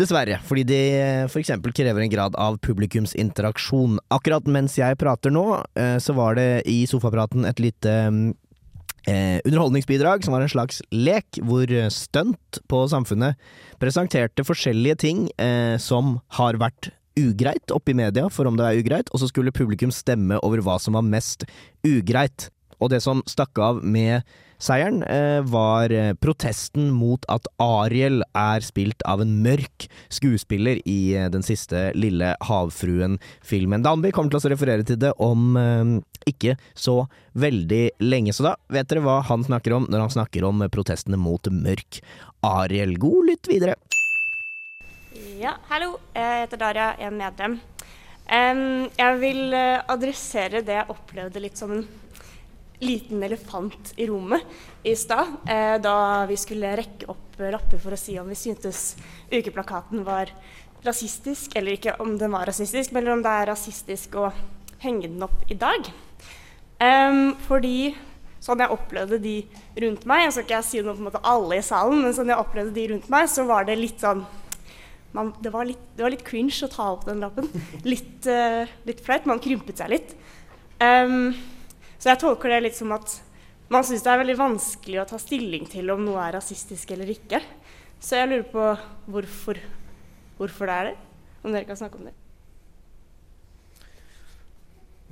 Dessverre, 0.00 0.38
fordi 0.48 0.64
det 0.66 0.84
f.eks. 1.28 1.52
krever 1.76 2.02
en 2.02 2.12
grad 2.12 2.36
av 2.40 2.56
publikumsinteraksjon. 2.64 3.98
Akkurat 4.14 4.46
mens 4.48 4.78
jeg 4.80 4.98
prater 4.98 5.34
nå, 5.34 5.46
eh, 5.76 5.98
så 6.00 6.16
var 6.16 6.38
det 6.40 6.64
i 6.70 6.82
sofapraten 6.90 7.44
et 7.48 7.60
lite 7.62 7.98
mm, 8.08 8.30
Eh, 9.02 9.40
underholdningsbidrag, 9.44 10.22
som 10.22 10.30
var 10.30 10.44
en 10.44 10.50
slags 10.52 10.76
lek, 10.94 11.40
hvor 11.42 11.66
Stunt 11.90 12.60
på 12.70 12.84
Samfunnet 12.86 13.34
presenterte 13.82 14.44
forskjellige 14.46 15.00
ting 15.02 15.24
eh, 15.42 15.74
som 15.82 16.20
har 16.38 16.54
vært 16.62 16.92
ugreit 17.18 17.74
oppe 17.74 17.92
i 17.92 17.98
media 17.98 18.28
for 18.32 18.48
om 18.48 18.56
det 18.58 18.68
er 18.68 18.80
ugreit, 18.80 19.12
og 19.12 19.22
så 19.22 19.28
skulle 19.30 19.54
publikum 19.54 19.92
stemme 19.94 20.40
over 20.42 20.62
hva 20.64 20.78
som 20.82 20.98
var 20.98 21.06
mest 21.06 21.46
ugreit. 21.86 22.48
Og 22.82 22.90
det 22.90 23.02
som 23.04 23.22
stakk 23.30 23.58
av 23.62 23.82
med 23.84 24.26
seieren, 24.62 25.02
eh, 25.02 25.40
var 25.42 25.92
eh, 25.92 26.12
protesten 26.14 26.90
mot 26.94 27.24
at 27.32 27.46
Ariel 27.62 28.22
er 28.38 28.62
spilt 28.64 29.02
av 29.08 29.22
en 29.22 29.34
mørk 29.42 29.88
skuespiller 30.12 30.80
i 30.86 31.14
eh, 31.18 31.28
den 31.32 31.44
siste 31.46 31.90
Lille 31.98 32.34
havfruen-filmen. 32.46 33.82
Danby 33.86 34.12
kommer 34.14 34.34
til 34.34 34.42
å 34.42 34.54
referere 34.54 34.86
til 34.86 35.00
det 35.02 35.14
om 35.22 35.56
ikke 36.28 36.54
så 36.78 37.02
veldig 37.34 37.84
lenge, 38.04 38.34
så 38.34 38.52
da 38.52 38.52
vet 38.70 38.90
dere 38.90 39.02
hva 39.02 39.18
han 39.26 39.42
snakker 39.46 39.74
om 39.74 39.88
når 39.90 40.06
han 40.06 40.14
snakker 40.20 40.46
om 40.46 40.62
protestene 40.70 41.18
mot 41.18 41.50
mørk 41.50 41.98
Ariel. 42.46 42.94
God 43.02 43.32
lytt 43.32 43.50
videre! 43.50 43.78
Ja, 45.42 45.56
hallo. 45.66 45.96
Jeg 46.14 46.44
heter 46.44 46.58
Daria, 46.60 46.84
jeg 47.00 47.08
er 47.08 47.14
medlem. 47.16 47.54
Jeg 48.94 49.14
vil 49.18 49.40
uh, 49.50 49.80
adressere 49.90 50.60
det 50.62 50.76
jeg 50.76 50.92
opplevde 50.92 51.40
litt 51.42 51.58
som 51.58 51.72
en 51.74 51.80
liten 52.78 53.24
elefant 53.26 53.90
i 53.98 54.06
rommet 54.06 54.44
i 54.86 54.92
stad. 54.94 55.32
Uh, 55.48 55.80
da 55.82 55.94
vi 56.30 56.36
skulle 56.38 56.70
rekke 56.78 57.08
opp 57.10 57.40
lapper 57.42 57.82
for 57.82 57.96
å 57.96 57.98
si 57.98 58.14
om 58.22 58.30
vi 58.30 58.38
syntes 58.38 58.92
ukeplakaten 59.32 60.04
var 60.06 60.30
rasistisk, 60.86 61.56
eller 61.58 61.74
ikke 61.74 61.96
om 62.04 62.14
den 62.20 62.30
var 62.36 62.46
rasistisk, 62.46 62.94
men 62.94 63.10
om 63.10 63.24
det 63.24 63.32
er 63.40 63.50
rasistisk 63.50 64.14
å 64.22 64.28
henge 64.84 65.08
den 65.08 65.26
opp 65.26 65.42
i 65.50 65.56
dag. 65.58 65.90
Fordi 67.48 67.96
sånn 68.42 68.62
jeg 68.62 68.74
opplevde 68.74 69.18
de 69.22 69.34
rundt 69.82 70.06
meg, 70.06 70.28
jeg 70.28 70.36
skal 70.36 70.46
ikke 70.46 70.62
si 70.66 70.84
noe 70.86 70.94
på 70.94 71.02
en 71.02 71.10
måte 71.10 71.24
alle 71.34 71.58
i 71.58 71.66
salen, 71.66 71.98
men 72.04 72.14
sånn 72.14 72.30
jeg 72.30 72.42
opplevde 72.42 72.74
de 72.78 72.86
rundt 72.94 73.10
meg, 73.10 73.26
så 73.30 73.46
var 73.50 73.66
det 73.66 73.78
litt 73.78 74.02
sånn 74.02 74.22
man, 75.16 75.32
det, 75.44 75.52
var 75.52 75.66
litt, 75.68 75.82
det, 75.96 76.04
var 76.04 76.14
litt, 76.14 76.24
cringe 76.26 76.56
å 76.64 76.70
ta 76.72 76.88
opp 76.94 77.04
den 77.08 77.22
lappen. 77.24 77.48
Litt, 77.92 78.24
uh, 78.28 78.64
litt 78.88 79.02
flaut. 79.04 79.28
Man 79.28 79.42
krympet 79.42 79.82
seg 79.82 79.92
litt. 79.92 80.14
Um, 80.82 81.34
så 82.00 82.12
jeg 82.12 82.22
tolker 82.22 82.50
det 82.50 82.62
litt 82.64 82.78
som 82.78 82.90
at 82.96 83.18
man 83.72 83.86
syns 83.86 84.02
det 84.04 84.10
er 84.12 84.20
veldig 84.20 84.38
vanskelig 84.40 84.98
å 85.00 85.06
ta 85.08 85.20
stilling 85.20 85.68
til 85.70 85.92
om 85.94 86.02
noe 86.04 86.20
er 86.24 86.34
rasistisk 86.36 86.90
eller 86.96 87.12
ikke. 87.14 87.40
Så 88.02 88.18
jeg 88.18 88.32
lurer 88.32 88.48
på 88.50 88.66
hvorfor, 89.14 89.60
hvorfor 90.40 90.68
det 90.68 90.74
er 90.74 90.90
det. 90.90 90.98
Om 91.42 91.54
dere 91.54 91.68
kan 91.68 91.78
snakke 91.78 92.00
om 92.00 92.10
det. 92.10 92.16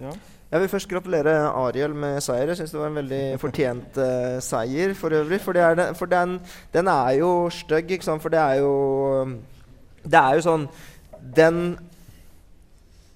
Ja. 0.00 0.12
Jeg 0.50 0.64
vil 0.64 0.70
først 0.72 0.88
gratulere 0.90 1.32
Ariel 1.46 1.92
med 1.94 2.18
seier. 2.24 2.50
Jeg 2.50 2.58
syns 2.58 2.72
det 2.74 2.80
var 2.80 2.90
en 2.90 2.98
veldig 2.98 3.22
fortjent 3.38 3.98
uh, 4.02 4.40
seier 4.42 4.96
for 4.98 5.14
øvrig. 5.14 5.38
For, 5.44 5.54
det, 5.54 5.84
for 5.98 6.10
den, 6.10 6.40
den, 6.74 6.90
er 6.90 7.20
jo 7.20 7.30
stygg, 7.54 7.92
ikke 7.94 8.08
sant. 8.08 8.22
For 8.24 8.34
det 8.34 8.40
er 8.42 8.58
jo 8.64 8.72
det 10.04 10.20
er 10.20 10.38
jo 10.38 10.44
sånn 10.46 10.66
Den 11.20 11.78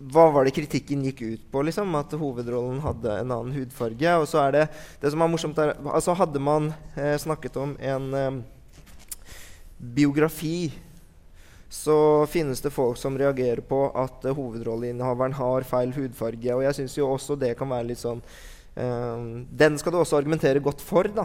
hva 0.04 0.26
var 0.34 0.44
det 0.44 0.54
kritikken 0.56 1.04
gikk 1.06 1.22
ut 1.22 1.44
på? 1.52 1.62
liksom? 1.64 1.94
At 1.96 2.12
hovedrollen 2.18 2.82
hadde 2.84 3.12
en 3.20 3.30
annen 3.30 3.54
hudfarge. 3.54 4.16
Og 4.20 4.26
så 4.28 4.42
er 4.42 4.56
det 4.56 4.64
det 5.00 5.12
som 5.14 5.22
er 5.22 5.30
morsomt 5.32 5.60
er, 5.62 5.76
altså 5.86 6.16
Hadde 6.18 6.42
man 6.42 6.72
eh, 6.96 7.14
snakket 7.20 7.56
om 7.62 7.76
en 7.80 8.08
eh, 8.18 8.40
biografi, 9.78 10.72
så 11.74 12.26
finnes 12.30 12.60
det 12.62 12.74
folk 12.74 12.98
som 13.00 13.16
reagerer 13.18 13.64
på 13.66 13.86
at 13.98 14.26
eh, 14.26 14.36
hovedrolleinnehaveren 14.36 15.38
har 15.38 15.68
feil 15.68 15.94
hudfarge. 15.96 16.52
Og 16.52 16.66
jeg 16.66 16.80
syns 16.80 16.98
jo 16.98 17.08
også 17.14 17.38
det 17.40 17.54
kan 17.58 17.70
være 17.72 17.88
litt 17.92 18.02
sånn 18.02 18.20
eh, 18.20 19.24
Den 19.62 19.78
skal 19.80 19.94
du 19.94 20.02
også 20.02 20.20
argumentere 20.20 20.62
godt 20.64 20.84
for. 20.84 21.08
da 21.08 21.24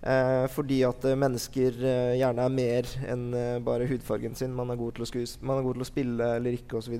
Eh, 0.00 0.46
fordi 0.48 0.78
at 0.88 1.04
eh, 1.04 1.16
mennesker 1.18 1.74
eh, 1.84 2.14
gjerne 2.16 2.44
er 2.46 2.52
mer 2.54 2.86
enn 3.12 3.24
eh, 3.36 3.56
bare 3.64 3.88
hudfargen 3.90 4.36
sin. 4.38 4.54
Man 4.56 4.72
er 4.72 4.80
god 4.80 4.96
til 4.96 5.04
å, 5.04 5.08
skus, 5.10 5.34
man 5.44 5.60
er 5.60 5.66
god 5.66 5.76
til 5.76 5.84
å 5.84 5.90
spille 5.90 6.30
eller 6.38 6.56
ikke 6.56 6.78
osv. 6.80 6.94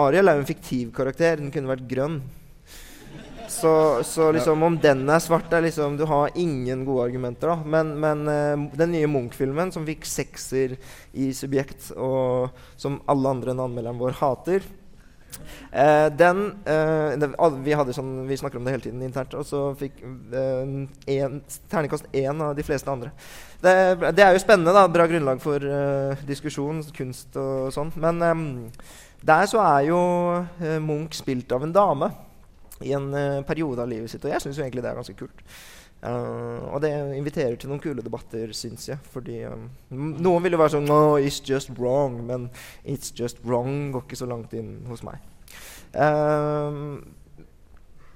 Ariel 0.00 0.32
er 0.32 0.38
jo 0.38 0.44
en 0.44 0.48
fiktiv 0.48 0.94
karakter. 0.96 1.42
Den 1.42 1.52
kunne 1.52 1.74
vært 1.74 1.90
grønn. 1.90 2.22
Så, 3.52 4.00
så 4.08 4.30
liksom, 4.32 4.62
om 4.64 4.76
den 4.80 5.02
er 5.12 5.20
svart, 5.20 5.52
er 5.52 5.64
liksom 5.66 5.98
Du 6.00 6.06
har 6.08 6.30
ingen 6.38 6.86
gode 6.86 7.10
argumenter, 7.10 7.52
da. 7.52 7.58
Men, 7.74 7.90
men 8.00 8.22
uh, 8.24 8.62
den 8.78 8.94
nye 8.94 9.10
Munch-filmen, 9.10 9.72
som 9.74 9.84
fikk 9.84 10.06
sekser 10.08 10.78
i 11.12 11.32
Subjekt, 11.36 11.90
og 11.92 12.54
som 12.80 13.00
alle 13.12 13.34
andre 13.34 13.52
enn 13.52 13.60
anmelderen 13.60 14.00
vår 14.00 14.16
hater, 14.22 14.64
Eh, 15.72 16.08
den 16.16 16.42
uh, 16.68 17.12
det, 17.18 17.28
vi, 17.64 17.76
sånn, 17.96 18.12
vi, 18.28 18.38
snakker 18.40 18.60
om 18.60 18.66
det 18.66 18.74
hele 18.74 18.84
tiden 18.84 19.04
internt, 19.06 19.34
og 19.38 19.46
så 19.48 19.62
fikk 19.78 20.02
uh, 20.04 20.86
en, 21.14 21.38
terningkast 21.72 22.10
én 22.12 22.42
av 22.44 22.56
de 22.58 22.66
fleste 22.66 22.90
andre. 22.92 23.12
Det, 23.62 23.74
det, 24.12 24.24
er 24.24 24.34
jo 24.34 24.42
spennende. 24.42 24.74
da, 24.74 24.84
Bra 24.92 25.06
grunnlag 25.10 25.40
for 25.42 25.64
uh, 25.64 26.26
diskusjon, 26.28 26.82
kunst 26.96 27.38
og 27.40 27.70
sånn. 27.74 27.92
Men 28.02 28.22
um, 28.26 28.44
der 29.22 29.46
så 29.50 29.62
er 29.64 29.88
jo 29.90 30.00
uh, 30.42 30.78
Munch 30.82 31.20
spilt 31.20 31.52
av 31.54 31.64
en 31.64 31.74
dame 31.74 32.10
i 32.82 32.92
en 32.96 33.12
uh, 33.14 33.44
periode 33.46 33.84
av 33.84 33.90
livet 33.90 34.10
sitt, 34.10 34.24
og 34.26 34.34
jeg 34.34 34.44
syns 34.44 34.58
egentlig 34.58 34.84
det 34.84 34.90
er 34.90 34.98
ganske 34.98 35.16
kult. 35.18 35.44
Uh, 36.02 36.74
og 36.74 36.80
det 36.82 36.90
inviterer 37.14 37.54
til 37.54 37.70
noen 37.70 37.80
kule 37.82 38.02
debatter, 38.02 38.50
syns 38.56 38.88
jeg. 38.88 38.98
Fordi 39.14 39.44
um, 39.46 39.68
Noen 39.92 40.42
vil 40.42 40.56
jo 40.56 40.58
være 40.58 40.74
sånn 40.74 40.88
No, 40.90 41.14
it's 41.14 41.38
just 41.46 41.70
wrong. 41.78 42.18
Men 42.26 42.48
it's 42.82 43.14
just 43.14 43.38
wrong 43.46 43.92
går 43.94 44.06
ikke 44.06 44.18
så 44.18 44.28
langt 44.30 44.54
inn 44.58 44.80
hos 44.90 45.04
meg. 45.06 45.22
Uh, 45.94 46.98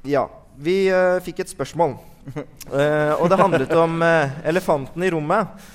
ja. 0.07 0.27
Vi 0.57 0.87
uh, 0.91 1.23
fikk 1.23 1.45
et 1.45 1.53
spørsmål. 1.53 1.99
og 3.21 3.27
det 3.31 3.39
handlet 3.39 3.71
om 3.79 4.01
elefanten 4.03 5.05
i 5.07 5.11
rommet. 5.15 5.67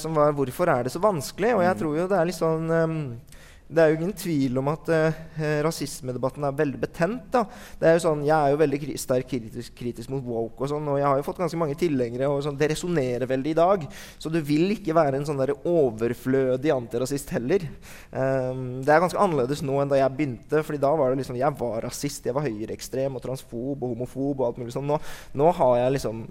som 0.00 0.14
var 0.16 0.32
'Hvorfor 0.32 0.66
er 0.66 0.82
det 0.82 0.92
så 0.92 0.98
vanskelig?' 0.98 1.54
Og 1.54 1.62
jeg 1.62 1.76
tror 1.76 1.96
jo 1.98 2.06
det 2.08 2.16
er 2.18 2.24
litt 2.24 2.38
sånn 2.38 2.70
um, 2.70 3.20
det 3.64 3.80
er 3.80 3.90
jo 3.90 3.96
ingen 3.96 4.12
tvil 4.16 4.58
om 4.60 4.68
at 4.68 4.88
eh, 4.92 5.20
rasismedebatten 5.64 6.44
er 6.44 6.56
veldig 6.56 6.80
betent. 6.82 7.24
da. 7.32 7.44
Det 7.80 7.88
er 7.88 7.96
jo 7.96 8.02
sånn, 8.04 8.24
Jeg 8.26 8.36
er 8.36 8.52
jo 8.52 8.60
veldig 8.60 8.80
kri 8.82 8.96
sterkt 9.00 9.30
kritisk, 9.30 9.74
kritisk 9.78 10.12
mot 10.12 10.22
woke, 10.22 10.60
og 10.62 10.70
sånn, 10.70 10.88
og 10.92 10.98
jeg 11.00 11.08
har 11.08 11.16
jo 11.16 11.26
fått 11.26 11.40
ganske 11.40 11.60
mange 11.60 11.78
tilhengere. 11.80 12.28
og 12.28 12.42
sånn, 12.44 12.58
Det 12.60 12.70
resonnerer 12.74 13.26
veldig 13.26 13.50
i 13.50 13.58
dag. 13.58 13.88
Så 14.18 14.30
du 14.30 14.40
vil 14.40 14.76
ikke 14.76 14.94
være 14.94 15.16
en 15.16 15.24
sånn 15.24 15.40
der 15.40 15.54
overflødig 15.56 16.74
antirasist 16.76 17.30
heller. 17.30 17.64
Um, 18.12 18.82
det 18.84 18.92
er 18.92 19.00
ganske 19.00 19.18
annerledes 19.20 19.62
nå 19.62 19.80
enn 19.80 19.88
da 19.88 19.96
jeg 19.96 20.16
begynte. 20.16 20.62
fordi 20.62 20.80
da 20.80 20.94
var 20.94 21.10
det 21.10 21.24
liksom, 21.24 21.36
Jeg 21.36 21.58
var 21.58 21.82
rasist, 21.82 22.24
jeg 22.24 22.34
var 22.34 22.44
høyreekstrem 22.44 23.16
og 23.16 23.22
transfob 23.22 23.82
og 23.82 23.96
homofob. 23.96 24.40
og 24.40 24.46
alt 24.46 24.58
mulig 24.58 24.72
sånn. 24.72 24.86
Nå, 24.86 25.00
nå 25.34 25.52
har 25.52 25.76
jeg 25.78 25.92
liksom 25.92 26.26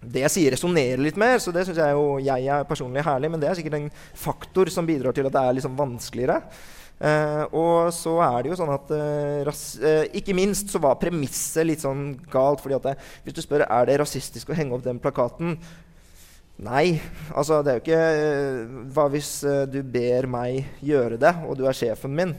det 0.00 0.22
jeg 0.22 0.34
sier, 0.34 0.54
resonnerer 0.54 1.00
litt 1.02 1.18
mer, 1.18 1.40
så 1.42 1.52
det 1.54 1.64
syns 1.66 1.80
jeg 1.80 1.94
jo 1.96 2.18
jeg 2.22 2.50
er 2.54 2.66
personlig 2.68 3.02
herlig. 3.06 3.30
Men 3.32 3.42
det 3.42 3.50
er 3.50 3.58
sikkert 3.58 3.78
en 3.80 3.88
faktor 4.14 4.70
som 4.70 4.86
bidrar 4.86 5.16
til 5.16 5.26
at 5.26 5.34
det 5.34 5.42
er 5.42 5.56
liksom 5.58 5.78
vanskeligere. 5.78 6.38
Eh, 6.98 7.42
og 7.54 7.92
så 7.94 8.16
er 8.26 8.38
det 8.42 8.50
jo 8.50 8.58
sånn 8.58 8.72
at 8.74 8.88
eh, 8.90 9.42
ras, 9.46 9.60
eh, 9.78 10.08
Ikke 10.18 10.34
minst 10.34 10.72
så 10.72 10.80
var 10.82 10.96
premisset 10.98 11.62
litt 11.68 11.84
sånn 11.84 12.16
galt. 12.26 12.58
fordi 12.58 12.74
at 12.74 12.88
det, 12.88 12.94
Hvis 13.22 13.36
du 13.36 13.42
spør 13.44 13.62
er 13.68 13.86
det 13.86 14.00
rasistisk 14.02 14.50
å 14.50 14.56
henge 14.58 14.74
opp 14.74 14.82
den 14.82 14.98
plakaten 14.98 15.54
Nei. 16.58 16.98
altså 17.30 17.60
det 17.62 17.70
er 17.70 17.76
jo 17.78 17.84
ikke 17.84 18.00
eh, 18.02 18.72
Hva 18.90 19.04
hvis 19.14 19.30
eh, 19.46 19.62
du 19.70 19.78
ber 19.86 20.26
meg 20.26 20.66
gjøre 20.82 21.20
det, 21.22 21.30
og 21.46 21.54
du 21.60 21.68
er 21.70 21.78
sjefen 21.78 22.18
min? 22.18 22.34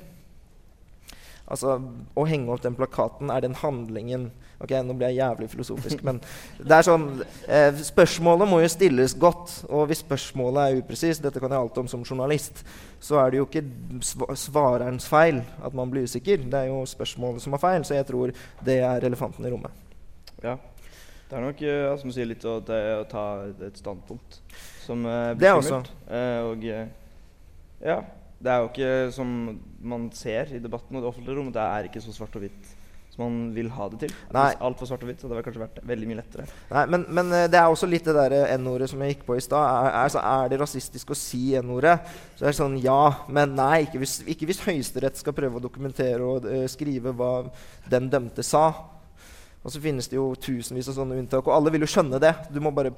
Altså, 1.50 1.80
Å 2.14 2.26
henge 2.30 2.54
opp 2.54 2.64
den 2.64 2.78
plakaten, 2.78 3.32
er 3.34 3.43
den 3.45 3.58
handlingen 3.58 4.30
Ok, 4.60 4.74
nå 4.84 4.93
ble 5.00 5.08
jeg 5.08 5.22
jævlig 5.22 5.47
filosofisk, 5.54 6.02
men 6.04 6.18
det 6.60 6.74
er 6.76 6.84
sånn 6.84 7.06
eh, 7.47 7.78
Spørsmålet 7.88 8.50
må 8.52 8.58
jo 8.60 8.72
stilles 8.72 9.14
godt. 9.16 9.54
Og 9.72 9.86
hvis 9.88 10.02
spørsmålet 10.04 10.60
er 10.60 10.82
upresist, 10.82 11.24
dette 11.24 11.39
kan 11.39 11.54
jeg 11.56 11.64
alt 11.64 11.80
om 11.80 11.88
som 11.88 12.04
journalist, 12.04 12.66
så 13.00 13.22
er 13.22 13.32
det 13.32 13.39
jo 13.39 13.47
ikke 13.47 13.64
sv 14.04 14.28
svarerens 14.36 15.08
feil 15.08 15.39
at 15.64 15.78
man 15.78 15.88
blir 15.93 16.04
usikker. 16.04 16.43
Det 16.43 16.60
er 16.60 16.74
jo 16.74 16.82
spørsmålet 16.91 17.45
som 17.45 17.56
er 17.56 17.64
feil, 17.64 17.88
så 17.88 17.95
jeg 17.95 18.10
tror 18.12 18.36
det 18.68 18.82
er 18.84 19.08
elefanten 19.08 19.47
i 19.47 19.54
rommet. 19.54 19.88
Ja. 20.43 20.58
Det 21.30 21.38
er 21.38 21.45
nok 21.45 21.60
uh, 21.62 21.95
som 22.02 22.12
sier, 22.12 22.28
litt 22.28 22.43
å, 22.50 22.58
å 22.60 23.02
ta 23.08 23.26
et 23.68 23.80
standpunkt 23.80 24.39
som 24.82 25.04
eh, 25.06 25.36
blir 25.38 25.60
skummelt. 25.62 25.91
Uh, 26.10 26.39
og 26.50 26.64
uh, 26.66 26.88
ja. 27.86 28.00
Det 28.39 28.52
er 28.52 28.64
jo 28.64 28.70
ikke 28.72 28.91
som 29.12 29.30
man 29.82 30.10
ser 30.16 30.54
i 30.56 30.62
debatten 30.62 30.96
og 30.96 31.04
det 31.04 31.10
offentlige 31.10 31.38
rom, 31.40 31.52
det 31.56 31.64
er 31.64 31.90
ikke 31.90 32.04
så 32.04 32.14
svart 32.16 32.36
og 32.38 32.46
hvitt 32.46 32.78
som 33.20 33.26
man 33.26 33.54
vil 33.56 33.70
ha 33.74 33.88
det 33.92 34.00
til. 34.04 34.12
Nei. 34.32 34.46
Hvis 34.52 34.62
alt 34.68 34.82
var 34.82 34.90
svart 34.90 35.04
og 35.04 35.10
hvitt, 35.10 35.22
så 35.22 35.28
hadde 35.28 35.40
det 35.40 35.46
kanskje 35.48 35.64
vært 35.64 35.80
veldig 35.90 36.10
mye 36.10 36.20
lettere. 36.20 36.46
Nei, 36.70 36.84
men, 36.94 37.06
men 37.18 37.34
eh, 37.36 37.48
det 37.52 37.60
er 37.60 37.74
også 37.74 37.90
litt 37.90 38.06
det 38.08 38.16
der 38.16 38.36
eh, 38.38 38.54
N-ordet 38.56 38.90
som 38.92 39.02
jeg 39.04 39.16
gikk 39.16 39.26
på 39.28 39.36
i 39.36 39.44
stad. 39.44 39.66
Er, 39.66 39.98
er, 40.04 40.20
er 40.22 40.52
det 40.52 40.62
rasistisk 40.62 41.12
å 41.12 41.18
si 41.18 41.42
N-ordet? 41.60 41.98
Så 42.38 42.46
er 42.46 42.52
det 42.52 42.60
sånn 42.60 42.78
ja, 42.84 43.02
men 43.28 43.58
nei. 43.58 43.88
Ikke 43.88 44.04
hvis, 44.04 44.20
ikke 44.30 44.50
hvis 44.50 44.64
Høyesterett 44.68 45.20
skal 45.20 45.36
prøve 45.38 45.60
å 45.60 45.64
dokumentere 45.64 46.22
og 46.24 46.48
uh, 46.48 46.64
skrive 46.72 47.16
hva 47.18 47.34
den 47.92 48.12
dømte 48.14 48.46
sa. 48.46 48.70
Og 49.60 49.74
så 49.74 49.82
finnes 49.84 50.08
det 50.08 50.16
jo 50.16 50.32
tusenvis 50.40 50.88
av 50.92 51.02
sånne 51.02 51.18
unntak, 51.20 51.44
og 51.44 51.56
alle 51.56 51.74
vil 51.74 51.84
jo 51.84 51.92
skjønne 51.92 52.22
det. 52.24 52.32
Du 52.54 52.62
må 52.64 52.72
bare 52.72 52.94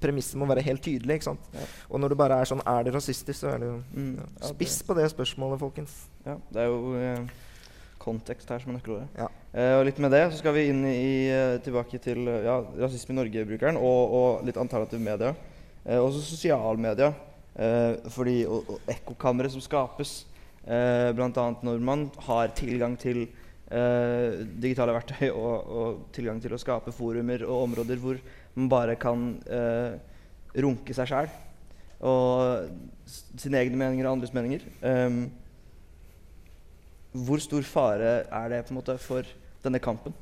Premisset 0.00 0.36
må 0.36 0.46
være 0.46 0.62
helt 0.62 0.82
tydelig. 0.84 1.14
ikke 1.20 1.24
sant? 1.30 1.40
Ja. 1.54 1.64
Og 1.90 2.00
når 2.00 2.08
det 2.12 2.18
bare 2.18 2.36
er 2.40 2.44
sånn 2.50 2.60
Er 2.66 2.82
det 2.84 2.92
rasistisk, 2.94 3.38
så 3.40 3.54
er 3.54 3.58
det 3.58 3.66
jo 3.70 3.82
Mm. 3.94 4.16
ja. 4.18 4.46
Spiss 4.52 4.82
på 4.82 4.94
det 4.94 5.10
spørsmålet, 5.10 5.58
folkens. 5.60 5.94
Ja, 6.26 6.36
det 6.52 6.60
er 6.62 6.66
jo 6.66 6.94
eh, 7.00 7.26
kontekst 7.98 8.48
her 8.52 8.58
som 8.62 8.72
er 8.74 8.78
nøkkelordet. 8.78 9.08
Ja. 9.18 9.28
Eh, 9.54 9.78
og 9.80 9.84
litt 9.88 9.98
med 9.98 10.10
det 10.12 10.22
så 10.32 10.38
skal 10.42 10.52
vi 10.54 10.66
inn 10.68 10.84
i, 10.84 11.28
eh, 11.32 11.58
tilbake 11.64 11.98
til 12.02 12.26
ja, 12.44 12.60
rasisme 12.78 13.14
i 13.14 13.18
Norge-brukeren 13.22 13.76
og, 13.80 14.12
og 14.20 14.44
litt 14.46 14.56
alternativ 14.60 15.00
media. 15.00 15.34
Eh, 15.86 15.98
også 15.98 16.20
sosialmedia. 16.22 17.12
Eh, 17.56 17.96
fordi, 18.12 18.44
og, 18.46 18.68
og 18.68 18.80
ekkokamre 18.92 19.48
som 19.50 19.60
skapes. 19.64 20.26
Eh, 20.66 21.12
Bl.a. 21.16 21.30
når 21.62 21.80
man 21.80 22.10
har 22.26 22.48
tilgang 22.48 22.98
til 22.98 23.28
eh, 23.70 24.42
digitale 24.62 24.94
verktøy 24.96 25.30
og, 25.30 25.54
og 25.66 26.04
tilgang 26.16 26.40
til 26.42 26.54
å 26.54 26.60
skape 26.60 26.94
forumer 26.94 27.44
og 27.46 27.64
områder 27.68 28.00
hvor 28.02 28.20
man 28.56 28.70
bare 28.72 28.96
kan 29.00 29.32
eh, 29.46 29.96
runke 30.62 30.94
seg 30.96 31.10
sjæl. 31.10 31.32
Og 32.06 32.68
sine 33.06 33.62
egne 33.62 33.78
meninger 33.80 34.06
og 34.06 34.16
andres 34.16 34.34
meninger. 34.36 34.64
Um, 34.84 35.26
hvor 37.26 37.40
stor 37.40 37.64
fare 37.64 38.14
er 38.24 38.48
det 38.52 38.64
på 38.66 38.74
en 38.74 38.80
måte 38.80 38.96
for 39.00 39.28
denne 39.64 39.80
kampen? 39.80 40.14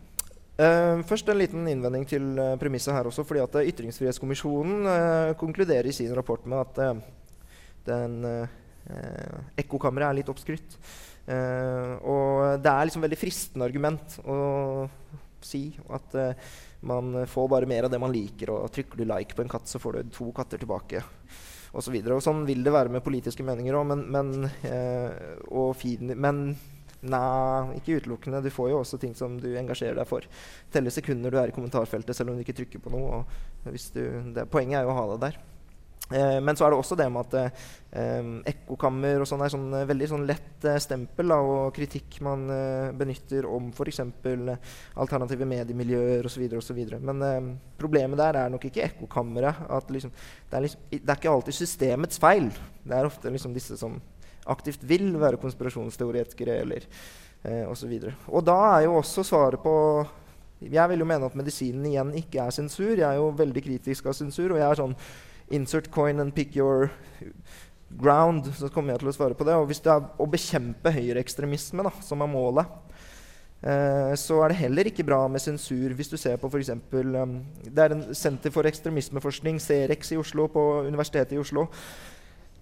Uh, 0.55 1.03
først 1.03 1.26
en 1.26 1.40
liten 1.40 1.66
innvending 1.66 2.05
til 2.07 2.28
uh, 2.38 2.53
premisset 2.61 2.95
her 2.95 3.09
også. 3.11 3.24
fordi 3.26 3.42
at 3.42 3.57
uh, 3.59 3.70
Ytringsfrihetskommisjonen 3.72 4.86
uh, 4.86 5.32
konkluderer 5.40 5.88
i 5.90 5.97
sin 5.97 6.14
rapport 6.14 6.47
med 6.47 6.62
at 6.62 7.03
den 7.84 8.22
ekkokammeret 9.61 10.07
er 10.07 10.16
litt 10.18 10.28
oppskrytt. 10.32 10.76
Eh, 11.25 11.95
og 12.05 12.61
det 12.61 12.70
er 12.70 12.89
liksom 12.89 13.05
veldig 13.05 13.20
fristende 13.20 13.68
argument 13.68 14.18
å 14.29 14.39
si 15.45 15.66
at 15.93 16.14
uh, 16.16 16.53
man 16.89 17.27
får 17.29 17.49
bare 17.53 17.68
mer 17.68 17.85
av 17.85 17.93
det 17.93 18.01
man 18.01 18.12
liker, 18.12 18.53
og 18.53 18.72
trykker 18.72 19.01
du 19.01 19.05
like 19.09 19.37
på 19.37 19.45
en 19.45 19.51
katt, 19.53 19.68
så 19.68 19.81
får 19.81 19.99
du 19.99 20.14
to 20.14 20.31
katter 20.37 20.61
tilbake. 20.61 21.03
Og 21.75 21.85
så 21.85 21.93
videre. 21.93 22.16
og 22.16 22.25
sånn 22.25 22.45
vil 22.49 22.62
det 22.64 22.72
være 22.72 22.93
med 22.93 23.05
politiske 23.05 23.45
meninger 23.45 23.77
òg, 23.77 23.89
men, 23.93 24.07
men, 24.14 24.49
uh, 24.64 25.11
og 25.53 25.75
fin, 25.81 26.14
men 26.14 26.47
Nei, 27.05 27.77
ikke 27.77 27.99
utelukkende. 28.01 28.39
Du 28.41 28.49
får 28.49 28.70
jo 28.70 28.79
også 28.81 28.97
ting 28.97 29.11
som 29.12 29.35
du 29.37 29.51
engasjerer 29.61 29.99
deg 29.99 30.09
for. 30.09 30.25
Telle 30.72 30.89
sekunder 30.95 31.35
du 31.35 31.37
er 31.37 31.51
i 31.51 31.53
kommentarfeltet, 31.53 32.16
selv 32.16 32.33
om 32.33 32.39
du 32.39 32.41
ikke 32.41 32.57
trykker 32.57 32.81
på 32.81 32.93
noe. 32.95 33.18
Du, 33.66 34.05
det, 34.33 34.47
poenget 34.49 34.79
er 34.79 34.87
jo 34.87 34.95
å 34.95 34.97
ha 34.97 35.05
det 35.11 35.18
der. 35.27 35.37
Eh, 36.13 36.41
men 36.45 36.57
så 36.57 36.67
er 36.67 36.75
det 36.75 36.77
også 36.77 36.97
det 37.01 37.07
med 37.09 37.25
at 37.25 37.55
eh, 37.97 38.27
ekkokammer 38.51 39.23
og 39.23 39.29
sånn 39.29 39.41
er 39.41 39.53
sånn 39.55 39.71
eh, 39.73 39.87
veldig 39.89 40.09
sånn 40.11 40.27
lett 40.29 40.67
eh, 40.69 40.77
stempel 40.83 41.33
da, 41.33 41.39
og 41.41 41.71
kritikk 41.77 42.19
man 42.27 42.45
eh, 42.53 42.91
benytter 42.99 43.49
om 43.49 43.71
f.eks. 43.73 44.03
Eh, 44.05 44.75
alternative 45.01 45.49
mediemiljøer 45.49 46.29
osv. 46.29 46.45
osv. 46.61 46.83
Men 47.01 47.25
eh, 47.25 47.51
problemet 47.81 48.21
der 48.21 48.41
er 48.43 48.53
nok 48.53 48.69
ikke 48.69 48.85
ekkokammeret. 48.91 49.65
Liksom, 49.97 50.13
det, 50.53 50.65
liksom, 50.67 50.85
det 50.93 51.05
er 51.09 51.23
ikke 51.23 51.33
alltid 51.33 51.59
systemets 51.63 52.21
feil. 52.21 52.53
Det 52.85 52.99
er 52.99 53.09
ofte 53.09 53.33
liksom 53.33 53.57
disse 53.57 53.81
som 53.81 53.97
aktivt 54.53 54.85
vil 54.85 55.15
være 55.17 55.41
konspirasjonsteoretikere 55.41 56.61
eller 56.67 56.85
eh, 57.49 57.65
osv. 57.65 57.97
Og 58.29 58.45
da 58.45 58.61
er 58.75 58.91
jo 58.91 58.99
også 59.01 59.25
svaret 59.25 59.63
på 59.65 59.75
Jeg 60.65 60.89
vil 60.89 61.01
jo 61.03 61.07
mene 61.09 61.27
at 61.27 61.35
medisinen 61.37 61.85
igjen 61.89 62.13
ikke 62.17 62.45
er 62.45 62.53
sensur. 62.55 62.93
Jeg 62.93 63.09
er 63.09 63.19
jo 63.19 63.33
veldig 63.37 63.63
kritisk 63.65 64.07
av 64.07 64.15
sensur. 64.17 64.53
Og 64.53 64.61
jeg 64.61 64.69
er 64.69 64.79
sånn 64.85 64.95
Insert 65.53 65.90
coin 65.90 66.20
and 66.20 66.34
pick 66.34 66.57
your 66.57 66.90
ground. 67.99 68.49
Så 68.57 68.70
kommer 68.72 68.95
jeg 68.95 69.05
til 69.05 69.12
å 69.12 69.16
svare 69.16 69.36
på 69.36 69.47
det. 69.47 69.57
Og 69.59 69.68
hvis 69.70 69.82
det 69.84 69.92
er 69.92 70.09
å 70.20 70.28
bekjempe 70.30 70.92
høyreekstremisme 70.95 71.84
som 72.05 72.24
er 72.24 72.32
målet, 72.32 72.72
eh, 73.61 74.14
så 74.20 74.40
er 74.45 74.53
det 74.53 74.62
heller 74.62 74.90
ikke 74.90 75.07
bra 75.07 75.20
med 75.28 75.42
sensur 75.45 75.95
hvis 75.95 76.12
du 76.12 76.16
ser 76.20 76.40
på 76.40 76.51
f.eks. 76.51 76.72
Um, 76.72 77.38
det 77.66 77.84
er 77.84 77.97
en 77.97 78.09
Senter 78.16 78.55
for 78.55 78.66
ekstremismeforskning, 78.70 79.61
Cerex 79.61 80.14
i 80.14 80.20
Oslo, 80.20 80.49
på 80.49 80.64
Universitetet 80.88 81.36
i 81.36 81.42
Oslo. 81.42 81.68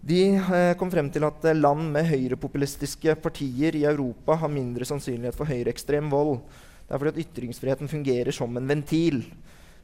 De 0.02 0.18
eh, 0.34 0.72
kom 0.74 0.90
frem 0.90 1.06
til 1.14 1.22
at 1.28 1.44
eh, 1.46 1.54
land 1.54 1.92
med 1.94 2.08
høyrepopulistiske 2.10 3.14
partier 3.22 3.76
i 3.78 3.84
Europa 3.86 4.34
har 4.40 4.50
mindre 4.50 4.86
sannsynlighet 4.88 5.38
for 5.38 5.46
høyreekstrem 5.46 6.10
vold. 6.10 6.40
Det 6.82 6.96
er 6.96 6.98
fordi 6.98 7.12
at 7.12 7.20
ytringsfriheten 7.22 7.90
fungerer 7.90 8.34
som 8.34 8.56
en 8.58 8.66
ventil. 8.66 9.22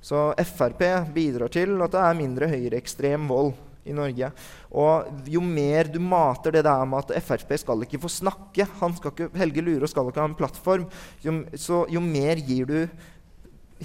Så 0.00 0.30
Frp 0.46 0.84
bidrar 1.14 1.50
til 1.52 1.74
at 1.82 1.94
det 1.94 2.04
er 2.04 2.20
mindre 2.20 2.48
høyreekstrem 2.50 3.26
vold 3.30 3.52
i 3.88 3.94
Norge. 3.96 4.30
Og 4.70 5.28
jo 5.32 5.42
mer 5.44 5.88
du 5.90 5.98
mater 6.02 6.54
det 6.54 6.64
der 6.66 6.84
med 6.88 7.12
at 7.12 7.24
Frp 7.24 7.54
skal 7.60 7.84
ikke 7.86 8.00
få 8.02 8.10
snakke 8.12 8.68
han 8.80 8.96
skal 8.96 9.14
ikke, 9.14 9.30
Helge 9.38 9.64
Lurås 9.64 9.94
skal 9.94 10.10
ikke 10.10 10.22
ha 10.22 10.30
en 10.30 10.38
plattform, 10.38 10.88
jo, 11.24 11.38
så 11.56 11.84
jo 11.90 12.02
mer 12.04 12.40
gir 12.44 12.68
du 12.68 12.80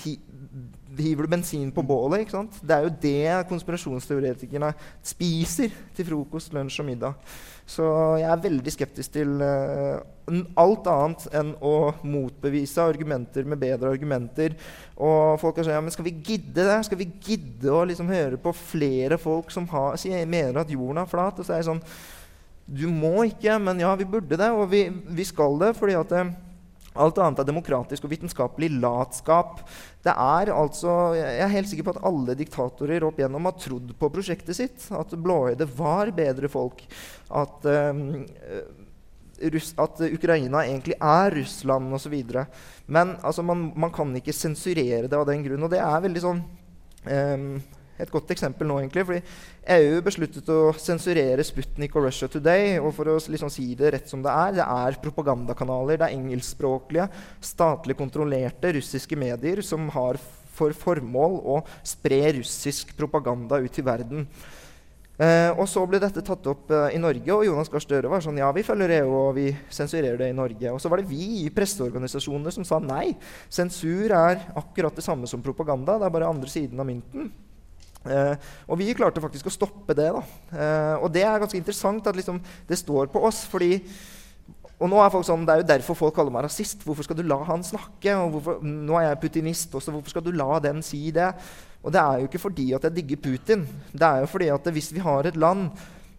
hi, 0.01 0.17
hiver 0.97 1.25
du 1.25 1.31
bensin 1.31 1.71
på 1.73 1.83
bålet. 1.85 2.23
ikke 2.23 2.35
sant? 2.35 2.59
Det 2.61 2.75
er 2.75 2.85
jo 2.85 2.93
det 3.01 3.49
konspirasjonsteoretikerne 3.49 4.71
spiser 5.05 5.73
til 5.95 6.07
frokost, 6.07 6.53
lunsj 6.53 6.81
og 6.81 6.87
middag. 6.87 7.33
Så 7.65 7.85
jeg 8.19 8.27
er 8.27 8.41
veldig 8.43 8.71
skeptisk 8.75 9.13
til 9.15 9.37
uh, 9.39 10.01
alt 10.59 10.87
annet 10.91 11.27
enn 11.39 11.53
å 11.63 11.93
motbevise 12.03 12.83
argumenter 12.83 13.47
med 13.47 13.61
bedre 13.61 13.93
argumenter. 13.93 14.57
Og 14.97 15.39
folk 15.41 15.61
har 15.61 15.69
sagt 15.69 15.77
ja, 15.77 15.83
men 15.83 15.95
Skal 15.95 16.09
vi 16.09 16.17
gidde 16.19 16.67
det? 16.67 16.79
Skal 16.87 16.99
vi 16.99 17.11
gidde 17.23 17.71
å 17.71 17.85
liksom 17.87 18.11
høre 18.11 18.39
på 18.41 18.55
flere 18.57 19.19
folk 19.21 19.53
som 19.53 19.67
har, 19.71 19.95
sier, 20.01 20.27
mener 20.27 20.61
at 20.61 20.73
jorden 20.73 21.01
er 21.01 21.09
flat? 21.09 21.39
Og 21.39 21.47
så 21.47 21.55
er 21.55 21.63
jeg 21.63 21.71
sånn 21.71 21.85
Du 22.67 22.87
må 22.91 23.23
ikke, 23.29 23.57
men 23.63 23.79
ja, 23.81 23.95
vi 23.99 24.07
burde 24.07 24.39
det, 24.39 24.51
og 24.51 24.67
vi, 24.71 24.85
vi 24.91 25.27
skal 25.27 25.57
det. 25.63 25.73
fordi 25.79 25.97
at 25.99 26.17
eh, 26.19 26.35
Alt 26.93 27.17
annet 27.17 27.41
er 27.41 27.47
demokratisk 27.49 28.05
og 28.05 28.11
vitenskapelig 28.13 28.69
latskap. 28.77 29.63
Det 30.05 30.13
er 30.13 30.51
altså, 30.53 31.15
Jeg 31.17 31.41
er 31.41 31.53
helt 31.55 31.69
sikker 31.71 31.87
på 31.87 31.95
at 31.95 32.03
alle 32.05 32.35
diktatorer 32.37 33.05
opp 33.07 33.19
igjennom 33.19 33.49
har 33.49 33.57
trodd 33.57 33.93
på 33.99 34.11
prosjektet 34.13 34.57
sitt. 34.57 34.87
At 34.93 35.15
blåøyde 35.17 35.67
var 35.77 36.13
bedre 36.15 36.49
folk. 36.51 36.83
At, 37.33 37.65
uh, 37.65 38.21
at 39.83 40.03
Ukraina 40.09 40.65
egentlig 40.67 40.99
er 40.99 41.37
Russland 41.39 41.97
osv. 41.97 42.17
Men 42.85 43.15
altså, 43.21 43.45
man, 43.45 43.71
man 43.75 43.93
kan 43.93 44.13
ikke 44.19 44.35
sensurere 44.35 45.07
det 45.07 45.17
av 45.17 45.25
den 45.29 45.45
grunn. 45.47 45.65
Og 45.65 45.73
det 45.73 45.81
er 45.81 46.05
veldig 46.05 46.23
sånn 46.27 46.43
um, 47.09 47.47
et 48.01 48.11
godt 48.11 48.31
eksempel 48.33 48.67
nå, 48.67 48.79
egentlig. 48.81 49.05
fordi 49.05 49.21
EU 49.75 49.99
besluttet 50.05 50.49
å 50.49 50.73
sensurere 50.79 51.45
Sputnik 51.45 51.95
og 51.97 52.07
Russia 52.07 52.29
Today. 52.31 52.79
Og 52.81 52.93
for 52.97 53.11
å 53.11 53.17
liksom 53.19 53.51
si 53.53 53.69
det 53.79 53.93
rett 53.95 54.09
som 54.09 54.23
det 54.23 54.33
er, 54.33 54.57
det 54.57 54.65
er 54.65 54.99
propagandakanaler, 55.03 55.99
det 56.01 56.09
er 56.09 56.17
engelskspråklige, 56.17 57.09
statlig 57.43 57.97
kontrollerte 57.99 58.73
russiske 58.79 59.19
medier 59.19 59.61
som 59.65 59.91
har 59.93 60.21
for 60.53 60.73
formål 60.77 61.39
å 61.49 61.61
spre 61.85 62.21
russisk 62.39 62.93
propaganda 62.97 63.61
ut 63.61 63.79
i 63.79 63.85
verden. 63.85 64.27
Eh, 65.13 65.51
og 65.53 65.67
så 65.69 65.83
ble 65.85 65.99
dette 66.01 66.23
tatt 66.25 66.47
opp 66.49 66.71
eh, 66.73 66.95
i 66.95 67.01
Norge, 67.01 67.29
og 67.35 67.45
Jonas 67.45 67.69
Gahr 67.69 67.83
Støre 67.83 68.09
var 68.09 68.23
sånn 68.25 68.39
Ja, 68.41 68.47
vi 68.55 68.65
følger 68.65 68.95
EU, 68.95 69.11
og 69.19 69.35
vi 69.37 69.51
sensurerer 69.69 70.17
det 70.17 70.31
i 70.31 70.37
Norge. 70.37 70.73
Og 70.73 70.81
så 70.81 70.89
var 70.89 71.01
det 71.01 71.09
vi 71.11 71.45
i 71.45 71.51
presseorganisasjonene 71.53 72.53
som 72.55 72.65
sa 72.65 72.81
nei. 72.81 73.13
Sensur 73.45 74.09
er 74.09 74.41
akkurat 74.57 74.97
det 74.97 75.05
samme 75.05 75.29
som 75.29 75.43
propaganda. 75.45 75.99
Det 76.01 76.09
er 76.09 76.15
bare 76.17 76.31
andre 76.33 76.49
siden 76.49 76.81
av 76.81 76.89
mynten. 76.89 77.29
Eh, 78.03 78.49
og 78.67 78.79
vi 78.79 78.93
klarte 78.97 79.23
faktisk 79.23 79.47
å 79.47 79.53
stoppe 79.53 79.95
det. 79.95 80.09
da. 80.15 80.23
Eh, 80.51 80.95
og 80.99 81.11
det 81.13 81.23
er 81.23 81.39
ganske 81.39 81.59
interessant 81.59 82.07
at 82.07 82.17
liksom, 82.17 82.41
det 82.67 82.79
står 82.79 83.11
på 83.13 83.23
oss. 83.23 83.45
fordi 83.49 83.79
og 84.83 84.89
nå 84.91 84.97
er 84.99 85.11
folk 85.13 85.23
sånn, 85.23 85.45
Det 85.45 85.53
er 85.53 85.61
jo 85.61 85.69
derfor 85.69 85.95
folk 85.95 86.15
kaller 86.15 86.33
meg 86.33 86.43
rasist. 86.43 86.83
Hvorfor 86.83 87.03
skal 87.03 87.15
du 87.15 87.23
la 87.23 87.37
han 87.47 87.63
snakke? 87.63 88.17
Og 88.19 88.31
hvorfor, 88.33 88.63
nå 88.63 88.97
er 88.99 89.09
jeg 89.09 89.21
putinist 89.21 89.71
også. 89.71 89.93
Hvorfor 89.93 90.09
skal 90.09 90.25
du 90.25 90.31
la 90.31 90.59
den 90.59 90.81
si 90.81 91.11
det? 91.11 91.33
Og 91.83 91.91
det 91.91 92.01
er 92.01 92.19
jo 92.19 92.27
ikke 92.27 92.41
fordi 92.41 92.73
at 92.73 92.83
jeg 92.83 92.95
digger 92.95 93.21
Putin. 93.23 93.67
Det 93.93 94.07
er 94.07 94.23
jo 94.23 94.27
fordi 94.27 94.49
at 94.51 94.63
hvis 94.63 94.91
vi 94.91 94.99
har 94.99 95.23
et 95.23 95.37
land 95.39 95.69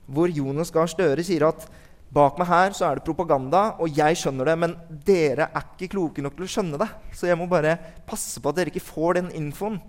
hvor 0.07 0.29
Jonas 0.29 0.71
Gahr 0.71 0.87
Støre 0.87 1.25
sier 1.25 1.47
at 1.49 1.67
bak 2.15 2.39
meg 2.39 2.47
her 2.47 2.75
så 2.77 2.87
er 2.87 2.99
det 2.99 3.07
propaganda, 3.07 3.75
og 3.81 3.91
jeg 3.97 4.17
skjønner 4.21 4.45
det, 4.45 4.57
men 4.61 4.77
dere 5.07 5.49
er 5.51 5.65
ikke 5.75 5.91
kloke 5.97 6.23
nok 6.23 6.37
til 6.37 6.47
å 6.47 6.51
skjønne 6.53 6.81
det. 6.81 6.89
Så 7.17 7.27
jeg 7.27 7.39
må 7.41 7.49
bare 7.51 7.77
passe 8.07 8.41
på 8.41 8.53
at 8.53 8.61
dere 8.61 8.71
ikke 8.71 8.85
får 8.85 9.19
den 9.19 9.33
infoen. 9.35 9.81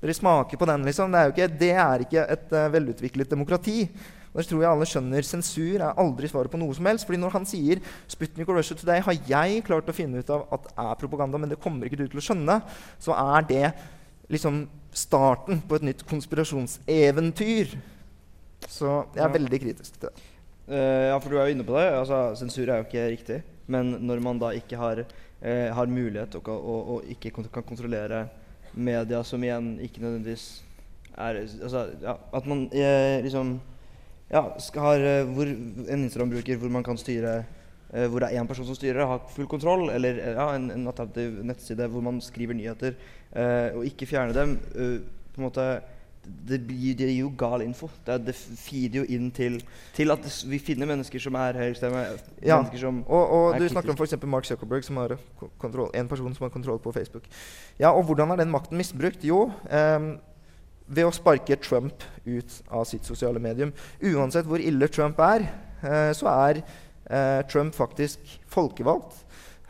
Dere 0.00 0.16
smaker 0.16 0.56
på 0.56 0.68
den, 0.68 0.86
liksom. 0.88 1.12
Det 1.12 1.20
er, 1.20 1.34
ikke, 1.34 1.50
det 1.60 1.74
er 1.76 2.06
ikke, 2.06 2.24
et 2.36 2.56
uh, 2.56 2.70
velutviklet 2.72 3.30
demokrati. 3.30 3.84
Og 4.30 4.38
det 4.38 4.46
tror 4.46 4.62
jeg 4.62 4.70
alle 4.70 4.88
skjønner. 4.88 5.26
Sensur 5.26 5.82
er 5.82 6.00
aldri 6.00 6.30
svaret 6.30 6.52
på 6.52 6.60
noe 6.60 6.74
som 6.76 6.86
helst. 6.86 7.04
fordi 7.06 7.18
når 7.20 7.34
han 7.34 7.46
sier 7.48 7.82
Sputnik 8.08 8.48
og 8.48 8.60
Russia 8.60 8.78
Today 8.78 9.02
har 9.04 9.16
jeg 9.28 9.64
klart 9.66 9.90
å 9.90 9.96
finne 9.96 10.22
ut 10.22 10.30
av 10.30 10.46
at 10.54 10.70
er 10.70 10.98
propaganda, 11.00 11.40
men 11.40 11.50
det 11.50 11.60
kommer 11.60 11.86
ikke 11.86 11.98
du 11.98 12.06
til 12.06 12.22
å 12.22 12.24
skjønne, 12.24 12.60
så 13.02 13.16
er 13.18 13.48
det 13.48 13.64
liksom 14.30 14.62
starten 14.94 15.60
på 15.66 15.78
et 15.78 15.86
nytt 15.90 16.04
konspirasjonseventyr. 16.08 17.74
Så 18.70 19.00
jeg 19.16 19.24
er 19.26 19.34
veldig 19.34 19.60
kritisk 19.66 19.98
til 19.98 20.08
det. 20.08 20.28
Uh, 20.70 21.10
ja, 21.10 21.16
for 21.18 21.28
du 21.32 21.40
er 21.40 21.50
jo 21.50 21.56
inne 21.58 21.66
på 21.66 21.74
det. 21.74 21.88
Altså, 21.98 22.22
sensur 22.38 22.70
er 22.70 22.80
jo 22.80 22.86
ikke 22.86 23.08
riktig. 23.10 23.40
Men 23.70 23.96
når 24.06 24.22
man 24.22 24.38
da 24.38 24.54
ikke 24.54 24.78
har, 24.78 25.02
uh, 25.02 25.68
har 25.74 25.90
mulighet 25.90 26.38
og, 26.38 26.54
og, 26.54 26.94
og 26.94 27.10
ikke 27.10 27.34
kan 27.34 27.50
kontrollere 27.66 28.28
media, 28.74 29.22
som 29.26 29.42
igjen 29.44 29.72
ikke 29.82 30.02
nødvendigvis 30.02 30.62
er 31.18 31.40
altså, 31.42 31.86
ja, 32.02 32.14
At 32.34 32.46
man 32.46 32.68
eh, 32.72 33.22
liksom 33.24 33.60
ja, 34.30 34.42
har 34.74 35.24
hvor, 35.34 35.46
en 35.46 36.04
Instagram-bruker 36.04 36.56
hvor 36.56 36.70
man 36.70 36.84
kan 36.86 36.98
styre 36.98 37.44
eh, 37.92 38.06
hvor 38.06 38.22
det 38.22 38.30
er 38.30 38.42
én 38.42 38.46
person 38.46 38.66
som 38.66 38.78
styrer, 38.78 39.06
har 39.06 39.24
full 39.34 39.48
kontroll, 39.50 39.88
eller 39.90 40.20
uh, 40.20 40.34
ja, 40.36 40.48
en, 40.54 40.70
en 40.70 40.86
alternativ 40.86 41.40
nettside 41.44 41.88
hvor 41.90 42.04
man 42.04 42.20
skriver 42.22 42.54
nyheter, 42.54 42.94
eh, 43.32 43.76
og 43.76 43.86
ikke 43.86 44.06
fjerne 44.06 44.36
dem 44.36 44.56
på 44.70 45.40
en 45.40 45.48
måte 45.48 45.66
det, 46.24 46.58
det 46.68 46.76
gir 46.76 47.12
jo 47.14 47.30
gal 47.38 47.62
info. 47.64 47.88
Det, 48.06 48.18
det 48.26 48.34
feeder 48.36 49.00
jo 49.00 49.04
inn 49.16 49.30
til, 49.34 49.60
til 49.96 50.12
at 50.12 50.26
vi 50.50 50.60
finner 50.62 50.88
mennesker 50.90 51.22
som 51.22 51.38
er 51.40 51.58
høyrestemme. 51.60 52.02
Ja, 52.44 52.60
og, 52.60 53.22
og 53.36 53.58
du 53.60 53.68
snakker 53.72 53.94
om 53.94 53.98
f.eks. 53.98 54.16
Mark 54.28 54.48
Zuckerberg, 54.48 54.84
som 54.86 55.00
har 55.00 55.16
kontroll, 55.62 55.90
en 55.96 56.10
person 56.10 56.34
som 56.36 56.46
har 56.46 56.52
kontroll 56.54 56.80
på 56.82 56.92
Facebook. 56.92 57.28
Ja, 57.80 57.94
Og 57.94 58.04
hvordan 58.04 58.30
er 58.30 58.42
den 58.42 58.52
makten 58.52 58.78
misbrukt? 58.80 59.24
Jo, 59.24 59.48
um, 59.70 60.12
ved 60.90 61.06
å 61.06 61.14
sparke 61.14 61.56
Trump 61.62 62.04
ut 62.26 62.60
av 62.68 62.84
sitt 62.90 63.06
sosiale 63.06 63.40
medium. 63.42 63.72
Uansett 64.02 64.48
hvor 64.48 64.62
ille 64.62 64.88
Trump 64.90 65.20
er, 65.22 65.46
så 66.18 66.26
er 66.32 66.58
eh, 67.10 67.40
Trump 67.50 67.74
faktisk 67.74 68.40
folkevalgt. 68.50 69.22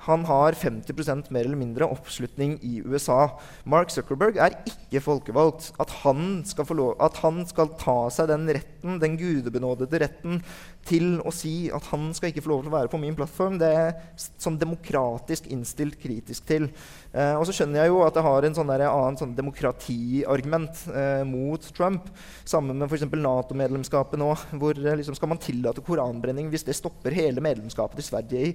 Han 0.07 0.25
har 0.25 0.57
50% 0.57 1.29
mer 1.35 1.45
eller 1.45 1.61
mindre 1.61 1.89
oppslutning 1.93 2.57
i 2.65 2.81
USA. 2.81 3.37
Mark 3.69 3.93
Zuckerberg 3.93 4.39
er 4.41 4.57
ikke 4.65 5.03
folkevalgt. 5.05 5.71
At 5.83 5.93
han 6.05 6.41
lov, 6.73 6.95
at 7.03 7.21
han 7.21 7.43
skal 7.49 7.75
ta 7.81 7.99
seg 8.13 8.31
den 8.31 8.49
retten, 8.49 8.97
den 9.03 9.19
gudebenådede 9.21 10.01
retten 10.01 10.41
til 10.89 11.19
å 11.27 11.33
si 11.35 11.69
at 11.75 11.85
han 11.93 12.09
skal 12.17 12.31
ikke 12.31 12.43
få 12.45 12.55
lov 12.55 12.63
til 12.65 12.71
å 12.71 12.77
være 12.79 12.91
på 12.93 13.01
min 13.03 13.17
plattform, 13.19 13.59
det 13.61 13.69
er 13.69 13.91
sånn 14.17 14.57
demokratisk 14.61 15.51
innstilt 15.53 15.99
kritisk 16.01 16.47
til. 16.49 16.71
Eh, 17.13 17.35
og 17.37 17.45
så 17.47 17.55
skjønner 17.55 17.83
jeg 17.83 17.93
jo 17.93 18.01
at 18.07 18.17
det 18.17 18.25
har 18.25 18.47
en 18.47 18.57
sånn 18.57 18.73
annen 18.73 19.19
sånn 19.21 19.37
demokratiargument 19.37 20.85
eh, 20.95 21.23
mot 21.29 21.71
Trump. 21.77 22.09
Sammen 22.49 22.81
med 22.81 22.89
f.eks. 22.89 23.05
Nato-medlemskapet 23.11 24.21
nå. 24.21 24.33
hvor 24.57 24.79
eh, 24.81 24.97
liksom, 25.03 25.19
Skal 25.19 25.35
man 25.35 25.43
tillate 25.43 25.85
koranbrenning 25.85 26.49
hvis 26.53 26.65
det 26.65 26.79
stopper 26.79 27.15
hele 27.15 27.45
medlemskapet 27.45 28.01
til 28.01 28.09
Sverige 28.09 28.49
i? 28.49 28.55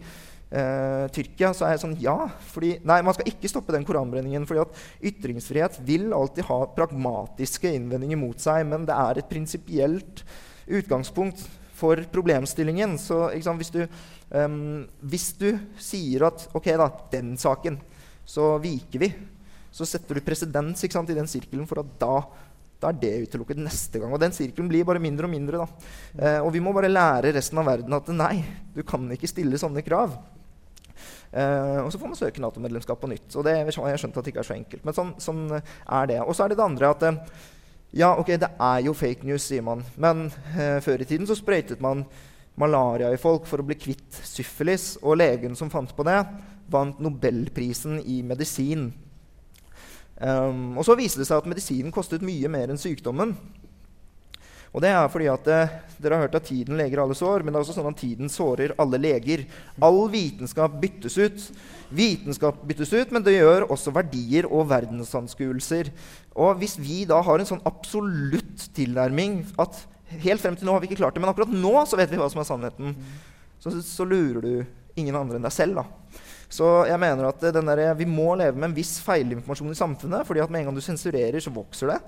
Eh, 0.51 1.05
Tyrkia, 1.15 1.51
så 1.53 1.65
er 1.65 1.75
jeg 1.75 1.83
sånn 1.83 1.97
Ja. 2.01 2.17
Fordi, 2.51 2.75
nei, 2.85 3.01
man 3.05 3.13
skal 3.13 3.29
ikke 3.31 3.51
stoppe 3.51 3.73
den 3.75 3.85
koranbrenningen. 3.85 4.45
fordi 4.45 4.61
at 4.61 4.75
ytringsfrihet 5.11 5.79
vil 5.85 6.13
alltid 6.13 6.45
ha 6.45 6.65
pragmatiske 6.75 7.73
innvendinger 7.73 8.17
mot 8.17 8.39
seg, 8.39 8.65
men 8.65 8.85
det 8.85 8.95
er 8.95 9.19
et 9.19 9.29
prinsipielt 9.29 10.23
utgangspunkt 10.67 11.45
for 11.75 11.95
problemstillingen. 12.11 12.97
Så 12.97 13.29
sant, 13.41 13.59
hvis, 13.59 13.71
du, 13.71 13.87
um, 14.31 14.87
hvis 15.01 15.33
du 15.37 15.57
sier 15.77 16.25
at 16.27 16.47
OK, 16.53 16.65
da, 16.65 16.89
den 17.11 17.35
saken, 17.37 17.79
så 18.25 18.57
viker 18.57 18.99
vi. 18.99 19.13
Så 19.75 19.85
setter 19.85 20.15
du 20.15 20.23
presedens 20.23 20.83
i 20.83 20.89
den 20.89 21.27
sirkelen 21.27 21.67
for 21.67 21.83
at 21.83 21.99
da 21.99 22.23
da 22.85 22.91
er 22.91 22.99
det 22.99 23.29
utelukket 23.29 23.59
neste 23.59 24.01
gang. 24.01 24.13
Og 24.13 24.21
den 24.21 24.33
sirkelen 24.35 24.69
blir 24.69 24.85
bare 24.87 25.01
mindre 25.01 25.27
og 25.27 25.31
mindre. 25.31 25.63
da. 25.63 25.67
Eh, 26.19 26.39
og 26.43 26.51
vi 26.53 26.61
må 26.61 26.73
bare 26.75 26.91
lære 26.91 27.33
resten 27.35 27.57
av 27.61 27.69
verden 27.69 27.93
at 27.97 28.09
nei, 28.13 28.43
du 28.75 28.83
kan 28.83 29.07
ikke 29.15 29.29
stille 29.31 29.59
sånne 29.59 29.83
krav. 29.85 30.13
Uh, 31.35 31.83
og 31.83 31.89
så 31.91 31.99
får 31.99 32.07
man 32.07 32.17
søke 32.19 32.39
Nato-medlemskap 32.39 33.01
på 33.01 33.09
nytt. 33.11 33.27
Og 33.35 33.43
det 33.43 33.57
jeg 33.57 33.75
skjønt 33.75 34.15
at 34.15 34.23
det 34.23 34.31
ikke 34.31 34.43
er 34.45 34.47
så 34.47 34.55
enkelt. 34.55 34.85
Men 34.87 34.95
sånn, 34.95 35.11
sånn 35.19 35.43
er 35.51 36.07
det. 36.11 36.21
Og 36.23 36.31
så 36.35 36.45
er 36.45 36.53
det 36.53 36.59
det 36.61 36.67
andre 36.67 36.91
at 36.93 37.03
uh, 37.09 37.41
ja, 37.95 38.13
ok, 38.15 38.33
det 38.39 38.51
er 38.59 38.85
jo 38.85 38.95
fake 38.95 39.27
news, 39.27 39.43
sier 39.49 39.65
man. 39.65 39.83
Men 39.99 40.29
uh, 40.55 40.79
før 40.83 41.03
i 41.03 41.09
tiden 41.09 41.27
så 41.27 41.35
sprøytet 41.35 41.83
man 41.83 42.05
malaria 42.59 43.11
i 43.11 43.19
folk 43.19 43.49
for 43.49 43.59
å 43.59 43.67
bli 43.67 43.77
kvitt 43.79 44.21
syfilis. 44.23 44.93
Og 45.03 45.19
legen 45.19 45.59
som 45.59 45.71
fant 45.71 45.91
på 45.95 46.07
det, 46.07 46.21
vant 46.71 47.01
nobelprisen 47.03 47.99
i 48.03 48.21
medisin. 48.23 48.89
Um, 50.15 50.77
og 50.79 50.85
så 50.87 50.95
viste 50.95 51.19
det 51.19 51.27
seg 51.27 51.41
at 51.41 51.47
medisinen 51.51 51.91
kostet 51.91 52.23
mye 52.23 52.47
mer 52.51 52.71
enn 52.71 52.79
sykdommen. 52.79 53.35
Og 54.75 54.83
det 54.83 54.91
er 54.91 55.11
fordi 55.11 55.27
at 55.31 55.45
eh, 55.51 55.75
Dere 55.95 56.17
har 56.17 56.25
hørt 56.25 56.35
at 56.35 56.43
tiden 56.49 56.75
leger 56.75 56.99
alle 56.99 57.15
sår, 57.15 57.45
men 57.45 57.53
det 57.53 57.59
er 57.61 57.63
også 57.63 57.77
sånn 57.77 57.87
at 57.87 58.01
tiden 58.01 58.27
sårer 58.27 58.73
alle 58.83 58.99
leger. 58.99 59.45
All 59.79 60.01
vitenskap 60.11 60.75
byttes 60.81 61.15
ut. 61.15 61.45
Vitenskap 61.95 62.59
byttes 62.67 62.91
ut, 62.91 63.13
men 63.15 63.23
det 63.23 63.37
gjør 63.37 63.69
også 63.71 63.93
verdier 63.95 64.49
og 64.49 64.67
verdensanskuelser. 64.73 65.93
Og 66.35 66.59
hvis 66.59 66.75
vi 66.83 67.05
da 67.07 67.21
har 67.23 67.39
en 67.39 67.47
sånn 67.47 67.63
absolutt 67.63 68.67
tilnærming 68.75 69.39
at 69.63 69.79
helt 70.25 70.43
frem 70.43 70.59
til 70.59 70.67
nå 70.67 70.75
har 70.75 70.83
vi 70.83 70.91
ikke 70.91 70.99
klart 70.99 71.15
det, 71.15 71.23
men 71.23 71.31
akkurat 71.31 71.55
nå 71.55 71.77
så 71.87 71.99
vet 71.99 72.11
vi 72.11 72.19
hva 72.19 72.27
som 72.33 72.43
er 72.43 72.49
sannheten, 72.51 72.91
så, 73.63 73.71
så 73.79 74.03
lurer 74.03 74.43
du 74.43 74.99
ingen 74.99 75.15
andre 75.15 75.39
enn 75.39 75.47
deg 75.47 75.55
selv. 75.55 75.79
da. 75.79 75.87
Så 76.51 76.67
jeg 76.87 76.99
mener 77.01 77.27
at 77.27 77.41
der, 77.41 77.81
vi 77.97 78.07
må 78.07 78.33
leve 78.37 78.59
med 78.59 78.69
en 78.69 78.77
viss 78.77 78.97
feilinformasjon 79.03 79.73
i 79.73 79.79
samfunnet. 79.79 80.27
fordi 80.27 80.43
at 80.43 80.51
med 80.51 80.61
en 80.61 80.69
gang 80.69 80.77
du 80.77 80.83
sensurerer, 80.83 81.39
så 81.39 81.53
vokser 81.53 81.95
det. 81.95 81.99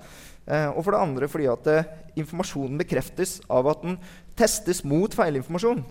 Eh, 0.48 0.70
og 0.72 0.80
for 0.84 0.90
det 0.94 1.04
andre 1.04 1.28
fordi 1.28 1.46
at 1.52 1.66
eh, 1.72 1.88
informasjonen 2.18 2.78
bekreftes 2.80 3.40
av 3.52 3.66
at 3.68 3.82
den 3.84 3.98
testes 4.38 4.84
mot 4.84 5.14
feilinformasjon. 5.14 5.84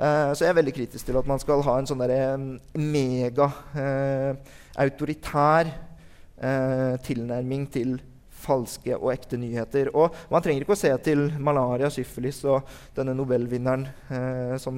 Eh, 0.00 0.32
så 0.32 0.44
jeg 0.44 0.50
er 0.52 0.60
veldig 0.60 0.76
kritisk 0.78 1.04
til 1.06 1.16
at 1.20 1.28
man 1.28 1.40
skal 1.42 1.66
ha 1.66 1.74
en 1.78 1.88
sånn 1.90 2.06
mega-autoritær 2.72 5.64
eh, 5.68 5.72
eh, 6.40 6.94
tilnærming 7.04 7.62
til 7.74 7.90
falske 8.40 8.92
og 8.96 9.12
ekte 9.12 9.36
nyheter. 9.36 9.86
Og 9.92 10.06
man 10.32 10.42
trenger 10.44 10.62
ikke 10.64 10.78
å 10.78 10.82
se 10.82 10.92
til 11.04 11.20
malaria, 11.36 11.88
syfilis 11.92 12.38
og 12.48 12.58
denne 12.96 13.12
nobelvinneren 13.18 13.84
eh, 14.08 14.56
som 14.62 14.74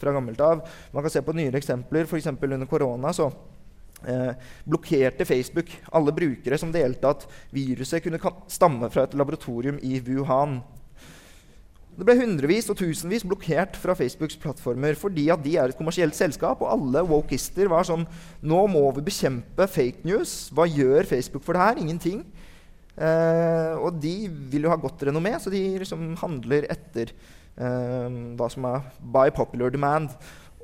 fra 0.00 0.12
gammelt 0.12 0.40
av. 0.42 0.64
Man 0.92 1.02
kan 1.04 1.10
se 1.14 1.22
på 1.24 1.32
nyere 1.36 1.58
eksempler. 1.60 2.04
F.eks. 2.08 2.26
under 2.34 2.66
korona 2.66 3.12
så 3.14 3.26
eh, 3.30 3.34
blokkerte 4.64 5.24
Facebook 5.28 5.70
alle 5.92 6.12
brukere 6.14 6.58
som 6.60 6.72
delte 6.74 7.10
at 7.10 7.26
viruset 7.54 8.04
kunne 8.04 8.20
stamme 8.52 8.90
fra 8.92 9.06
et 9.06 9.16
laboratorium 9.16 9.78
i 9.82 9.98
Wuhan. 10.04 10.58
Det 11.94 12.02
ble 12.02 12.16
hundrevis 12.18 12.66
og 12.72 12.78
tusenvis 12.80 13.22
blokkert 13.22 13.76
fra 13.78 13.94
Facebooks 13.94 14.34
plattformer 14.42 14.96
fordi 14.98 15.28
at 15.30 15.42
de 15.44 15.52
er 15.60 15.70
et 15.70 15.78
kommersielt 15.78 16.16
selskap, 16.18 16.62
og 16.62 16.72
alle 16.72 17.04
wokister 17.06 17.70
var 17.70 17.86
sånn 17.86 18.02
Nå 18.42 18.64
må 18.72 18.88
vi 18.96 19.04
bekjempe 19.06 19.68
fake 19.70 20.02
news. 20.08 20.48
Hva 20.54 20.66
gjør 20.66 21.06
Facebook 21.06 21.46
for 21.46 21.54
det 21.54 21.62
her? 21.62 21.82
Ingenting. 21.84 22.24
Eh, 22.94 23.74
og 23.78 23.94
de 24.02 24.26
vil 24.50 24.66
jo 24.66 24.72
ha 24.72 24.78
godt 24.80 25.06
renommé, 25.06 25.36
så 25.38 25.52
de 25.54 25.62
liksom 25.84 26.12
handler 26.18 26.66
etter 26.74 27.14
eh, 27.14 28.18
hva 28.38 28.50
som 28.50 28.66
er 28.70 28.90
by 29.14 29.30
popular 29.34 29.70
demand. 29.74 30.10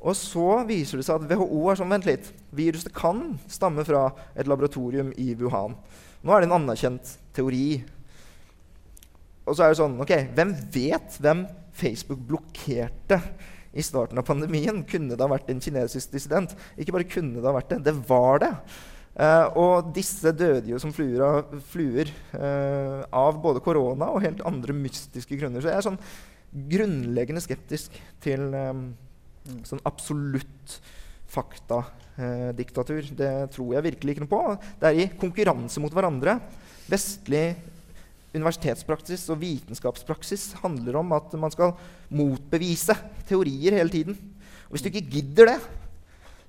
Og 0.00 0.16
så 0.16 0.62
viser 0.68 1.00
det 1.00 1.06
seg 1.06 1.20
at 1.20 1.32
WHO 1.32 1.60
er 1.68 1.78
sånn 1.80 1.92
Vent 1.92 2.08
litt. 2.08 2.30
Viruset 2.56 2.92
kan 2.96 3.34
stamme 3.50 3.84
fra 3.84 4.08
et 4.32 4.48
laboratorium 4.48 5.12
i 5.20 5.34
Wuhan. 5.38 5.76
Nå 6.24 6.34
er 6.34 6.42
det 6.42 6.50
en 6.50 6.58
anerkjent 6.58 7.16
teori. 7.36 7.82
og 9.46 9.56
så 9.56 9.64
er 9.64 9.72
det 9.72 9.80
sånn 9.80 10.00
Ok, 10.00 10.12
hvem 10.36 10.54
vet 10.72 11.16
hvem 11.20 11.44
Facebook 11.76 12.20
blokkerte 12.28 13.20
i 13.72 13.82
starten 13.84 14.18
av 14.18 14.26
pandemien? 14.28 14.82
Kunne 14.88 15.16
det 15.16 15.24
ha 15.24 15.30
vært 15.30 15.50
en 15.52 15.60
kinesisk 15.60 16.12
dissident? 16.12 16.56
Ikke 16.76 16.96
bare 16.96 17.08
kunne 17.08 17.40
det 17.40 17.48
ha 17.48 17.54
vært 17.56 17.74
det, 17.74 17.82
det 17.90 17.96
var 18.08 18.42
det. 18.42 18.54
Uh, 19.20 19.46
og 19.58 19.90
disse 19.92 20.30
døde 20.32 20.70
jo 20.70 20.78
som 20.80 20.94
fluer, 20.94 21.20
av, 21.20 21.56
fluer 21.68 22.08
uh, 22.32 23.02
av 23.10 23.40
både 23.42 23.60
korona 23.60 24.06
og 24.14 24.22
helt 24.24 24.40
andre 24.48 24.76
mystiske 24.76 25.36
grunner. 25.36 25.60
Så 25.60 25.72
jeg 25.72 25.80
er 25.80 25.88
sånn 25.88 26.00
grunnleggende 26.50 27.42
skeptisk 27.44 27.94
til 28.24 28.48
eh, 28.58 28.78
sånn 29.68 29.82
absolutt 29.88 30.78
faktadiktatur. 31.30 33.10
det 33.16 33.32
tror 33.54 33.74
jeg 33.76 33.86
virkelig 33.90 34.14
ikke 34.14 34.24
noe 34.26 34.32
på. 34.32 34.42
Det 34.80 34.90
er 34.90 34.98
i 34.98 35.10
konkurranse 35.20 35.82
mot 35.82 35.94
hverandre. 35.94 36.38
Vestlig 36.90 37.54
universitetspraksis 38.34 39.26
og 39.32 39.40
vitenskapspraksis 39.42 40.52
handler 40.62 41.00
om 41.00 41.14
at 41.16 41.32
man 41.38 41.52
skal 41.54 41.74
motbevise 42.14 42.94
teorier 43.28 43.78
hele 43.78 43.92
tiden. 43.92 44.18
Og 44.68 44.76
hvis 44.76 44.86
du 44.86 44.90
ikke 44.90 45.10
gidder 45.18 45.54
det, 45.54 45.58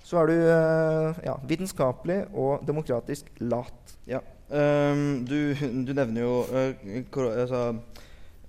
så 0.05 0.21
er 0.21 0.29
du 0.29 0.35
eh, 0.35 1.23
ja, 1.25 1.37
vitenskapelig 1.47 2.19
og 2.33 2.65
demokratisk 2.67 3.29
lat. 3.39 3.95
Ja. 4.09 4.21
Um, 4.51 5.21
du, 5.23 5.53
du 5.55 5.93
nevner 5.95 6.25
jo 6.25 6.31
uh, 6.51 7.27
altså, 7.31 7.61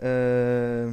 eh, 0.02 0.90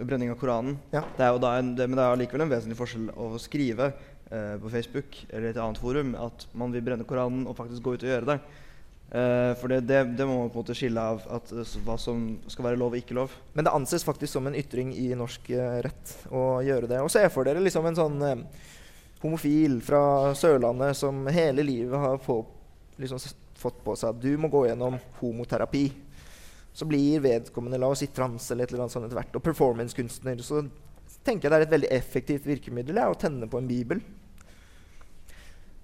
brenning 0.00 0.30
av 0.32 0.38
Koranen. 0.40 0.76
Ja. 0.92 1.02
Det 1.16 1.24
er 1.24 1.32
jo 1.34 1.40
da 1.42 1.54
en, 1.58 1.72
det, 1.78 1.88
men 1.88 1.98
det 1.98 2.04
er 2.04 2.14
allikevel 2.16 2.44
en 2.44 2.52
vesentlig 2.52 2.78
forskjell 2.78 3.08
å 3.16 3.32
skrive 3.40 3.90
eh, 4.28 4.54
på 4.60 4.70
Facebook 4.72 5.18
eller 5.30 5.50
et 5.50 5.60
annet 5.62 5.80
forum 5.80 6.14
at 6.20 6.46
man 6.56 6.74
vil 6.74 6.84
brenne 6.84 7.06
Koranen, 7.08 7.46
og 7.48 7.56
faktisk 7.58 7.84
gå 7.84 7.96
ut 7.96 8.06
og 8.06 8.12
gjøre 8.12 8.30
det. 8.34 8.38
Eh, 9.06 9.52
for 9.60 9.70
det, 9.70 9.84
det, 9.86 10.02
det 10.18 10.26
må 10.26 10.40
man 10.40 10.50
på 10.50 10.58
en 10.58 10.64
måte 10.64 10.74
skille 10.76 11.02
av 11.12 11.22
at, 11.38 11.52
eh, 11.54 11.74
hva 11.86 11.94
som 12.00 12.24
skal 12.50 12.70
være 12.70 12.80
lov 12.80 12.96
og 12.96 13.00
ikke 13.00 13.16
lov. 13.16 13.34
Men 13.54 13.68
det 13.68 13.74
anses 13.76 14.04
faktisk 14.06 14.34
som 14.34 14.48
en 14.50 14.58
ytring 14.58 14.90
i 14.98 15.12
norsk 15.18 15.50
eh, 15.54 15.78
rett 15.86 16.16
å 16.34 16.58
gjøre 16.66 16.90
det. 16.90 17.02
Og 17.04 17.12
se 17.14 17.22
for 17.30 17.46
dere 17.46 17.62
liksom 17.62 17.86
en 17.86 17.98
sånn 17.98 18.18
eh, 18.26 18.42
homofil 19.22 19.78
fra 19.86 20.34
Sørlandet 20.36 20.98
som 20.98 21.22
hele 21.32 21.64
livet 21.66 21.96
har 22.02 22.18
få, 22.22 22.40
liksom, 23.00 23.22
fått 23.56 23.78
på 23.84 23.94
seg 23.96 24.12
at 24.12 24.20
du 24.22 24.34
må 24.40 24.50
gå 24.52 24.66
gjennom 24.66 24.98
homoterapi. 25.20 25.86
Så 26.76 26.88
blir 26.88 27.22
vedkommende 27.24 27.80
la 27.80 27.88
oss 27.88 28.02
si 28.04 28.10
trans 28.12 28.50
eller 28.52 28.66
et 28.66 28.74
eller 28.74 28.84
annet 28.84 28.96
sånt 28.96 29.08
etter 29.08 29.16
hvert. 29.16 29.38
Og 29.38 29.44
performancekunstner. 29.44 30.42
Så 30.44 30.60
tenker 31.24 31.48
jeg 31.48 31.54
det 31.54 31.58
er 31.58 31.66
et 31.66 31.74
veldig 31.74 31.92
effektivt 31.96 32.48
virkemiddel 32.48 33.00
ja, 33.00 33.08
å 33.08 33.18
tenne 33.18 33.48
på 33.50 33.60
en 33.62 33.70
bibel. 33.70 34.02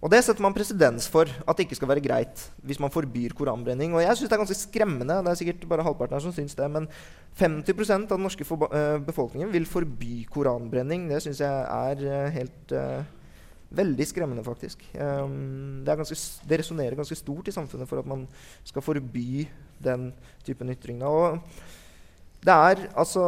Og 0.02 0.10
det 0.10 0.18
setter 0.26 0.42
man 0.42 0.54
presedens 0.54 1.06
for 1.10 1.30
at 1.30 1.54
det 1.54 1.68
ikke 1.68 1.78
skal 1.78 1.92
være 1.92 2.02
greit 2.02 2.40
hvis 2.66 2.80
man 2.82 2.90
forbyr 2.90 3.36
koranbrenning. 3.38 3.94
Og 3.94 4.02
jeg 4.02 4.18
syns 4.18 4.32
det 4.32 4.34
er 4.34 4.42
ganske 4.42 4.58
skremmende, 4.58 5.20
det 5.22 5.30
er 5.30 5.38
sikkert 5.38 5.66
bare 5.70 5.84
halvparten 5.86 6.18
her 6.18 6.24
som 6.24 6.34
syns 6.34 6.58
det, 6.58 6.66
men 6.74 6.88
50% 7.38 8.10
av 8.10 8.18
den 8.18 8.26
norske 8.26 8.44
eh, 8.44 8.96
befolkningen 9.06 9.52
vil 9.54 9.68
forby 9.70 10.24
koranbrenning. 10.30 11.06
Det 11.12 11.22
syns 11.22 11.42
jeg 11.44 11.66
er 11.70 12.06
eh, 12.10 12.30
helt 12.40 12.76
uh, 12.76 13.02
Veldig 13.72 14.04
skremmende, 14.04 14.42
faktisk. 14.44 14.82
Um, 15.00 15.80
det, 15.80 15.94
ganske, 15.96 16.16
det 16.44 16.58
resonnerer 16.60 16.96
ganske 16.98 17.16
stort 17.16 17.46
i 17.48 17.54
samfunnet 17.54 17.88
for 17.88 18.02
at 18.02 18.08
man 18.10 18.26
skal 18.68 18.84
forby 18.84 19.46
den 19.84 20.10
typen 20.46 20.70
ytring. 20.72 21.02
Og 21.06 21.40
det 22.42 22.54
er 22.54 22.86
altså 22.98 23.24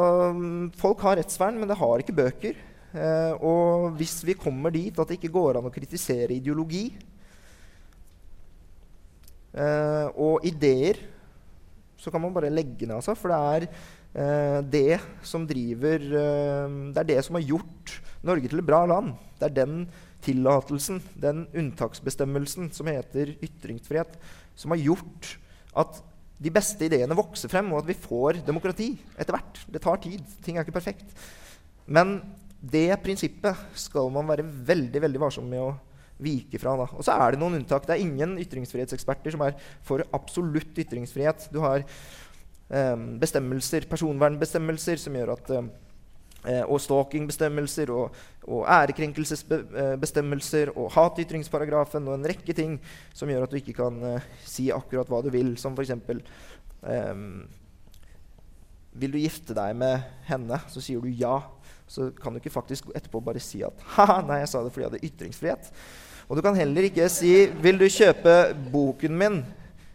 Folk 0.81 1.03
har 1.07 1.19
rettsvern, 1.21 1.59
men 1.61 1.71
det 1.71 1.79
har 1.79 2.03
ikke 2.03 2.17
bøker. 2.17 2.61
Eh, 2.95 3.35
og 3.43 3.95
hvis 3.99 4.21
vi 4.27 4.39
kommer 4.39 4.71
dit 4.75 4.95
at 4.95 5.11
det 5.11 5.19
ikke 5.19 5.35
går 5.35 5.59
an 5.59 5.67
å 5.67 5.75
kritisere 5.75 6.37
ideologi 6.37 6.85
eh, 9.51 10.07
og 10.15 10.47
ideer, 10.47 11.01
så 11.99 12.13
kan 12.13 12.23
man 12.23 12.35
bare 12.37 12.53
legge 12.53 12.87
ned, 12.87 12.95
altså. 13.01 13.17
For 13.19 13.33
det 13.33 13.41
er 13.41 13.67
eh, 13.67 14.61
det 14.71 15.01
som 15.27 15.47
driver 15.49 16.03
eh, 16.05 16.79
Det 16.95 17.03
er 17.03 17.11
det 17.15 17.21
som 17.27 17.39
har 17.39 17.47
gjort 17.49 17.99
Norge 18.25 18.49
til 18.51 18.63
et 18.63 18.69
bra 18.69 18.85
land. 18.89 19.15
Det 19.41 19.51
er 19.51 19.59
den 19.59 19.79
tillatelsen, 20.25 21.03
den 21.21 21.45
unntaksbestemmelsen 21.53 22.71
som 22.73 22.89
heter 22.89 23.35
ytringsfrihet, 23.45 24.15
som 24.57 24.73
har 24.73 24.81
gjort 24.81 25.35
at 25.77 25.99
de 26.35 26.51
beste 26.53 26.89
ideene 26.89 27.17
vokser 27.17 27.51
frem, 27.51 27.71
og 27.73 27.83
at 27.83 27.89
vi 27.89 27.99
får 27.99 28.41
demokrati 28.47 28.91
etter 29.17 29.37
hvert. 29.37 29.61
Det 29.71 29.83
tar 29.83 30.01
tid. 30.03 30.23
Ting 30.45 30.59
er 30.59 30.67
ikke 30.67 30.79
perfekt. 30.79 31.07
Men 31.87 32.19
det 32.65 32.89
prinsippet 33.05 33.77
skal 33.79 34.11
man 34.13 34.29
være 34.29 34.47
veldig 34.47 35.03
veldig 35.05 35.21
varsom 35.21 35.47
med 35.51 35.63
å 35.63 35.75
vike 36.25 36.59
fra. 36.63 36.75
Da. 36.81 36.89
Og 36.95 37.07
så 37.07 37.17
er 37.17 37.35
det 37.35 37.41
noen 37.43 37.59
unntak. 37.61 37.87
Det 37.87 37.97
er 37.97 38.05
ingen 38.05 38.37
ytringsfrihetseksperter 38.43 39.35
som 39.35 39.45
er 39.47 39.57
for 39.87 40.05
absolutt 40.17 40.79
ytringsfrihet. 40.85 41.49
Du 41.55 41.61
har 41.65 41.85
eh, 41.85 43.07
bestemmelser, 43.21 43.89
personvernbestemmelser 43.91 45.03
som 45.03 45.19
gjør 45.19 45.35
at 45.37 45.53
eh, 45.55 45.73
og 46.69 46.81
stalkingbestemmelser 46.83 47.91
og, 47.95 48.17
og 48.45 48.67
ærekrenkelsesbestemmelser 48.69 50.73
og 50.77 50.93
hatytringsparagrafen 50.93 52.09
og 52.09 52.15
en 52.19 52.29
rekke 52.29 52.53
ting 52.57 52.81
som 53.17 53.31
gjør 53.31 53.43
at 53.47 53.53
du 53.53 53.57
ikke 53.61 53.77
kan 53.79 53.95
eh, 54.15 54.27
si 54.45 54.71
akkurat 54.75 55.09
hva 55.09 55.23
du 55.25 55.31
vil, 55.33 55.57
som 55.61 55.77
f.eks. 55.77 55.93
Um, 56.85 57.49
vil 58.95 59.15
du 59.15 59.19
gifte 59.19 59.57
deg 59.57 59.75
med 59.79 60.03
henne, 60.29 60.61
så 60.71 60.83
sier 60.85 61.01
du 61.03 61.09
ja. 61.09 61.41
Så 61.89 62.11
kan 62.17 62.33
du 62.33 62.41
ikke 62.41 62.55
faktisk 62.55 62.85
etterpå 62.95 63.21
bare 63.25 63.41
si 63.43 63.63
at 63.65 63.81
ha, 63.97 64.21
nei, 64.25 64.41
jeg 64.43 64.51
sa 64.53 64.63
det 64.65 64.73
fordi 64.73 64.85
jeg 64.85 64.93
hadde 64.93 65.07
ytringsfrihet. 65.11 65.73
Og 66.29 66.39
du 66.39 66.43
kan 66.45 66.57
heller 66.57 66.89
ikke 66.89 67.09
si 67.13 67.47
'Vil 67.47 67.79
du 67.79 67.85
kjøpe 67.85 68.55
boken 68.73 69.19
min 69.19 69.45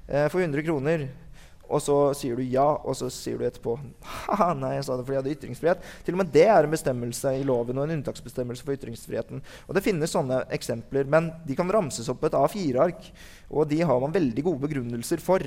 eh, 0.07 0.29
for 0.29 0.39
100 0.39 0.65
kroner?' 0.65 1.07
Og 1.69 1.81
så 1.85 1.95
sier 2.17 2.39
du 2.39 2.41
ja, 2.49 2.65
og 2.65 2.95
så 2.97 3.11
sier 3.13 3.37
du 3.37 3.45
etterpå 3.45 3.75
Haha, 4.01 4.53
nei, 4.57 4.71
jeg 4.77 4.87
sa 4.87 4.95
det 4.97 5.05
fordi 5.05 5.15
jeg 5.15 5.21
hadde 5.21 5.33
ytringsfrihet. 5.35 5.89
Til 6.05 6.15
og 6.17 6.21
med 6.23 6.31
det 6.33 6.45
er 6.49 6.65
en 6.65 6.73
bestemmelse 6.73 7.33
i 7.37 7.43
loven 7.45 7.77
og 7.77 7.85
en 7.85 7.99
unntaksbestemmelse 7.99 8.65
for 8.65 8.77
ytringsfriheten. 8.77 9.43
Og 9.67 9.77
det 9.77 9.83
finnes 9.85 10.15
sånne 10.15 10.41
eksempler, 10.55 11.09
men 11.09 11.29
de 11.45 11.57
kan 11.57 11.69
ramses 11.73 12.09
opp 12.09 12.23
på 12.23 12.31
et 12.31 12.37
A4-ark. 12.39 13.11
Og 13.53 13.69
de 13.69 13.83
har 13.85 14.01
man 14.01 14.15
veldig 14.15 14.45
gode 14.49 14.63
begrunnelser 14.65 15.21
for. 15.23 15.45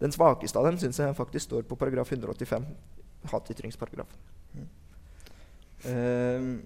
Den 0.00 0.14
svakeste 0.14 0.58
av 0.58 0.66
dem 0.66 0.80
syns 0.80 0.98
jeg 0.98 1.18
faktisk 1.18 1.50
står 1.50 1.68
på 1.68 1.78
paragraf 1.78 2.10
185. 2.10 2.64
Hatytringsparagrafen. 3.30 4.32
Ehm, 5.86 6.56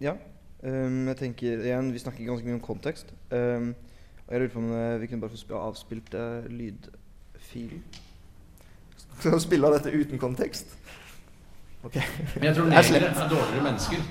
ja. 0.00 0.14
Um, 0.62 1.04
jeg 1.10 1.16
tenker 1.20 1.60
igjen, 1.66 1.92
Vi 1.92 2.00
snakker 2.00 2.24
ganske 2.24 2.46
mye 2.46 2.56
om 2.56 2.64
kontekst. 2.64 3.12
Um, 3.30 3.74
og 4.26 4.32
jeg 4.32 4.40
lurer 4.40 4.52
på 4.54 4.58
om 4.58 4.70
eh, 4.74 5.00
vi 5.00 5.06
kunne 5.06 5.22
bare 5.22 5.36
få 5.38 5.58
avspilt 5.60 6.14
uh, 6.18 6.48
lydfilen. 7.46 7.82
Skal 9.18 9.32
du 9.32 9.40
spille 9.40 9.72
dette 9.72 9.90
uten 9.90 10.18
kontekst? 10.18 10.66
Ok. 11.84 11.96
Men 12.36 12.48
jeg 12.50 12.56
tror 12.56 12.66
er 12.66 12.70
negere 12.70 13.10
er 13.10 13.28
dårligere 13.30 13.64
mennesker. 13.64 14.06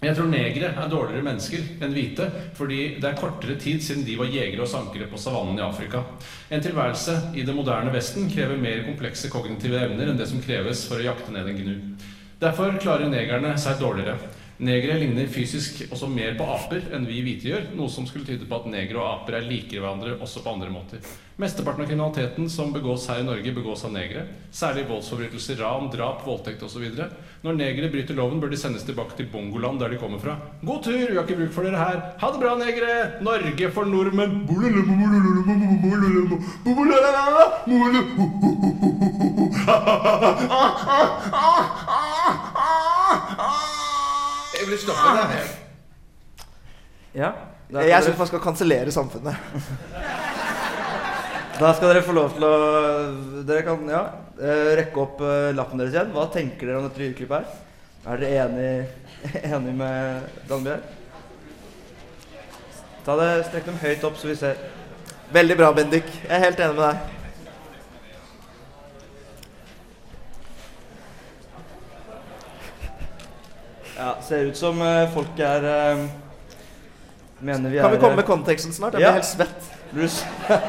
Men 0.00 0.08
jeg 0.08 0.16
tror 0.18 0.30
negere 0.30 0.68
er 0.82 0.88
dårligere 0.90 1.24
mennesker 1.24 1.66
enn 1.82 1.92
hvite, 1.94 2.26
fordi 2.58 2.80
det 3.00 3.06
er 3.06 3.18
kortere 3.18 3.54
tid 3.58 3.82
siden 3.82 4.04
de 4.04 4.16
var 4.18 4.30
jegere 4.30 4.64
og 4.64 4.70
sankere 4.70 5.06
på 5.10 5.18
savannen 5.18 5.60
i 5.60 5.62
Afrika. 5.62 6.02
En 6.50 6.62
tilværelse 6.62 7.14
i 7.38 7.44
det 7.46 7.54
moderne 7.54 7.92
Vesten 7.94 8.30
krever 8.30 8.58
mer 8.58 8.82
komplekse 8.86 9.30
kognitive 9.30 9.78
evner 9.78 10.10
enn 10.10 10.18
det 10.18 10.26
som 10.30 10.42
kreves 10.42 10.84
for 10.90 10.98
å 10.98 11.06
jakte 11.06 11.34
ned 11.34 11.48
en 11.48 11.60
gnu. 11.60 11.76
Derfor 12.42 12.74
klarer 12.82 13.10
negerne 13.10 13.54
seg 13.62 13.78
dårligere. 13.78 14.18
Negere 14.62 14.94
ligner 14.94 15.26
fysisk 15.26 15.80
også 15.88 16.06
mer 16.06 16.36
på 16.38 16.44
aper 16.46 16.84
enn 16.94 17.02
vi 17.08 17.18
hvite 17.24 17.48
gjør, 17.48 17.64
noe 17.74 17.90
som 17.90 18.04
skulle 18.06 18.28
tyde 18.28 18.46
på 18.46 18.60
at 18.60 18.68
negere 18.70 19.00
og 19.00 19.08
aper 19.08 19.40
er 19.40 19.48
likere 19.48 19.82
hverandre 19.82 20.12
også 20.22 20.38
på 20.44 20.52
andre 20.54 20.70
måter. 20.70 21.02
Mesteparten 21.42 21.82
av 21.82 21.88
kriminaliteten 21.90 22.46
som 22.52 22.70
begås 22.70 23.08
her 23.10 23.24
i 23.24 23.26
Norge, 23.26 23.54
begås 23.56 23.82
av 23.88 23.90
negere. 23.96 24.22
Særlig 24.54 24.84
voldsforbrytelser, 24.86 25.58
ran, 25.58 25.88
drap, 25.90 26.22
voldtekt 26.22 26.62
osv. 26.62 26.84
Når 27.42 27.58
negere 27.58 27.90
bryter 27.90 28.14
loven, 28.14 28.38
bør 28.38 28.54
de 28.54 28.60
sendes 28.60 28.86
tilbake 28.86 29.18
til 29.18 29.26
bongoland 29.32 29.82
der 29.82 29.90
de 29.90 29.98
kommer 29.98 30.22
fra. 30.22 30.38
God 30.62 30.86
tur, 30.86 30.94
vi 30.94 31.16
har 31.16 31.26
ikke 31.26 31.40
bruk 31.40 31.54
for 31.58 31.66
dere 31.66 31.82
her. 31.82 31.98
Ha 32.22 32.30
det 32.30 32.42
bra, 32.44 32.54
negere! 32.62 33.18
Norge 33.26 33.72
for 33.74 33.82
nordmenn! 33.90 34.46
Jeg 44.62 44.68
vil 44.70 44.78
stoppe 44.78 45.12
deg. 45.18 45.54
Ja. 47.18 47.32
Jeg 47.72 48.04
syns 48.06 48.18
man 48.20 48.28
skal 48.30 48.42
kansellere 48.44 48.92
samfunnet. 48.94 49.34
da 51.62 51.72
skal 51.74 51.90
dere 51.90 52.04
få 52.06 52.14
lov 52.14 52.36
til 52.36 52.46
å 52.46 52.52
Dere 53.48 53.64
kan 53.66 53.82
ja, 53.90 54.02
eh, 54.38 54.70
rekke 54.78 55.02
opp 55.02 55.22
eh, 55.26 55.50
lappen 55.56 55.82
deres 55.82 55.96
igjen. 55.96 56.12
Hva 56.14 56.28
tenker 56.30 56.68
dere 56.68 56.78
om 56.78 56.86
dette 56.86 57.02
lydklippet 57.02 57.40
her? 57.40 57.58
Er 58.12 58.22
dere 58.22 58.44
enig, 58.44 58.70
enig 59.56 59.74
med 59.80 60.38
Danbjørg? 60.50 60.86
Ta 63.02 63.18
det, 63.18 63.32
Strekk 63.48 63.66
dem 63.66 63.82
høyt 63.82 64.06
opp, 64.06 64.20
så 64.20 64.30
vi 64.30 64.38
ser. 64.38 64.62
Veldig 65.34 65.58
bra, 65.58 65.72
Bendik. 65.74 66.06
Jeg 66.22 66.36
er 66.38 66.46
helt 66.46 66.62
enig 66.62 66.78
med 66.78 66.86
deg. 66.86 67.21
Ja, 74.02 74.16
Ser 74.26 74.48
ut 74.50 74.58
som 74.58 74.80
eh, 74.82 75.04
folk 75.14 75.38
er 75.38 75.66
eh, 75.70 76.00
Mener 77.42 77.70
vi 77.70 77.78
Kan 77.78 77.90
er 77.92 77.94
vi 77.96 78.00
komme 78.02 78.18
med 78.18 78.26
konteksten 78.26 78.74
snart? 78.74 78.96
Jeg 78.98 79.02
Ja. 79.02 79.12
blir 79.12 79.20
helt 79.20 79.28
svett. 79.30 79.68
Bruce. 79.92 80.26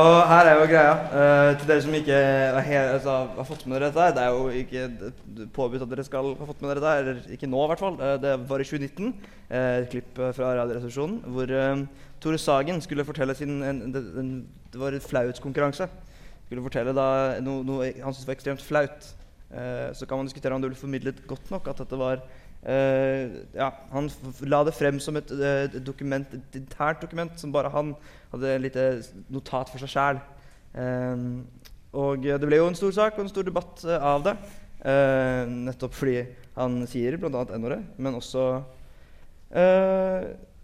Og 0.00 0.28
her 0.30 0.46
er 0.46 0.54
jo 0.60 0.66
greia. 0.70 0.90
Uh, 1.10 1.58
til 1.58 1.66
dere 1.68 1.82
som 1.82 1.94
ikke 1.98 2.18
altså, 2.54 3.14
har 3.36 3.46
fått 3.48 3.64
med 3.66 3.80
dere 3.80 3.88
dette 3.90 4.04
her, 4.04 4.12
Det 4.14 4.22
er 4.22 4.28
jo 4.30 4.48
ikke 4.48 5.48
påbudt 5.56 5.82
at 5.82 5.90
dere 5.90 6.04
skal 6.06 6.28
ha 6.38 6.46
fått 6.46 6.60
med 6.62 6.70
dere 6.70 6.78
dette, 6.78 6.92
her, 6.92 7.00
eller 7.00 7.34
ikke 7.34 7.48
nå 7.50 7.64
i 7.64 7.70
hvert 7.72 7.82
fall. 7.82 7.96
Uh, 7.98 8.14
det 8.22 8.36
var 8.48 8.62
i 8.62 8.68
2019. 8.68 9.14
eh, 9.50 9.80
et 9.80 9.90
klipp 9.90 10.18
eh, 10.18 10.30
fra 10.36 10.52
Radioresepsjonen 10.60 11.18
hvor 11.34 11.50
uh, 11.50 11.82
Tore 12.22 12.38
Sagen 12.38 12.78
skulle 12.80 13.04
fortelle 13.08 13.34
sin 13.34 13.62
en, 13.66 13.80
det, 13.92 14.04
en, 14.22 14.30
det 14.72 14.80
var 14.80 14.94
en 14.94 15.00
flauhetskonkurranse. 15.10 15.88
Skulle 16.46 16.62
fortelle 16.62 16.94
da 16.94 17.40
noe, 17.42 17.64
noe 17.66 17.90
han 17.98 18.14
syntes 18.14 18.28
var 18.30 18.38
ekstremt 18.38 18.62
flaut. 18.62 19.10
Eh, 19.50 19.90
så 19.94 20.06
kan 20.06 20.20
man 20.20 20.28
diskutere 20.28 20.54
om 20.54 20.62
det 20.62 20.70
ble 20.70 20.78
formidlet 20.78 21.24
godt 21.26 21.50
nok 21.50 21.72
at 21.72 21.82
dette 21.82 21.98
var 21.98 22.22
Uh, 22.60 23.40
ja, 23.56 23.70
Han 23.88 24.10
la 24.44 24.58
det 24.68 24.74
frem 24.76 24.98
som 25.00 25.16
et, 25.16 25.30
uh, 25.32 25.78
dokument, 25.80 26.26
et 26.36 26.56
internt 26.58 27.00
dokument 27.00 27.32
som 27.40 27.52
bare 27.54 27.70
han 27.72 27.94
hadde 28.34 28.50
et 28.52 28.60
lite 28.60 28.84
notat 29.32 29.70
for 29.72 29.80
seg 29.80 29.88
sjæl. 29.88 30.20
og 31.96 32.26
eh, 32.26 32.36
det 32.36 32.46
ble 32.46 32.58
jo 32.60 32.66
en 32.68 32.76
stor 32.76 32.92
sak 32.92 33.16
og 33.16 33.24
en 33.24 33.32
stor 33.32 33.48
debatt 33.48 33.80
av 33.88 34.22
det. 34.28 34.36
Nettopp 35.48 35.96
fordi 35.96 36.20
han 36.58 36.84
sier 36.86 37.16
bl.a. 37.16 37.46
n-ordet, 37.56 37.80
men 37.96 38.20
også 38.20 38.44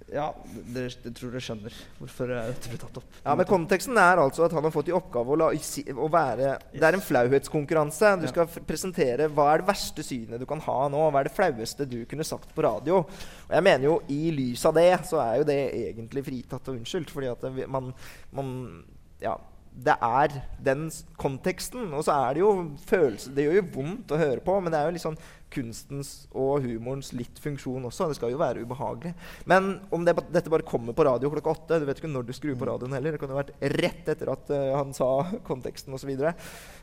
Ja, 0.07 0.29
dere, 0.71 0.87
jeg 1.03 1.15
tror 1.19 1.33
dere 1.35 1.41
skjønner 1.43 1.75
hvorfor 1.99 2.31
dette 2.31 2.71
ble 2.71 2.79
tatt 2.79 2.99
opp. 3.01 3.17
Ja, 3.25 3.33
men 3.35 3.49
Konteksten 3.51 3.99
er 3.99 4.21
altså 4.23 4.45
at 4.47 4.53
han 4.55 4.63
har 4.63 4.71
fått 4.71 4.87
i 4.93 4.95
oppgave 4.95 5.35
å, 5.35 5.39
la, 5.41 5.49
si- 5.59 5.83
å 5.91 6.07
være 6.13 6.53
Det 6.71 6.85
er 6.87 6.95
en 6.95 7.03
flauhetskonkurranse. 7.03 8.13
Du 8.21 8.27
Ja. 8.29 8.31
skal 8.31 8.47
presentere 8.69 9.27
hva 9.29 9.49
er 9.55 9.59
det 9.65 9.67
verste 9.73 10.05
synet 10.07 10.39
du 10.39 10.47
kan 10.47 10.61
ha 10.63 10.89
nå. 10.89 11.11
Hva 11.11 11.21
er 11.25 11.25
det 11.25 11.35
flaueste 11.35 11.89
du 11.91 12.05
kunne 12.07 12.23
sagt 12.25 12.55
på 12.55 12.63
radio? 12.63 12.99
Og 13.03 13.51
jeg 13.51 13.63
mener 13.67 13.85
jo 13.91 13.97
I 14.09 14.31
lys 14.31 14.65
av 14.71 14.75
det 14.79 14.87
så 15.11 15.19
er 15.25 15.39
jo 15.43 15.45
det 15.51 15.59
egentlig 15.75 16.25
fritatt 16.25 16.69
og 16.71 16.79
unnskyldt. 16.79 17.11
Fordi 17.11 17.27
at 17.35 17.41
det, 17.43 17.69
man, 17.69 17.93
man 18.33 18.85
Ja. 19.21 19.37
Det 19.77 19.93
er 20.01 20.29
den 20.65 20.87
konteksten. 21.21 21.91
Og 21.93 22.05
så 22.07 22.15
er 22.31 22.35
det 22.35 22.41
jo 22.41 22.53
følelser 22.87 23.35
Det 23.35 23.45
gjør 23.45 23.59
jo 23.59 23.67
vondt 23.75 24.15
å 24.15 24.17
høre 24.23 24.41
på, 24.41 24.55
men 24.63 24.73
det 24.73 24.79
er 24.81 24.87
jo 24.89 24.95
liksom 24.97 25.19
kunstens 25.57 26.11
og 26.37 26.65
humorens 26.65 27.13
litt 27.17 27.41
funksjon 27.43 27.89
også. 27.89 28.11
Det 28.11 28.19
skal 28.19 28.33
jo 28.35 28.41
være 28.41 28.63
ubehagelig. 28.67 29.15
Men 29.49 29.79
om 29.95 30.05
det, 30.07 30.15
dette 30.35 30.53
bare 30.53 30.67
kommer 30.67 30.97
på 30.97 31.07
radio 31.09 31.31
klokka 31.33 31.55
åtte 31.55 31.81
Du 31.83 31.87
vet 31.89 32.01
ikke 32.01 32.13
når 32.13 32.29
du 32.29 32.35
skrur 32.37 32.59
på 32.59 32.69
radioen 32.69 32.97
heller. 32.97 33.17
Det 33.17 33.23
kan 33.23 33.33
jo 33.33 33.39
ha 33.39 33.43
vært 33.43 33.81
rett 33.81 34.13
etter 34.13 34.33
at 34.33 34.53
uh, 34.53 34.77
han 34.77 34.95
sa 34.97 35.11
konteksten 35.47 35.95
osv. 35.97 36.05
Så, 36.07 36.11
videre. 36.13 36.37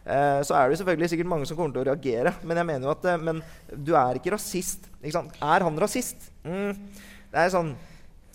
uh, 0.04 0.42
så 0.44 0.58
er 0.58 0.68
det 0.68 0.76
jo 0.76 0.82
selvfølgelig 0.82 1.12
sikkert 1.14 1.32
mange 1.32 1.48
som 1.48 1.60
kommer 1.60 1.76
til 1.76 1.86
å 1.86 1.90
reagere. 1.92 2.36
Men 2.44 2.60
jeg 2.60 2.70
mener 2.74 2.90
jo 2.90 2.96
at 2.96 3.08
uh, 3.08 3.22
Men 3.30 3.44
du 3.72 3.94
er 3.96 4.20
ikke 4.20 4.36
rasist. 4.36 4.90
Ikke 5.00 5.16
sant? 5.16 5.38
Er 5.40 5.64
han 5.64 5.80
rasist? 5.80 6.30
Mm. 6.44 6.76
Det 7.32 7.46
er 7.46 7.54
sånn 7.54 7.72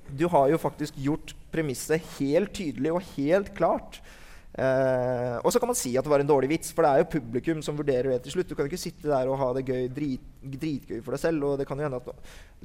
Du 0.09 0.24
har 0.32 0.49
jo 0.49 0.61
faktisk 0.61 0.97
gjort 1.05 1.34
premisset 1.53 2.05
helt 2.18 2.55
tydelig 2.57 2.95
og 2.95 3.05
helt 3.16 3.53
klart. 3.59 4.01
Eh, 4.59 5.36
og 5.44 5.53
så 5.53 5.61
kan 5.61 5.68
man 5.70 5.76
si 5.78 5.92
at 5.99 6.07
det 6.07 6.11
var 6.11 6.22
en 6.22 6.28
dårlig 6.28 6.49
vits, 6.51 6.72
for 6.74 6.82
det 6.82 6.90
er 6.90 7.03
jo 7.03 7.12
publikum 7.12 7.61
som 7.62 7.76
vurderer 7.78 8.11
det 8.14 8.22
til 8.24 8.34
slutt. 8.34 8.49
Du 8.49 8.57
kan 8.57 8.66
jo 8.66 8.72
ikke 8.72 8.80
sitte 8.80 9.07
der 9.11 9.28
og 9.30 9.38
ha 9.38 9.51
det 9.55 9.66
gøy, 9.68 9.86
drit, 9.94 10.24
dritgøy 10.42 11.03
for 11.05 11.14
deg 11.14 11.22
selv. 11.22 11.44
Og 11.46 11.61
det 11.61 11.66
kan 11.68 11.78
jo 11.78 11.86
hende 11.86 12.01
at 12.01 12.09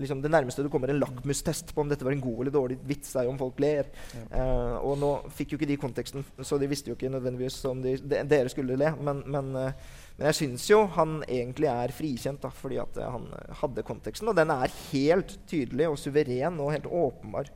liksom, 0.02 0.24
det 0.24 0.32
nærmeste 0.34 0.66
du 0.66 0.72
kommer 0.74 0.94
en 0.94 1.02
lakmustest 1.02 1.74
på 1.76 1.84
om 1.84 1.92
dette 1.92 2.06
var 2.08 2.16
en 2.16 2.24
god 2.24 2.46
eller 2.46 2.56
dårlig 2.56 2.80
vits, 2.88 3.14
er 3.16 3.28
jo 3.28 3.34
om 3.36 3.42
folk 3.42 3.60
ler. 3.62 3.92
Eh, 4.24 4.78
og 4.80 4.98
nå 5.02 5.12
fikk 5.38 5.54
jo 5.54 5.60
ikke 5.62 5.70
de 5.70 5.82
konteksten, 5.82 6.26
så 6.42 6.58
de 6.62 6.72
visste 6.72 6.90
jo 6.90 6.98
ikke 6.98 7.12
nødvendigvis 7.14 7.60
om 7.70 7.84
de, 7.84 7.98
de, 8.02 8.24
dere 8.32 8.54
skulle 8.54 8.80
le. 8.80 8.94
Men, 9.04 9.22
men, 9.28 9.54
eh, 9.60 10.00
men 10.18 10.30
jeg 10.32 10.40
syns 10.40 10.70
jo 10.72 10.84
han 10.98 11.20
egentlig 11.28 11.70
er 11.70 11.94
frikjent, 11.94 12.42
da, 12.42 12.54
fordi 12.54 12.80
at 12.82 12.98
han 13.04 13.30
hadde 13.62 13.86
konteksten. 13.86 14.32
Og 14.32 14.40
den 14.40 14.54
er 14.56 14.74
helt 14.94 15.38
tydelig 15.50 15.92
og 15.92 16.00
suveren 16.02 16.62
og 16.64 16.74
helt 16.74 16.90
åpenbar. 16.90 17.54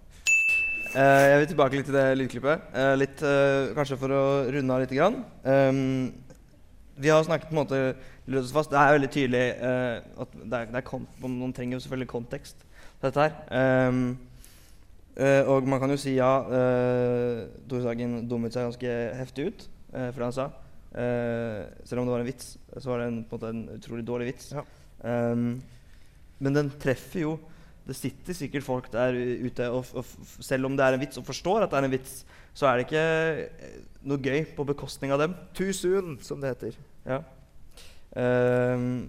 Eh, 0.95 1.25
jeg 1.31 1.39
vil 1.41 1.49
tilbake 1.51 1.77
litt 1.79 1.87
til 1.89 1.95
det 1.97 2.05
lydklippet. 2.15 2.67
Eh, 2.73 2.93
litt, 2.95 3.21
eh, 3.23 3.73
kanskje 3.75 3.97
for 3.99 4.13
å 4.13 4.23
runde 4.53 4.73
av 4.73 4.79
litt. 4.79 4.93
Grann. 4.95 5.25
Ehm, 5.43 6.13
vi 6.97 7.09
har 7.09 7.23
snakket 7.23 7.49
på 7.49 7.55
en 7.55 7.65
måte 7.65 7.95
løst 8.27 8.47
oss 8.47 8.53
fast. 8.53 8.69
Det 8.69 8.79
er 8.79 8.97
veldig 8.97 9.11
tydelig 9.11 9.45
at 10.17 10.31
det 10.33 10.53
er, 10.53 10.65
det 10.65 10.75
er 10.75 11.27
man 11.27 11.53
trenger 11.53 11.77
jo 11.77 11.83
selvfølgelig 11.83 12.07
kontekst 12.07 12.57
til 12.57 13.11
dette 13.11 13.19
her. 13.19 13.33
Ehm, 13.51 14.17
eh, 15.17 15.43
og 15.43 15.67
man 15.67 15.79
kan 15.79 15.89
jo 15.89 15.97
si 15.97 16.15
ja, 16.15 16.39
uh, 16.39 17.47
Tore 17.67 17.83
Sagen 17.83 18.27
dummet 18.27 18.53
seg 18.53 18.65
ganske 18.65 19.15
heftig 19.17 19.47
ut 19.47 19.69
uh, 19.93 20.11
for 20.11 20.17
det 20.17 20.23
han 20.23 20.33
sa. 20.33 20.49
Selv 21.85 21.99
om 21.99 22.07
det 22.07 22.13
var 22.13 22.19
en 22.19 22.25
vits, 22.25 22.57
så 22.79 22.89
var 22.89 22.99
det 22.99 23.07
en, 23.07 23.23
på 23.23 23.35
en, 23.35 23.39
måte 23.39 23.49
en 23.49 23.77
utrolig 23.77 24.05
dårlig 24.05 24.33
vits. 24.33 24.51
Ja. 24.51 24.63
Ehm, 25.03 25.61
men 26.39 26.53
den 26.53 26.71
treffer 26.79 27.19
jo 27.19 27.39
Det 27.87 27.95
sitter 27.95 28.35
sikkert 28.35 28.65
folk 28.65 28.89
der 28.91 29.15
ute, 29.15 29.69
og, 29.71 29.87
og 29.95 30.43
selv 30.43 30.67
om 30.67 30.75
det 30.75 30.83
er 30.83 30.97
en 30.97 31.03
vits, 31.05 31.19
og 31.21 31.27
forstår 31.27 31.63
at 31.63 31.71
det 31.71 31.79
er 31.79 31.87
en 31.87 31.93
vits, 31.95 32.17
så 32.57 32.67
er 32.67 32.79
det 32.79 32.87
ikke 32.87 33.05
eh, 33.45 33.77
noe 34.07 34.19
gøy 34.19 34.43
på 34.57 34.65
bekostning 34.67 35.13
av 35.15 35.21
dem. 35.23 35.37
Too 35.55 35.71
soon, 35.75 36.17
som 36.25 36.43
det 36.43 36.51
heter. 36.55 36.77
Ja. 37.07 37.21
Ehm, 38.17 39.07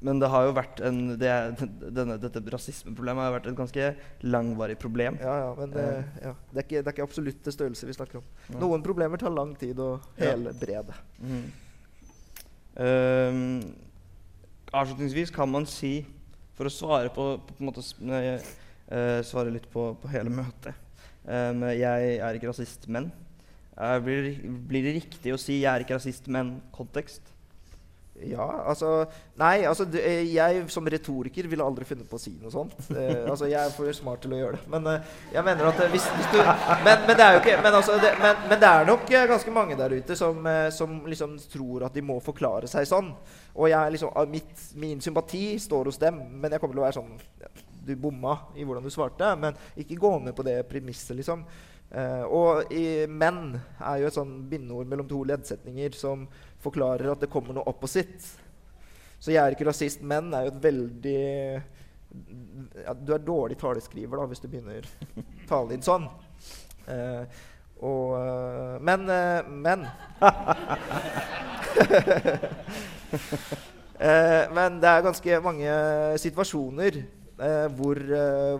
men 0.00 0.20
det 0.20 0.30
har 0.32 0.46
jo 0.48 0.54
vært 0.56 0.80
en 0.84 1.00
det, 1.20 1.32
denne, 1.98 2.16
Dette 2.20 2.40
rasismeproblemet 2.54 3.26
har 3.26 3.34
vært 3.36 3.50
et 3.50 3.58
ganske 3.58 3.90
langvarig 4.24 4.78
problem. 4.80 5.18
Ja, 5.20 5.34
ja, 5.44 5.50
men 5.58 5.74
det, 5.74 5.86
ja. 6.22 6.34
det, 6.52 6.56
er 6.56 6.66
ikke, 6.66 6.80
det 6.80 6.86
er 6.86 6.94
ikke 6.96 7.08
absolutte 7.08 7.54
størrelser 7.54 7.90
vi 7.90 7.98
snakker 7.98 8.22
om. 8.22 8.30
Ja. 8.48 8.60
Noen 8.62 8.86
problemer 8.86 9.20
tar 9.20 9.34
lang 9.34 9.56
tid 9.60 9.80
å 9.82 9.92
Ja. 10.20 10.36
Mm. 10.36 11.26
Mhm. 11.26 11.44
Ehm, 12.80 13.60
avslutningsvis 14.72 15.32
kan 15.34 15.50
man 15.50 15.66
si, 15.66 16.06
for 16.60 16.68
å 16.68 16.74
svare 16.74 17.12
på, 17.14 17.26
på, 17.48 17.56
måte, 17.64 17.80
uh, 17.80 19.20
Svare 19.24 19.52
litt 19.54 19.68
på, 19.72 19.90
på 19.96 20.12
hele 20.12 20.32
møtet 20.32 20.86
Um, 21.20 21.66
Jeg 21.68 22.14
er 22.16 22.36
ikke 22.38 22.48
rasist, 22.48 22.86
men 22.88 23.10
Uh, 23.80 23.96
blir, 24.04 24.34
blir 24.68 24.84
det 24.84 24.92
riktig 24.98 25.32
å 25.32 25.38
si 25.40 25.62
'jeg 25.62 25.72
er 25.72 25.80
ikke 25.80 25.96
rasist, 25.96 26.26
men' 26.28 26.58
kontekst? 26.74 27.22
Ja, 28.28 28.46
altså 28.68 29.06
Nei, 29.40 29.62
altså 29.64 29.86
eh, 29.96 30.26
jeg 30.34 30.64
som 30.72 30.86
retoriker 30.92 31.46
ville 31.48 31.64
aldri 31.64 31.86
funnet 31.88 32.08
på 32.10 32.18
å 32.18 32.20
si 32.20 32.34
noe 32.40 32.52
sånt. 32.52 32.74
Eh, 32.92 33.24
altså 33.30 33.48
Jeg 33.48 33.60
er 33.62 33.72
for 33.72 33.88
smart 33.96 34.20
til 34.24 34.34
å 34.36 34.40
gjøre 34.40 34.58
det. 34.58 34.66
Men 34.72 34.88
eh, 34.90 35.14
jeg 35.32 35.46
mener 35.46 35.70
at 35.70 35.80
eh, 35.80 35.92
hvis, 35.94 36.08
hvis 36.18 36.28
du 36.34 36.40
men, 36.84 37.06
men 37.06 37.14
det 37.16 37.24
er 37.24 37.36
jo 37.36 37.40
ikke 37.40 37.56
Men, 37.64 37.78
altså, 37.78 37.96
det, 38.02 38.12
men, 38.20 38.44
men 38.50 38.60
det 38.60 38.68
er 38.68 38.90
nok 38.90 39.14
eh, 39.14 39.26
ganske 39.30 39.54
mange 39.56 39.78
der 39.80 39.96
ute 39.96 40.18
som, 40.18 40.50
som 40.76 41.00
liksom 41.08 41.38
tror 41.52 41.86
at 41.88 41.96
de 41.96 42.04
må 42.04 42.18
forklare 42.24 42.68
seg 42.70 42.88
sånn. 42.90 43.10
Og 43.56 43.70
jeg 43.72 43.96
liksom 43.96 44.12
av 44.16 44.28
mitt, 44.30 44.68
min 44.78 45.00
sympati 45.02 45.56
står 45.62 45.90
hos 45.90 46.00
dem, 46.00 46.20
men 46.42 46.52
jeg 46.52 46.62
kommer 46.62 46.76
til 46.76 46.84
å 46.84 46.86
være 46.88 46.98
sånn 47.00 47.16
Du 47.86 47.94
bomma 47.96 48.36
i 48.54 48.64
hvordan 48.66 48.84
du 48.84 48.92
svarte, 48.92 49.32
men 49.40 49.56
ikke 49.80 49.98
gå 50.00 50.12
med 50.20 50.36
på 50.36 50.44
det 50.46 50.60
premisset, 50.68 51.16
liksom. 51.16 51.46
Eh, 51.90 52.22
og 52.22 52.70
i, 52.70 53.06
men 53.10 53.56
er 53.82 54.02
jo 54.02 54.10
et 54.10 54.14
sånn 54.14 54.36
bindeord 54.50 54.86
mellom 54.90 55.08
to 55.10 55.24
leddsetninger 55.26 55.96
som 55.98 56.28
forklarer 56.60 57.12
at 57.12 57.22
det 57.24 57.30
kommer 57.32 57.56
noe 57.56 57.68
opposite. 57.70 58.24
Så 59.20 59.34
jeg 59.34 59.40
er 59.42 59.52
ikke 59.54 59.68
rasist, 59.68 60.00
men 60.00 60.32
er 60.32 60.46
jo 60.46 60.52
et 60.54 60.64
veldig 60.64 61.20
ja, 62.80 62.94
Du 62.96 63.12
er 63.14 63.22
dårlig 63.22 63.58
taleskriver 63.60 64.16
da, 64.18 64.26
hvis 64.30 64.42
du 64.42 64.48
begynner 64.48 64.88
talen 65.50 65.70
din 65.74 65.84
sånn. 65.84 66.06
Eh, 66.90 67.24
og 67.86 68.16
eh, 68.18 68.76
Men 68.84 69.00
eh, 69.08 69.40
Men 69.48 69.86
men 74.56 74.80
det 74.80 74.88
er 74.88 75.04
ganske 75.04 75.40
mange 75.44 75.72
situasjoner 76.22 76.92
hvor, 77.76 77.98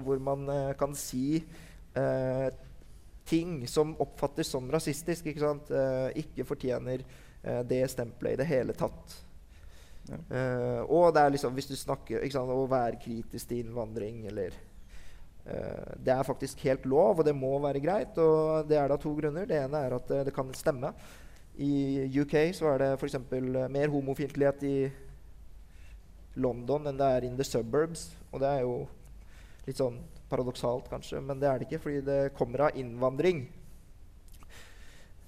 hvor 0.04 0.18
man 0.20 0.40
kan 0.76 0.92
si 0.96 1.40
ting 3.28 3.66
som 3.68 3.94
oppfattes 4.04 4.50
som 4.52 4.68
rasistisk, 4.72 5.26
ikke 5.32 5.40
ikke 6.20 6.44
fortjener 6.48 7.04
det 7.40 7.84
stempelet 7.88 8.34
i 8.34 8.40
det 8.42 8.46
hele 8.50 8.74
tatt. 8.76 9.14
Eh, 10.10 10.80
og 10.90 11.12
det 11.14 11.22
er 11.22 11.32
liksom 11.34 11.54
hvis 11.54 11.68
du 11.70 11.76
snakker 11.78 12.24
ikke 12.24 12.34
sant, 12.34 12.50
Å 12.50 12.66
være 12.70 12.98
kritisk 13.02 13.50
til 13.50 13.62
innvandring 13.62 14.24
eller 14.30 14.56
eh, 15.44 15.92
Det 16.02 16.14
er 16.14 16.26
faktisk 16.26 16.64
helt 16.66 16.86
lov, 16.88 17.20
og 17.20 17.26
det 17.26 17.36
må 17.36 17.52
være 17.62 17.82
greit. 17.82 18.18
Og 18.18 18.68
det 18.68 18.78
er 18.80 18.90
da 18.90 18.98
to 19.00 19.14
grunner. 19.16 19.48
Det 19.48 19.60
ene 19.60 19.84
er 19.86 19.98
at 19.98 20.14
eh, 20.14 20.24
det 20.28 20.34
kan 20.36 20.50
stemme. 20.56 20.94
I 21.60 22.06
UK 22.16 22.54
så 22.56 22.72
er 22.72 22.82
det 22.82 22.90
f.eks. 22.96 23.18
mer 23.68 23.92
homofiendtlighet 23.92 24.64
i 24.64 24.76
London 26.40 26.86
enn 26.88 26.96
det 26.96 27.10
er 27.16 27.26
in 27.26 27.36
the 27.36 27.44
suburbs. 27.44 28.08
Og 28.30 28.40
det 28.42 28.54
er 28.54 28.64
jo 28.64 28.74
litt 29.66 29.78
sånn 29.78 29.98
paradoksalt, 30.30 30.86
kanskje, 30.88 31.18
men 31.20 31.40
det 31.42 31.48
er 31.50 31.58
det 31.58 31.66
ikke, 31.66 31.82
fordi 31.82 32.00
det 32.06 32.20
kommer 32.38 32.68
av 32.68 32.78
innvandring. 32.78 33.42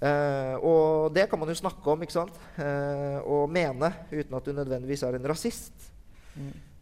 Eh, 0.03 0.55
og 0.67 1.13
det 1.15 1.29
kan 1.31 1.39
man 1.39 1.51
jo 1.53 1.55
snakke 1.61 1.93
om 1.93 2.03
ikke 2.03 2.17
sant? 2.17 2.39
Eh, 2.59 3.19
og 3.23 3.51
mene 3.53 3.93
uten 4.11 4.35
at 4.35 4.49
du 4.49 4.55
nødvendigvis 4.57 5.05
er 5.07 5.19
en 5.19 5.29
rasist. 5.31 5.91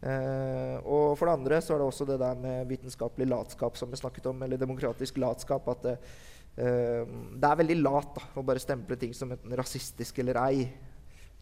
Eh, 0.01 0.77
og 0.89 1.19
for 1.21 1.29
det 1.29 1.35
andre 1.35 1.59
så 1.61 1.75
er 1.75 1.83
det 1.83 1.89
også 1.91 2.07
det 2.09 2.21
der 2.23 2.39
med 2.41 2.71
vitenskapelig 2.71 3.27
latskap 3.29 3.77
som 3.77 3.91
vi 3.93 4.01
snakket 4.01 4.31
om, 4.33 4.41
eller 4.43 4.61
demokratisk 4.61 5.21
latskap. 5.21 5.69
At 5.69 5.83
det, 5.85 5.97
eh, 6.57 7.03
det 7.37 7.51
er 7.51 7.61
veldig 7.61 7.81
lat 7.83 8.15
da, 8.17 8.31
å 8.41 8.47
bare 8.47 8.63
stemple 8.63 8.97
ting 8.97 9.13
som 9.17 9.33
enten 9.37 9.59
rasistisk 9.59 10.23
eller 10.25 10.41
ei. 10.47 10.71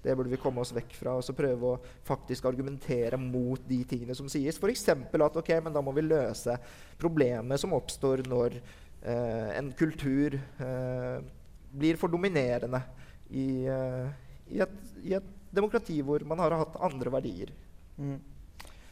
Det 0.03 0.15
burde 0.15 0.31
vi 0.31 0.39
komme 0.39 0.63
oss 0.63 0.75
vekk 0.75 0.93
fra 0.95 1.17
og 1.19 1.25
så 1.27 1.35
prøve 1.35 1.73
å 1.73 1.79
faktisk 2.07 2.47
argumentere 2.47 3.19
mot 3.19 3.63
de 3.67 3.81
tingene 3.87 4.15
som 4.15 4.29
sies. 4.31 4.59
F.eks. 4.59 4.85
at 4.89 5.41
ok, 5.43 5.51
men 5.63 5.75
da 5.75 5.83
må 5.83 5.95
vi 5.95 6.07
løse 6.07 6.55
problemet 6.99 7.59
som 7.61 7.75
oppstår 7.75 8.23
når 8.31 8.59
eh, 8.59 9.59
en 9.59 9.73
kultur 9.79 10.39
eh, 10.39 11.19
blir 11.79 11.99
for 12.01 12.13
dominerende 12.13 12.83
i, 13.31 13.47
uh, 13.69 14.09
i, 14.51 14.61
et, 14.65 14.77
i 15.05 15.15
et 15.19 15.35
demokrati 15.55 16.01
hvor 16.05 16.23
man 16.29 16.43
har 16.43 16.57
hatt 16.61 16.79
andre 16.85 17.13
verdier. 17.15 17.53
Mm. 17.99 18.19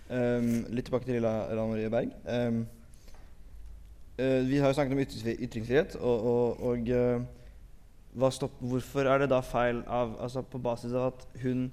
Um, 0.07 0.51
litt 0.71 0.87
tilbake 0.87 1.09
til 1.09 1.19
Lilla 1.19 1.67
Marie 1.67 1.91
Berg. 1.91 2.13
Um, 2.31 2.61
uh, 4.21 4.43
vi 4.47 4.61
har 4.63 4.71
jo 4.71 4.77
snakket 4.79 4.95
om 4.95 5.03
ytringsfrihet, 5.03 5.97
og, 6.01 6.29
og, 6.31 6.63
og 6.71 6.93
eh, 6.95 8.31
stopp, 8.33 8.55
hvorfor 8.65 9.09
er 9.11 9.25
det 9.25 9.31
da 9.33 9.43
feil 9.45 9.83
av, 9.93 10.15
altså 10.23 10.43
på 10.47 10.61
basis 10.63 10.95
av 10.97 11.11
at 11.11 11.27
hun 11.43 11.67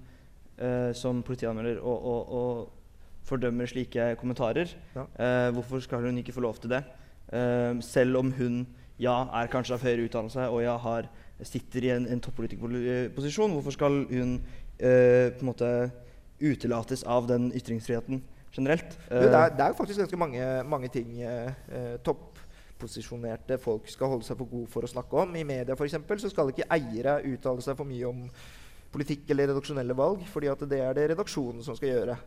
eh, 0.58 0.92
som 0.98 1.22
politianmelder 1.24 1.80
og, 1.80 2.04
og, 2.04 2.34
og 2.34 3.28
fordømmer 3.28 3.70
slike 3.70 4.16
kommentarer, 4.20 4.74
Ja. 4.96 5.06
eh, 5.16 5.50
hvorfor 5.56 5.80
skal 5.80 6.04
hun 6.04 6.18
ikke 6.20 6.36
få 6.36 6.44
lov 6.44 6.60
til 6.60 6.74
det? 6.76 6.84
Eh, 7.32 7.80
selv 7.82 8.20
om 8.20 8.32
hun 8.36 8.66
ja, 9.04 9.16
er 9.40 9.52
kanskje 9.52 9.76
av 9.78 9.84
høyere 9.86 10.08
utdannelse 10.08 10.48
og 10.50 10.64
ja, 10.64 10.78
har, 10.86 11.10
sitter 11.44 11.88
i 11.88 11.92
en, 11.96 12.08
en 12.08 12.22
toppolitikerposisjon, 12.24 13.56
hvorfor 13.58 13.76
skal 13.76 14.04
hun 14.12 14.38
eh, 14.80 15.34
på 15.34 15.44
en 15.44 15.50
måte 15.50 15.72
utelates 16.44 17.04
av 17.04 17.28
den 17.28 17.52
ytringsfriheten 17.56 18.22
generelt? 18.54 18.98
Eh, 19.10 19.20
det, 19.20 19.34
er, 19.34 19.54
det 19.56 19.66
er 19.66 19.74
jo 19.74 19.80
faktisk 19.80 20.04
ganske 20.04 20.20
mange, 20.20 20.48
mange 20.70 20.90
ting 20.94 21.22
eh, 21.22 21.52
eh, 21.74 21.94
topposisjonerte 22.06 23.58
folk 23.62 23.90
skal 23.92 24.14
holde 24.14 24.28
seg 24.28 24.40
for 24.40 24.52
gode 24.52 24.72
for 24.72 24.86
å 24.86 24.92
snakke 24.92 25.24
om. 25.26 25.36
I 25.40 25.46
media 25.48 25.78
eksempel, 25.78 26.22
så 26.22 26.32
skal 26.32 26.54
ikke 26.54 26.70
eiere 26.74 27.20
uttale 27.34 27.66
seg 27.66 27.80
for 27.80 27.90
mye 27.90 28.10
om 28.10 28.28
politikk 28.94 29.30
eller 29.34 29.50
redaksjonelle 29.52 29.96
valg, 29.98 30.24
fordi 30.30 30.50
at 30.52 30.64
det 30.70 30.80
er 30.84 30.96
det 30.98 31.08
redaksjonen 31.14 31.64
som 31.66 31.78
skal 31.78 31.90
gjøre. 31.90 32.18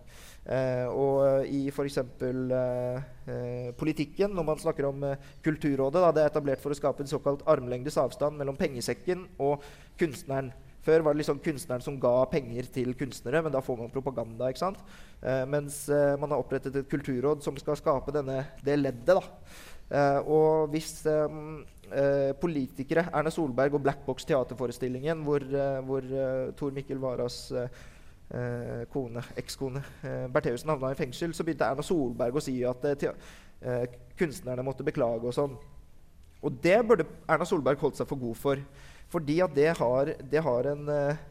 Eh, 0.46 0.84
og 0.90 1.22
eh, 1.26 1.48
i 1.50 1.60
f.eks. 1.72 1.98
Eh, 1.98 3.00
eh, 3.32 3.72
politikken, 3.78 4.34
når 4.34 4.46
man 4.46 4.60
snakker 4.62 4.86
om 4.90 5.02
eh, 5.08 5.24
Kulturrådet, 5.42 6.02
da, 6.02 6.12
det 6.14 6.24
er 6.24 6.30
etablert 6.30 6.62
for 6.62 6.74
å 6.74 6.78
skape 6.78 7.02
en 7.02 7.10
såkalt 7.10 7.42
armlengdes 7.50 7.98
avstand 8.02 8.38
mellom 8.38 8.58
pengesekken 8.58 9.26
og 9.42 9.64
kunstneren. 9.98 10.52
Før 10.86 11.02
var 11.02 11.16
det 11.16 11.24
liksom 11.24 11.40
kunstneren 11.42 11.82
som 11.82 11.96
ga 11.98 12.14
penger 12.30 12.68
til 12.70 12.92
kunstnere, 12.98 13.40
men 13.42 13.54
da 13.54 13.62
får 13.64 13.80
man 13.80 13.94
propaganda. 13.94 14.52
ikke 14.52 14.62
sant? 14.62 14.82
Eh, 15.18 15.42
mens 15.50 15.84
man 15.90 16.30
har 16.30 16.42
opprettet 16.42 16.78
et 16.78 16.90
kulturråd 16.90 17.42
som 17.42 17.58
skal 17.58 17.78
skape 17.80 18.14
denne, 18.14 18.44
det 18.62 18.78
leddet. 18.78 19.18
da. 19.18 20.22
Og 20.26 20.70
hvis 20.72 21.04
eh, 21.92 22.32
politikere, 22.40 23.06
Erna 23.12 23.30
Solberg 23.30 23.76
og 23.76 23.84
Black 23.84 24.04
Box 24.06 24.26
teaterforestillingen, 24.28 25.22
hvor, 25.26 25.44
eh, 25.44 25.78
hvor 25.86 26.06
eh, 26.06 26.50
Tor 26.58 26.74
Mikkel 26.74 26.98
Waras 27.02 27.38
eh, 27.52 27.78
eh, 28.30 28.82
kone, 28.92 29.22
ekskone 29.36 29.82
Bertheussen 30.32 30.72
havna 30.74 30.92
i 30.92 30.98
fengsel, 30.98 31.34
så 31.34 31.46
begynte 31.46 31.68
Erna 31.68 31.84
Solberg 31.86 32.36
å 32.36 32.42
si 32.42 32.58
at 32.66 32.84
kunstnerne 34.18 34.62
måtte 34.66 34.84
beklage 34.84 35.24
og 35.30 35.34
sånn. 35.34 35.54
Og 36.44 36.58
det 36.62 36.76
burde 36.86 37.06
Erna 37.26 37.46
Solberg 37.48 37.80
holdt 37.80 37.98
seg 37.98 38.08
for 38.10 38.20
god 38.20 38.36
for. 38.38 38.60
Fordi 39.10 39.40
at 39.44 39.54
det 39.56 39.70
har, 39.78 40.12
det 40.30 40.42
har 40.42 40.68
en 40.72 40.88
eh, 40.92 41.24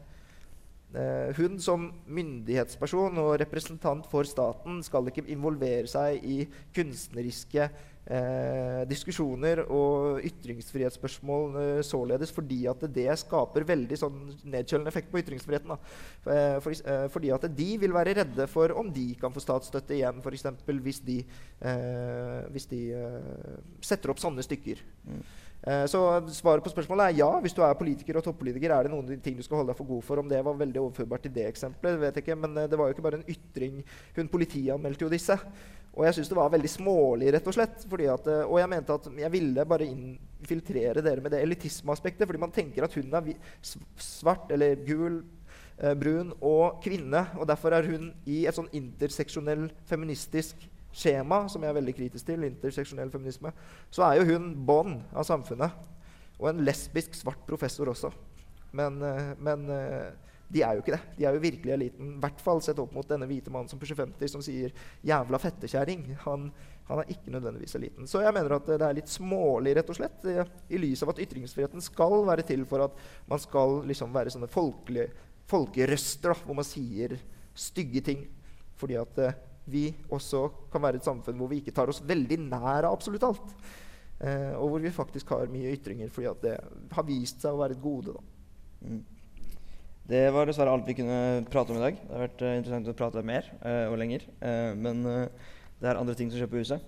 Hun 1.36 1.58
som 1.60 1.90
myndighetsperson 2.08 3.18
og 3.20 3.34
representant 3.42 4.06
for 4.08 4.24
staten 4.24 4.78
skal 4.86 5.10
ikke 5.10 5.26
involvere 5.34 5.90
seg 5.90 6.24
i 6.24 6.38
kunstneriske 6.74 7.68
eh, 8.06 8.82
diskusjoner 8.88 9.62
og 9.66 10.20
ytringsfrihetsspørsmål 10.26 11.56
eh, 11.60 11.80
således 11.86 12.32
fordi 12.34 12.62
at 12.70 12.84
det 12.94 13.08
skaper 13.20 13.66
veldig 13.66 13.98
sånn 13.98 14.20
nedkjølende 14.44 14.92
effekt 14.92 15.10
på 15.12 15.20
ytringsfriheten. 15.22 15.72
Da. 15.72 15.78
Eh, 16.32 16.58
for, 16.64 16.76
eh, 16.76 17.06
fordi 17.12 17.32
at 17.34 17.48
de 17.56 17.70
vil 17.82 17.96
være 17.96 18.16
redde 18.20 18.46
for 18.50 18.74
om 18.78 18.92
de 18.92 19.08
kan 19.20 19.34
få 19.34 19.42
statsstøtte 19.42 19.96
igjen, 19.98 20.22
f.eks. 20.22 20.46
hvis 20.66 21.02
de, 21.06 21.18
eh, 21.60 22.44
hvis 22.54 22.70
de 22.70 22.84
eh, 22.94 23.58
setter 23.84 24.14
opp 24.14 24.22
sånne 24.22 24.46
stykker. 24.46 24.84
Mm. 25.06 25.26
så 25.90 26.00
svaret 26.30 26.62
på 26.62 26.70
spørsmålet 26.70 27.08
er 27.08 27.14
ja. 27.18 27.28
Hvis 27.42 27.54
du 27.56 27.62
er 27.64 27.72
politiker 27.74 28.18
og 28.18 28.22
toppolitiker, 28.22 28.70
er 28.70 28.86
det 28.86 28.90
noen 28.92 29.18
ting 29.22 29.34
du 29.34 29.42
skal 29.42 29.58
holde 29.58 29.72
deg 29.72 29.78
for 29.78 29.88
god 29.88 30.04
for. 30.04 30.20
Om 30.20 30.28
det 30.30 30.38
var 30.44 30.58
veldig 30.60 30.78
overførbart 30.82 31.24
til 31.26 31.32
det 31.34 31.46
eksempelet, 31.48 31.96
vet 31.98 32.18
jeg 32.20 32.22
ikke. 32.22 32.36
Men 32.38 32.54
det 32.54 32.78
var 32.78 32.86
jo 32.86 32.94
ikke 32.94 33.02
bare 33.02 33.18
en 33.18 33.26
ytring. 33.32 33.80
Hun 34.14 34.30
politianmeldte 34.30 35.08
jo 35.08 35.10
disse. 35.10 35.34
Og 35.96 36.04
jeg 36.04 36.18
syns 36.18 36.28
det 36.28 36.36
var 36.36 36.52
veldig 36.52 36.68
smålig, 36.68 37.30
rett 37.32 37.46
og 37.48 37.56
slett. 37.56 37.86
At, 37.88 38.28
eh, 38.28 38.44
og 38.44 38.60
jeg 38.60 38.68
mente 38.68 38.98
at 38.98 39.08
jeg 39.24 39.32
ville 39.32 39.64
bare 39.68 39.88
infiltrere 39.88 41.04
dere 41.04 41.24
med 41.24 41.32
det 41.32 41.40
elitismeaspektet. 41.46 42.26
Fordi 42.28 42.42
man 42.42 42.52
tenker 42.52 42.84
at 42.84 42.94
hun 42.98 43.16
er 43.16 43.32
svart 43.96 44.52
eller 44.52 44.76
gul, 44.84 45.22
eh, 45.78 45.94
brun 45.96 46.34
og 46.40 46.82
kvinne. 46.84 47.26
Og 47.40 47.48
derfor 47.48 47.72
er 47.72 47.88
hun 47.88 48.12
i 48.26 48.44
et 48.46 48.56
sånn 48.56 48.68
interseksjonell 48.76 49.70
feministisk 49.88 50.68
skjema, 50.96 51.44
som 51.48 51.64
jeg 51.64 51.72
er 51.72 51.78
veldig 51.80 51.96
kritisk 51.96 52.28
til, 52.28 52.44
interseksjonell 52.46 53.10
feminisme, 53.12 53.52
så 53.92 54.06
er 54.06 54.20
jo 54.20 54.30
hun 54.32 54.52
bånd 54.68 55.02
av 55.12 55.26
samfunnet. 55.28 55.74
Og 56.36 56.50
en 56.50 56.64
lesbisk 56.64 57.16
svart 57.16 57.44
professor 57.48 57.88
også. 57.92 58.12
Men, 58.76 59.00
eh, 59.02 59.32
men 59.40 59.68
eh, 59.70 60.12
de 60.48 60.62
er 60.62 60.76
jo 60.76 60.82
ikke 60.82 60.94
det. 60.94 61.02
De 61.18 61.26
er 61.26 61.34
jo 61.34 61.42
virkelig 61.42 61.72
eliten. 61.74 62.10
I 62.14 62.22
hvert 62.22 62.40
fall 62.42 62.60
sett 62.62 62.78
opp 62.78 62.92
mot 62.94 63.06
denne 63.08 63.26
hvite 63.26 63.50
mannen 63.50 63.70
som 63.70 63.80
pusher 63.80 63.98
50, 63.98 64.30
som 64.30 64.42
sier 64.44 64.74
'jævla 65.02 65.40
fettekjerring'. 65.42 66.04
Han, 66.22 66.52
han 66.86 67.02
er 67.02 67.10
ikke 67.10 67.32
nødvendigvis 67.34 67.74
eliten. 67.74 68.06
Så 68.06 68.22
jeg 68.22 68.34
mener 68.34 68.54
at 68.54 68.68
eh, 68.68 68.78
det 68.78 68.86
er 68.86 68.98
litt 69.00 69.10
smålig, 69.10 69.74
rett 69.76 69.90
og 69.90 69.98
slett, 69.98 70.28
i, 70.30 70.36
i 70.70 70.82
lys 70.82 71.02
av 71.02 71.10
at 71.14 71.22
ytringsfriheten 71.24 71.82
skal 71.82 72.22
være 72.28 72.46
til 72.46 72.62
for 72.68 72.86
at 72.86 73.02
man 73.26 73.42
skal 73.42 73.82
liksom 73.90 74.14
være 74.14 74.30
sånne 74.36 74.50
folkelige 74.50 75.10
folkerøster, 75.50 76.30
da, 76.30 76.38
hvor 76.46 76.58
man 76.58 76.66
sier 76.66 77.16
stygge 77.56 78.04
ting. 78.06 78.22
Fordi 78.78 79.00
at 79.00 79.18
eh, 79.24 79.42
vi 79.66 79.88
også 80.14 80.46
kan 80.70 80.84
være 80.84 81.00
et 81.00 81.08
samfunn 81.08 81.38
hvor 81.40 81.50
vi 81.50 81.58
ikke 81.58 81.74
tar 81.74 81.90
oss 81.90 82.04
veldig 82.06 82.38
nær 82.46 82.86
av 82.86 82.92
absolutt 82.92 83.26
alt. 83.26 83.50
Eh, 84.22 84.54
og 84.54 84.70
hvor 84.70 84.84
vi 84.84 84.94
faktisk 84.94 85.34
har 85.34 85.50
mye 85.52 85.74
ytringer 85.74 86.08
fordi 86.08 86.30
at 86.30 86.44
det 86.44 86.56
har 86.94 87.04
vist 87.08 87.42
seg 87.42 87.52
å 87.52 87.60
være 87.64 87.76
et 87.76 87.82
gode. 87.82 88.14
Da. 88.14 88.22
Mm. 88.86 89.02
Det 90.06 90.22
var 90.30 90.46
dessverre 90.46 90.70
alt 90.70 90.86
vi 90.86 90.94
kunne 91.00 91.42
prate 91.50 91.72
om 91.74 91.80
i 91.80 91.82
dag. 91.82 91.96
Det 91.98 92.14
har 92.14 92.22
vært 92.28 92.42
eh, 92.46 92.58
interessant 92.60 92.90
å 92.92 92.94
prate 92.94 93.22
mer 93.26 93.48
eh, 93.58 93.86
og 93.90 93.96
lenger. 93.98 94.22
Eh, 94.38 94.70
men 94.78 95.02
det 95.02 95.88
er 95.90 95.98
andre 95.98 96.14
ting 96.14 96.30
som 96.30 96.38
skjer 96.38 96.50
på 96.52 96.60
huset. 96.60 96.84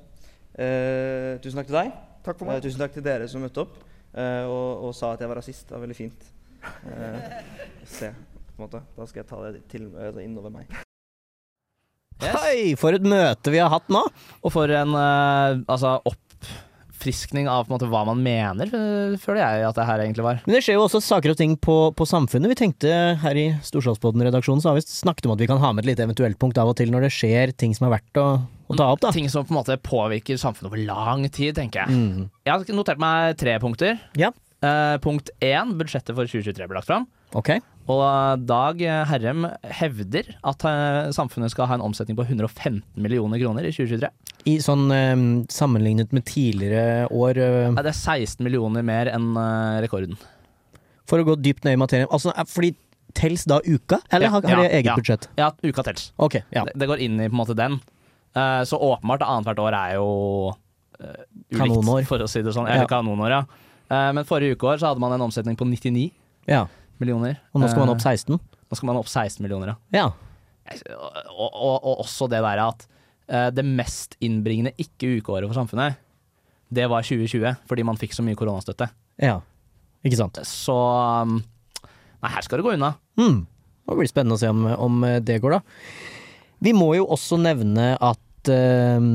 Eh, 0.55 1.35
tusen 1.43 1.59
takk 1.59 1.67
til 1.67 1.79
deg. 1.81 1.91
Takk 2.27 2.39
for 2.39 2.47
meg. 2.47 2.63
tusen 2.63 2.83
takk 2.83 2.95
til 2.95 3.05
dere 3.07 3.27
som 3.31 3.43
møtte 3.43 3.65
opp 3.65 3.75
eh, 4.15 4.45
og, 4.47 4.87
og 4.87 4.95
sa 4.95 5.13
at 5.17 5.25
jeg 5.25 5.31
var 5.33 5.41
rasist. 5.41 5.67
Det 5.67 5.75
var 5.75 5.83
veldig 5.83 5.99
fint. 5.99 6.29
Eh, 6.63 7.27
se, 7.91 8.13
på 8.13 8.55
en 8.55 8.65
måte. 8.69 8.85
Da 8.95 9.09
skal 9.11 9.25
jeg 9.25 9.31
ta 9.33 9.43
det 9.49 9.65
til, 9.73 9.91
eh, 9.99 10.23
innover 10.23 10.55
meg. 10.55 10.79
Hei, 12.23 12.75
for 12.79 12.95
et 12.95 13.03
møte 13.07 13.51
vi 13.55 13.59
har 13.63 13.71
hatt 13.71 13.91
nå! 13.95 14.05
Og 14.43 14.51
for 14.55 14.71
en 14.75 14.95
altså, 14.99 15.99
oppfriskning 17.09 17.49
av 17.49 17.69
måte, 17.69 17.89
hva 17.89 18.05
man 18.07 18.21
mener, 18.23 18.67
eh, 18.69 19.17
føler 19.21 19.41
jeg 19.41 19.65
at 19.69 19.77
det 19.77 19.87
her 19.87 20.03
egentlig 20.03 20.25
var. 20.25 20.41
Men 20.45 20.55
det 20.55 20.63
skjer 20.65 20.77
jo 20.77 20.85
også 20.85 21.01
saker 21.01 21.33
og 21.33 21.39
ting 21.39 21.57
på, 21.57 21.95
på 21.97 22.07
samfunnet. 22.07 22.51
Vi 22.53 22.59
tenkte 22.59 22.93
her 23.23 23.39
i 23.39 23.47
Storsalspodden-redaksjonen 23.65 24.61
så 24.63 24.71
har 24.73 24.79
vi 24.79 24.85
snakket 24.85 25.27
om 25.27 25.33
at 25.33 25.41
vi 25.41 25.49
kan 25.49 25.61
ha 25.63 25.73
med 25.73 25.85
et 25.85 25.93
lite 25.93 26.05
eventuelt 26.05 26.39
punkt 26.39 26.59
av 26.59 26.69
og 26.69 26.77
til 26.77 26.93
når 26.93 27.07
det 27.07 27.15
skjer 27.15 27.55
ting 27.57 27.75
som 27.77 27.89
er 27.89 27.97
verdt 27.99 28.21
å, 28.21 28.29
ta 28.77 28.91
opp. 28.93 29.07
Ting 29.17 29.31
som 29.33 29.47
på 29.47 29.55
en 29.55 29.61
måte 29.63 29.79
påvirker 29.81 30.37
samfunnet 30.37 30.69
over 30.69 30.85
lang 30.85 31.25
tid, 31.31 31.57
tenker 31.57 31.87
jeg. 31.87 31.97
Mm. 31.97 32.29
Jeg 32.45 32.53
har 32.53 32.77
notert 32.77 33.01
meg 33.01 33.39
tre 33.41 33.57
punkter. 33.63 33.97
Ja. 34.21 34.35
Uh, 34.59 34.99
punkt 35.01 35.31
én, 35.41 35.77
budsjettet 35.79 36.13
for 36.13 36.29
2023 36.29 36.67
ble 36.69 36.77
lagt 36.77 36.91
fram. 36.91 37.07
Ok. 37.39 37.55
Og 37.89 38.43
Dag 38.45 38.83
Herrem 39.09 39.47
hevder 39.79 40.35
at 40.47 40.65
eh, 40.69 41.11
samfunnet 41.17 41.55
skal 41.55 41.71
ha 41.71 41.79
en 41.79 41.85
omsetning 41.87 42.19
på 42.19 42.27
115 42.27 42.83
millioner 43.01 43.41
kroner 43.41 43.65
i 43.65 43.73
2023. 43.73 44.11
I 44.53 44.57
sånn 44.65 44.91
eh, 44.93 45.15
sammenlignet 45.53 46.13
med 46.17 46.27
tidligere 46.29 47.07
år 47.09 47.41
eh, 47.41 47.71
Nei, 47.73 47.87
det 47.87 47.95
er 47.95 48.01
16 48.21 48.45
millioner 48.45 48.85
mer 48.85 49.11
enn 49.15 49.31
eh, 49.41 49.79
rekorden. 49.87 50.21
For 51.09 51.23
å 51.23 51.27
gå 51.31 51.39
dypt 51.41 51.65
ned 51.65 51.79
i 51.79 51.81
materien. 51.81 52.11
Altså, 52.13 52.35
fordi 52.53 52.75
Tels 53.17 53.47
da 53.49 53.57
uka, 53.65 54.03
eller 54.13 54.29
Ja, 54.29 54.31
har, 54.31 54.45
har 54.45 54.65
ja, 54.67 54.71
eget 54.71 54.91
ja. 54.91 54.97
budsjett? 54.99 55.29
Ja, 55.39 55.47
uka 55.65 55.83
tels. 55.83 56.11
Ok, 56.21 56.43
ja. 56.53 56.67
Det, 56.69 56.75
det 56.77 56.89
går 56.91 57.01
inn 57.03 57.17
i 57.17 57.29
på 57.31 57.33
en 57.33 57.41
måte 57.41 57.57
den. 57.57 57.79
Eh, 58.37 58.63
så 58.69 58.77
åpenbart 58.77 59.25
annethvert 59.25 59.63
år 59.65 59.77
er 59.79 59.95
jo 59.97 60.09
uh, 60.53 61.07
ulikt, 61.49 61.57
Kanonår. 61.57 62.05
for 62.09 62.23
å 62.23 62.29
si 62.31 62.43
det 62.45 62.53
sånn. 62.55 62.69
Eller 62.69 62.89
kanonår, 62.91 63.33
ja. 63.33 63.41
Eh, 63.89 64.11
men 64.13 64.29
forrige 64.29 64.59
ukeår 64.59 64.83
så 64.83 64.91
hadde 64.91 65.03
man 65.03 65.17
en 65.17 65.25
omsetning 65.25 65.57
på 65.57 65.67
99 65.69 66.11
ja. 66.49 66.67
Millioner. 67.03 67.39
Og 67.55 67.63
nå 67.63 67.69
skal 67.71 67.85
man 67.85 67.93
opp 67.95 68.03
Eh, 68.03 68.17
16? 68.17 68.39
nå 68.69 68.77
skal 68.77 68.87
man 68.91 68.99
opp 69.01 69.09
16 69.09 69.43
millioner, 69.45 69.75
ja. 69.93 69.99
Ja. 69.99 70.09
Og, 71.33 71.49
og, 71.49 71.77
og 71.89 72.03
også 72.05 72.29
det 72.29 72.43
der 72.45 72.61
at 72.67 72.87
eh, 73.29 73.49
det 73.57 73.65
mest 73.65 74.17
innbringende 74.21 74.75
ikke-ukeåret 74.77 75.49
for 75.49 75.57
samfunnet, 75.57 75.97
det 76.69 76.85
var 76.93 77.03
2020, 77.07 77.55
fordi 77.69 77.85
man 77.89 77.97
fikk 77.97 78.13
så 78.17 78.25
mye 78.27 78.37
koronastøtte. 78.37 78.91
ja. 79.23 79.39
Ikke 80.07 80.15
sant? 80.21 80.37
Så 80.47 80.75
um, 81.27 81.41
Nei, 82.23 82.29
her 82.31 82.45
skal 82.47 82.61
det 82.61 82.65
gå 82.69 82.75
unna. 82.77 82.93
Mm. 83.19 83.41
Det 83.89 83.97
blir 83.99 84.07
spennende 84.11 84.37
å 84.37 84.39
se 84.39 84.47
om, 84.53 84.61
om 84.79 85.01
det 85.27 85.41
går, 85.43 85.57
da. 85.57 85.83
Vi 86.63 86.71
må 86.77 86.93
jo 86.95 87.09
også 87.11 87.35
nevne 87.43 87.97
at 87.99 88.51
eh, 88.53 89.09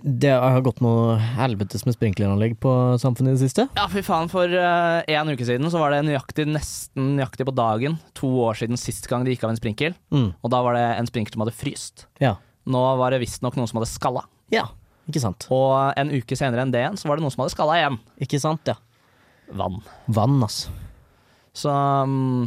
det 0.00 0.32
har 0.32 0.62
gått 0.64 0.80
noe 0.80 1.18
helvetes 1.36 1.84
med 1.84 1.96
sprinkleranlegg 1.96 2.54
på 2.62 2.70
samfunnet 3.00 3.34
i 3.34 3.36
det 3.36 3.44
siste. 3.44 3.66
Ja, 3.76 3.84
fy 3.92 4.00
faen. 4.04 4.30
For 4.32 4.48
uh, 4.48 5.02
en 5.04 5.32
uke 5.32 5.44
siden 5.44 5.68
så 5.72 5.82
var 5.82 5.92
det 5.92 6.00
nøyaktig, 6.06 6.46
nesten 6.48 7.12
nøyaktig 7.18 7.44
på 7.48 7.54
dagen 7.56 7.98
to 8.16 8.30
år 8.46 8.56
siden 8.62 8.80
sist 8.80 9.08
gang 9.10 9.26
det 9.26 9.34
gikk 9.34 9.44
av 9.44 9.52
en 9.52 9.60
sprinkel. 9.60 9.96
Mm. 10.14 10.30
Og 10.40 10.54
da 10.54 10.62
var 10.64 10.78
det 10.78 10.86
en 10.96 11.10
sprinkel 11.10 11.36
som 11.36 11.44
hadde 11.44 11.56
fryst. 11.56 12.06
Ja. 12.24 12.38
Nå 12.64 12.82
var 13.00 13.12
det 13.12 13.20
visstnok 13.24 13.58
noen 13.58 13.68
som 13.68 13.82
hadde 13.82 13.92
skalla. 13.92 14.24
ja. 14.54 14.70
Ikke 15.10 15.18
sant? 15.18 15.48
Og 15.50 15.74
en 15.98 16.12
uke 16.14 16.36
senere 16.38 16.62
enn 16.62 16.70
det 16.70 16.78
igjen, 16.78 16.96
så 17.00 17.08
var 17.10 17.18
det 17.18 17.24
noen 17.24 17.32
som 17.34 17.42
hadde 17.42 17.56
skalla 17.56 17.74
igjen. 17.80 17.96
Ikke 18.22 18.38
sant, 18.38 18.70
ja. 18.70 18.76
vann. 19.50 19.80
Vann, 20.06 20.36
altså. 20.46 20.70
Så 21.58 21.72
um, 21.74 22.46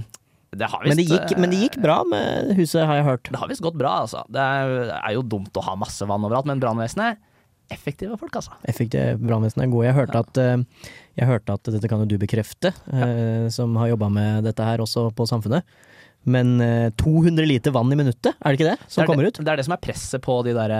det 0.55 0.69
har 0.71 0.85
vist, 0.85 0.93
Men 0.93 1.01
det, 1.01 1.05
gikk, 1.11 1.33
men 1.35 1.51
det 1.51 1.59
gikk 1.65 1.75
bra 1.83 1.99
med 2.07 2.55
huset, 2.55 2.85
har 2.87 3.01
jeg 3.01 3.07
hørt. 3.09 3.27
Det 3.27 3.41
har 3.41 3.51
visst 3.51 3.63
gått 3.65 3.75
bra, 3.77 3.97
altså. 4.05 4.23
Det 4.31 4.39
er, 4.39 4.71
det 4.87 4.99
er 5.01 5.17
jo 5.17 5.25
dumt 5.35 5.59
å 5.59 5.65
ha 5.67 5.75
masse 5.77 6.07
vann 6.07 6.23
overalt, 6.23 6.47
men 6.47 6.63
brannvesenet 6.63 7.19
effektive 7.73 8.17
folk, 8.21 8.35
altså. 8.41 8.55
Effektive 8.69 9.15
brannvesen 9.21 9.65
er 9.65 9.71
gode. 9.71 9.87
Jeg 9.87 9.97
hørte, 9.97 10.21
at, 10.21 10.41
eh, 10.41 10.93
jeg 11.19 11.31
hørte 11.31 11.57
at 11.57 11.73
dette 11.73 11.91
kan 11.91 12.03
jo 12.03 12.09
du 12.09 12.17
bekrefte, 12.21 12.73
ja. 12.91 13.49
som 13.53 13.75
har 13.79 13.93
jobba 13.93 14.09
med 14.11 14.47
dette 14.49 14.65
her 14.67 14.83
også 14.83 15.09
på 15.15 15.27
Samfunnet. 15.29 15.67
Men 16.25 16.61
eh, 16.61 16.89
200 16.97 17.45
liter 17.45 17.71
vann 17.71 17.91
i 17.93 17.95
minuttet, 17.95 18.33
er 18.33 18.53
det 18.53 18.57
ikke 18.57 18.71
det 18.71 18.77
som 18.89 18.97
det 18.97 19.03
er 19.03 19.09
kommer 19.11 19.27
det, 19.27 19.29
ut? 19.29 19.39
Det 19.45 19.51
er 19.51 19.59
det 19.59 19.65
som 19.67 19.75
er 19.75 19.81
presset 19.83 20.23
på 20.25 20.37
de 20.47 20.55
der, 20.57 20.73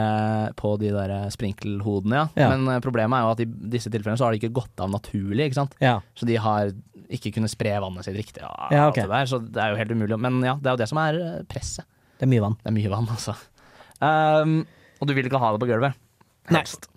på 0.58 0.72
de 0.82 0.90
der 0.94 1.14
sprinkelhodene, 1.34 2.24
ja. 2.24 2.26
Ja. 2.42 2.48
Men 2.56 2.72
eh, 2.74 2.82
problemet 2.82 3.20
er 3.20 3.28
jo 3.28 3.34
at 3.36 3.44
i 3.46 3.70
disse 3.76 3.92
tilfellene 3.94 4.18
så 4.18 4.26
har 4.26 4.34
de 4.34 4.42
ikke 4.42 4.56
gått 4.58 4.82
av 4.82 4.90
naturlig, 4.90 5.52
ikke 5.52 5.60
sant. 5.60 5.76
Ja. 5.86 6.00
Så 6.18 6.26
de 6.26 6.40
har 6.42 6.74
ikke 7.14 7.36
kunnet 7.36 7.54
spre 7.54 7.76
vannet 7.84 8.08
sitt 8.08 8.18
riktig. 8.18 8.42
Ja, 8.42 8.88
alt 8.88 8.98
det 8.98 9.06
der, 9.12 9.30
så 9.30 9.38
det 9.44 9.62
er 9.62 9.76
jo 9.76 9.80
helt 9.84 9.94
umulig. 9.94 10.18
Men 10.26 10.42
ja, 10.42 10.58
det 10.58 10.72
er 10.72 10.80
jo 10.80 10.82
det 10.82 10.90
som 10.90 11.02
er 11.04 11.22
eh, 11.22 11.44
presset. 11.52 11.86
Det 12.18 12.26
er 12.26 12.32
mye 12.32 12.48
vann. 12.48 12.58
Det 12.64 12.72
er 12.72 12.78
mye 12.80 12.96
vann, 12.96 13.12
altså. 13.14 13.38
Um, 14.02 14.58
og 14.98 15.08
du 15.08 15.14
vil 15.14 15.30
ikke 15.30 15.40
ha 15.40 15.54
det 15.54 15.62
på 15.62 15.70
gulvet? 15.70 16.02
Helst. 16.52 16.90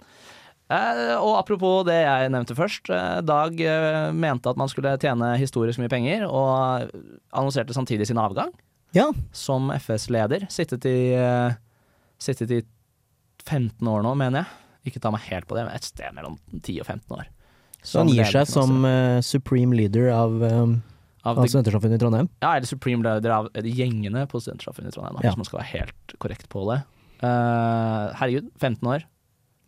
Eh, 0.68 1.14
og 1.16 1.38
apropos 1.38 1.84
det 1.88 1.96
jeg 2.04 2.30
nevnte 2.34 2.54
først. 2.58 2.90
eh, 2.92 3.20
Dag 3.24 3.60
eh, 3.64 4.10
mente 4.12 4.50
at 4.50 4.58
man 4.60 4.68
skulle 4.68 4.92
tjene 5.00 5.30
historisk 5.40 5.80
mye 5.80 5.88
penger, 5.92 6.26
og 6.28 6.90
annonserte 7.32 7.72
samtidig 7.76 8.06
sin 8.10 8.18
avgang 8.20 8.52
Ja. 8.92 9.10
som 9.32 9.70
FS-leder. 9.72 10.44
Sittet 10.52 10.84
i, 10.84 11.14
eh, 11.16 11.54
sittet 12.20 12.50
i 12.52 12.62
15 13.48 13.80
år 13.88 14.02
nå, 14.04 14.14
mener 14.16 14.44
jeg. 14.44 14.92
Ikke 14.92 15.00
ta 15.00 15.10
meg 15.10 15.20
helt 15.30 15.46
på 15.48 15.56
det, 15.56 15.64
men 15.66 15.74
et 15.74 15.84
sted 15.88 16.12
mellom 16.14 16.36
10 16.62 16.80
og 16.80 16.86
15 16.86 17.16
år. 17.16 17.26
Så 17.82 17.98
han 18.02 18.08
gir 18.08 18.24
leder 18.24 18.32
seg 18.44 18.46
for 18.52 18.66
som 18.66 18.84
eh, 18.84 19.20
supreme 19.24 19.72
leader 19.76 20.10
av, 20.12 20.32
um, 20.42 20.82
av 21.24 21.38
av 21.38 21.44
det, 21.44 21.50
Studentersamfunnet 21.52 21.96
i 21.96 22.02
Trondheim. 22.04 22.28
Ja, 22.42 22.54
eller 22.56 22.66
supreme 22.68 23.02
leader 23.06 23.30
av 23.32 23.48
de 23.54 23.70
gjengene 23.72 24.26
på 24.28 24.40
Studentsamfunnet 24.42 24.92
i 24.92 24.96
Trondheim, 24.96 25.14
da, 25.16 25.20
Ja. 25.24 25.30
hvis 25.30 25.36
man 25.40 25.44
skal 25.48 25.60
være 25.60 25.72
helt 25.78 26.14
korrekt 26.20 26.48
på 26.52 26.64
det. 26.72 26.82
Eh, 27.22 28.12
herregud, 28.20 28.50
15 28.60 28.84
år. 28.88 29.04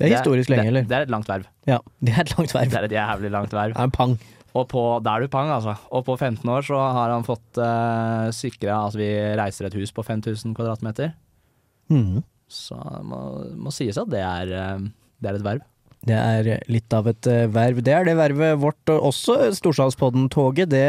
Det 0.01 0.09
er 0.09 0.17
historisk 0.17 0.53
lenge, 0.53 0.67
eller? 0.73 0.87
Det 0.89 0.97
er 0.97 1.07
et 1.07 1.13
langt 1.13 1.29
verv. 1.29 1.49
Ja, 1.69 1.79
det 2.01 2.15
er 2.17 2.25
et 2.25 2.35
langt 2.37 2.55
verv. 2.57 2.73
Det 2.73 2.79
er 2.81 2.89
et 2.89 2.97
jævlig 2.97 3.33
langt 3.37 3.57
verv. 3.57 3.75
Det 3.77 3.83
er 3.83 3.91
en 3.91 3.97
pang. 3.97 4.15
Og 4.51 4.65
på, 4.73 4.83
da 5.05 5.15
er 5.15 5.23
du 5.23 5.31
pang, 5.31 5.53
altså. 5.55 5.77
Og 5.95 6.03
på 6.09 6.17
15 6.17 6.49
år 6.51 6.65
så 6.67 6.79
har 6.97 7.13
han 7.13 7.27
fått 7.27 7.61
uh, 7.61 8.33
sikra 8.35 8.81
Altså, 8.81 8.99
vi 8.99 9.11
reiser 9.39 9.69
et 9.69 9.77
hus 9.79 9.93
på 9.95 10.03
5000 10.03 10.57
kvadratmeter. 10.59 11.13
Mm. 11.93 12.25
Så 12.51 12.79
det 12.81 13.05
må, 13.07 13.21
må 13.61 13.75
sies 13.75 13.99
at 14.01 14.11
det 14.11 14.25
er, 14.27 14.51
eh, 14.59 14.89
det 15.23 15.31
er 15.31 15.39
et 15.39 15.45
verv. 15.47 15.67
Det 16.07 16.17
er 16.17 16.49
litt 16.73 16.97
av 16.97 17.11
et 17.11 17.29
eh, 17.29 17.45
verv. 17.53 17.83
Det 17.85 17.93
er 17.93 18.09
det 18.09 18.17
vervet 18.19 18.57
vårt 18.61 18.93
og 18.95 19.11
også 19.11 19.53
Storsalspodden-toget. 19.59 20.71
Det 20.73 20.87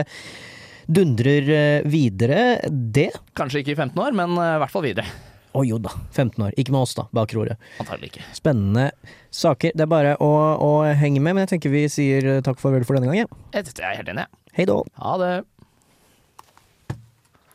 dundrer 0.91 1.51
eh, 1.55 1.89
videre, 1.89 2.61
det. 2.71 3.11
Kanskje 3.37 3.61
ikke 3.61 3.75
i 3.75 3.79
15 3.79 3.99
år, 4.01 4.15
men 4.15 4.37
eh, 4.37 4.55
i 4.55 4.61
hvert 4.63 4.73
fall 4.73 4.87
videre. 4.87 5.07
Å 5.51 5.63
jo 5.67 5.77
da, 5.83 5.91
15 6.15 6.45
år. 6.45 6.53
Ikke 6.59 6.71
med 6.71 6.85
oss, 6.85 6.93
da, 6.95 7.07
bak 7.15 7.33
roret. 7.35 7.59
Antagelig 7.83 8.13
ikke. 8.13 8.25
Spennende 8.37 8.91
saker. 9.35 9.73
Det 9.75 9.83
er 9.83 9.91
bare 9.91 10.13
å, 10.23 10.29
å 10.63 10.69
henge 10.87 11.19
med, 11.19 11.35
men 11.35 11.43
jeg 11.45 11.57
tenker 11.57 11.73
vi 11.73 11.85
sier 11.91 12.37
eh, 12.37 12.43
takk 12.45 12.61
for 12.61 12.71
vel 12.75 12.87
for 12.87 12.95
denne 12.97 13.11
gangen. 13.11 13.31
Jeg, 13.51 13.67
jeg 13.75 13.87
er 13.87 13.99
helt 13.99 14.13
enig. 14.13 14.27
jeg. 14.27 14.55
Hei 14.55 14.67
da. 14.69 14.77
Ha 15.03 15.17
det. 15.19 15.33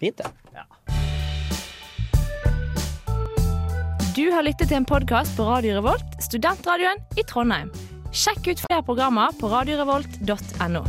Fint, 0.00 0.20
det. 0.20 0.32
Du 4.16 4.30
har 4.32 4.46
lyttet 4.46 4.70
til 4.70 4.78
en 4.78 4.86
podkast 4.88 5.36
på 5.36 5.44
Radio 5.44 5.74
Revolt, 5.76 6.14
studentradioen 6.24 7.02
i 7.20 7.24
Trondheim. 7.28 7.68
Sjekk 8.16 8.48
ut 8.48 8.62
flere 8.64 8.80
programmer 8.84 9.34
på 9.36 9.50
radiorevolt.no. 9.52 10.86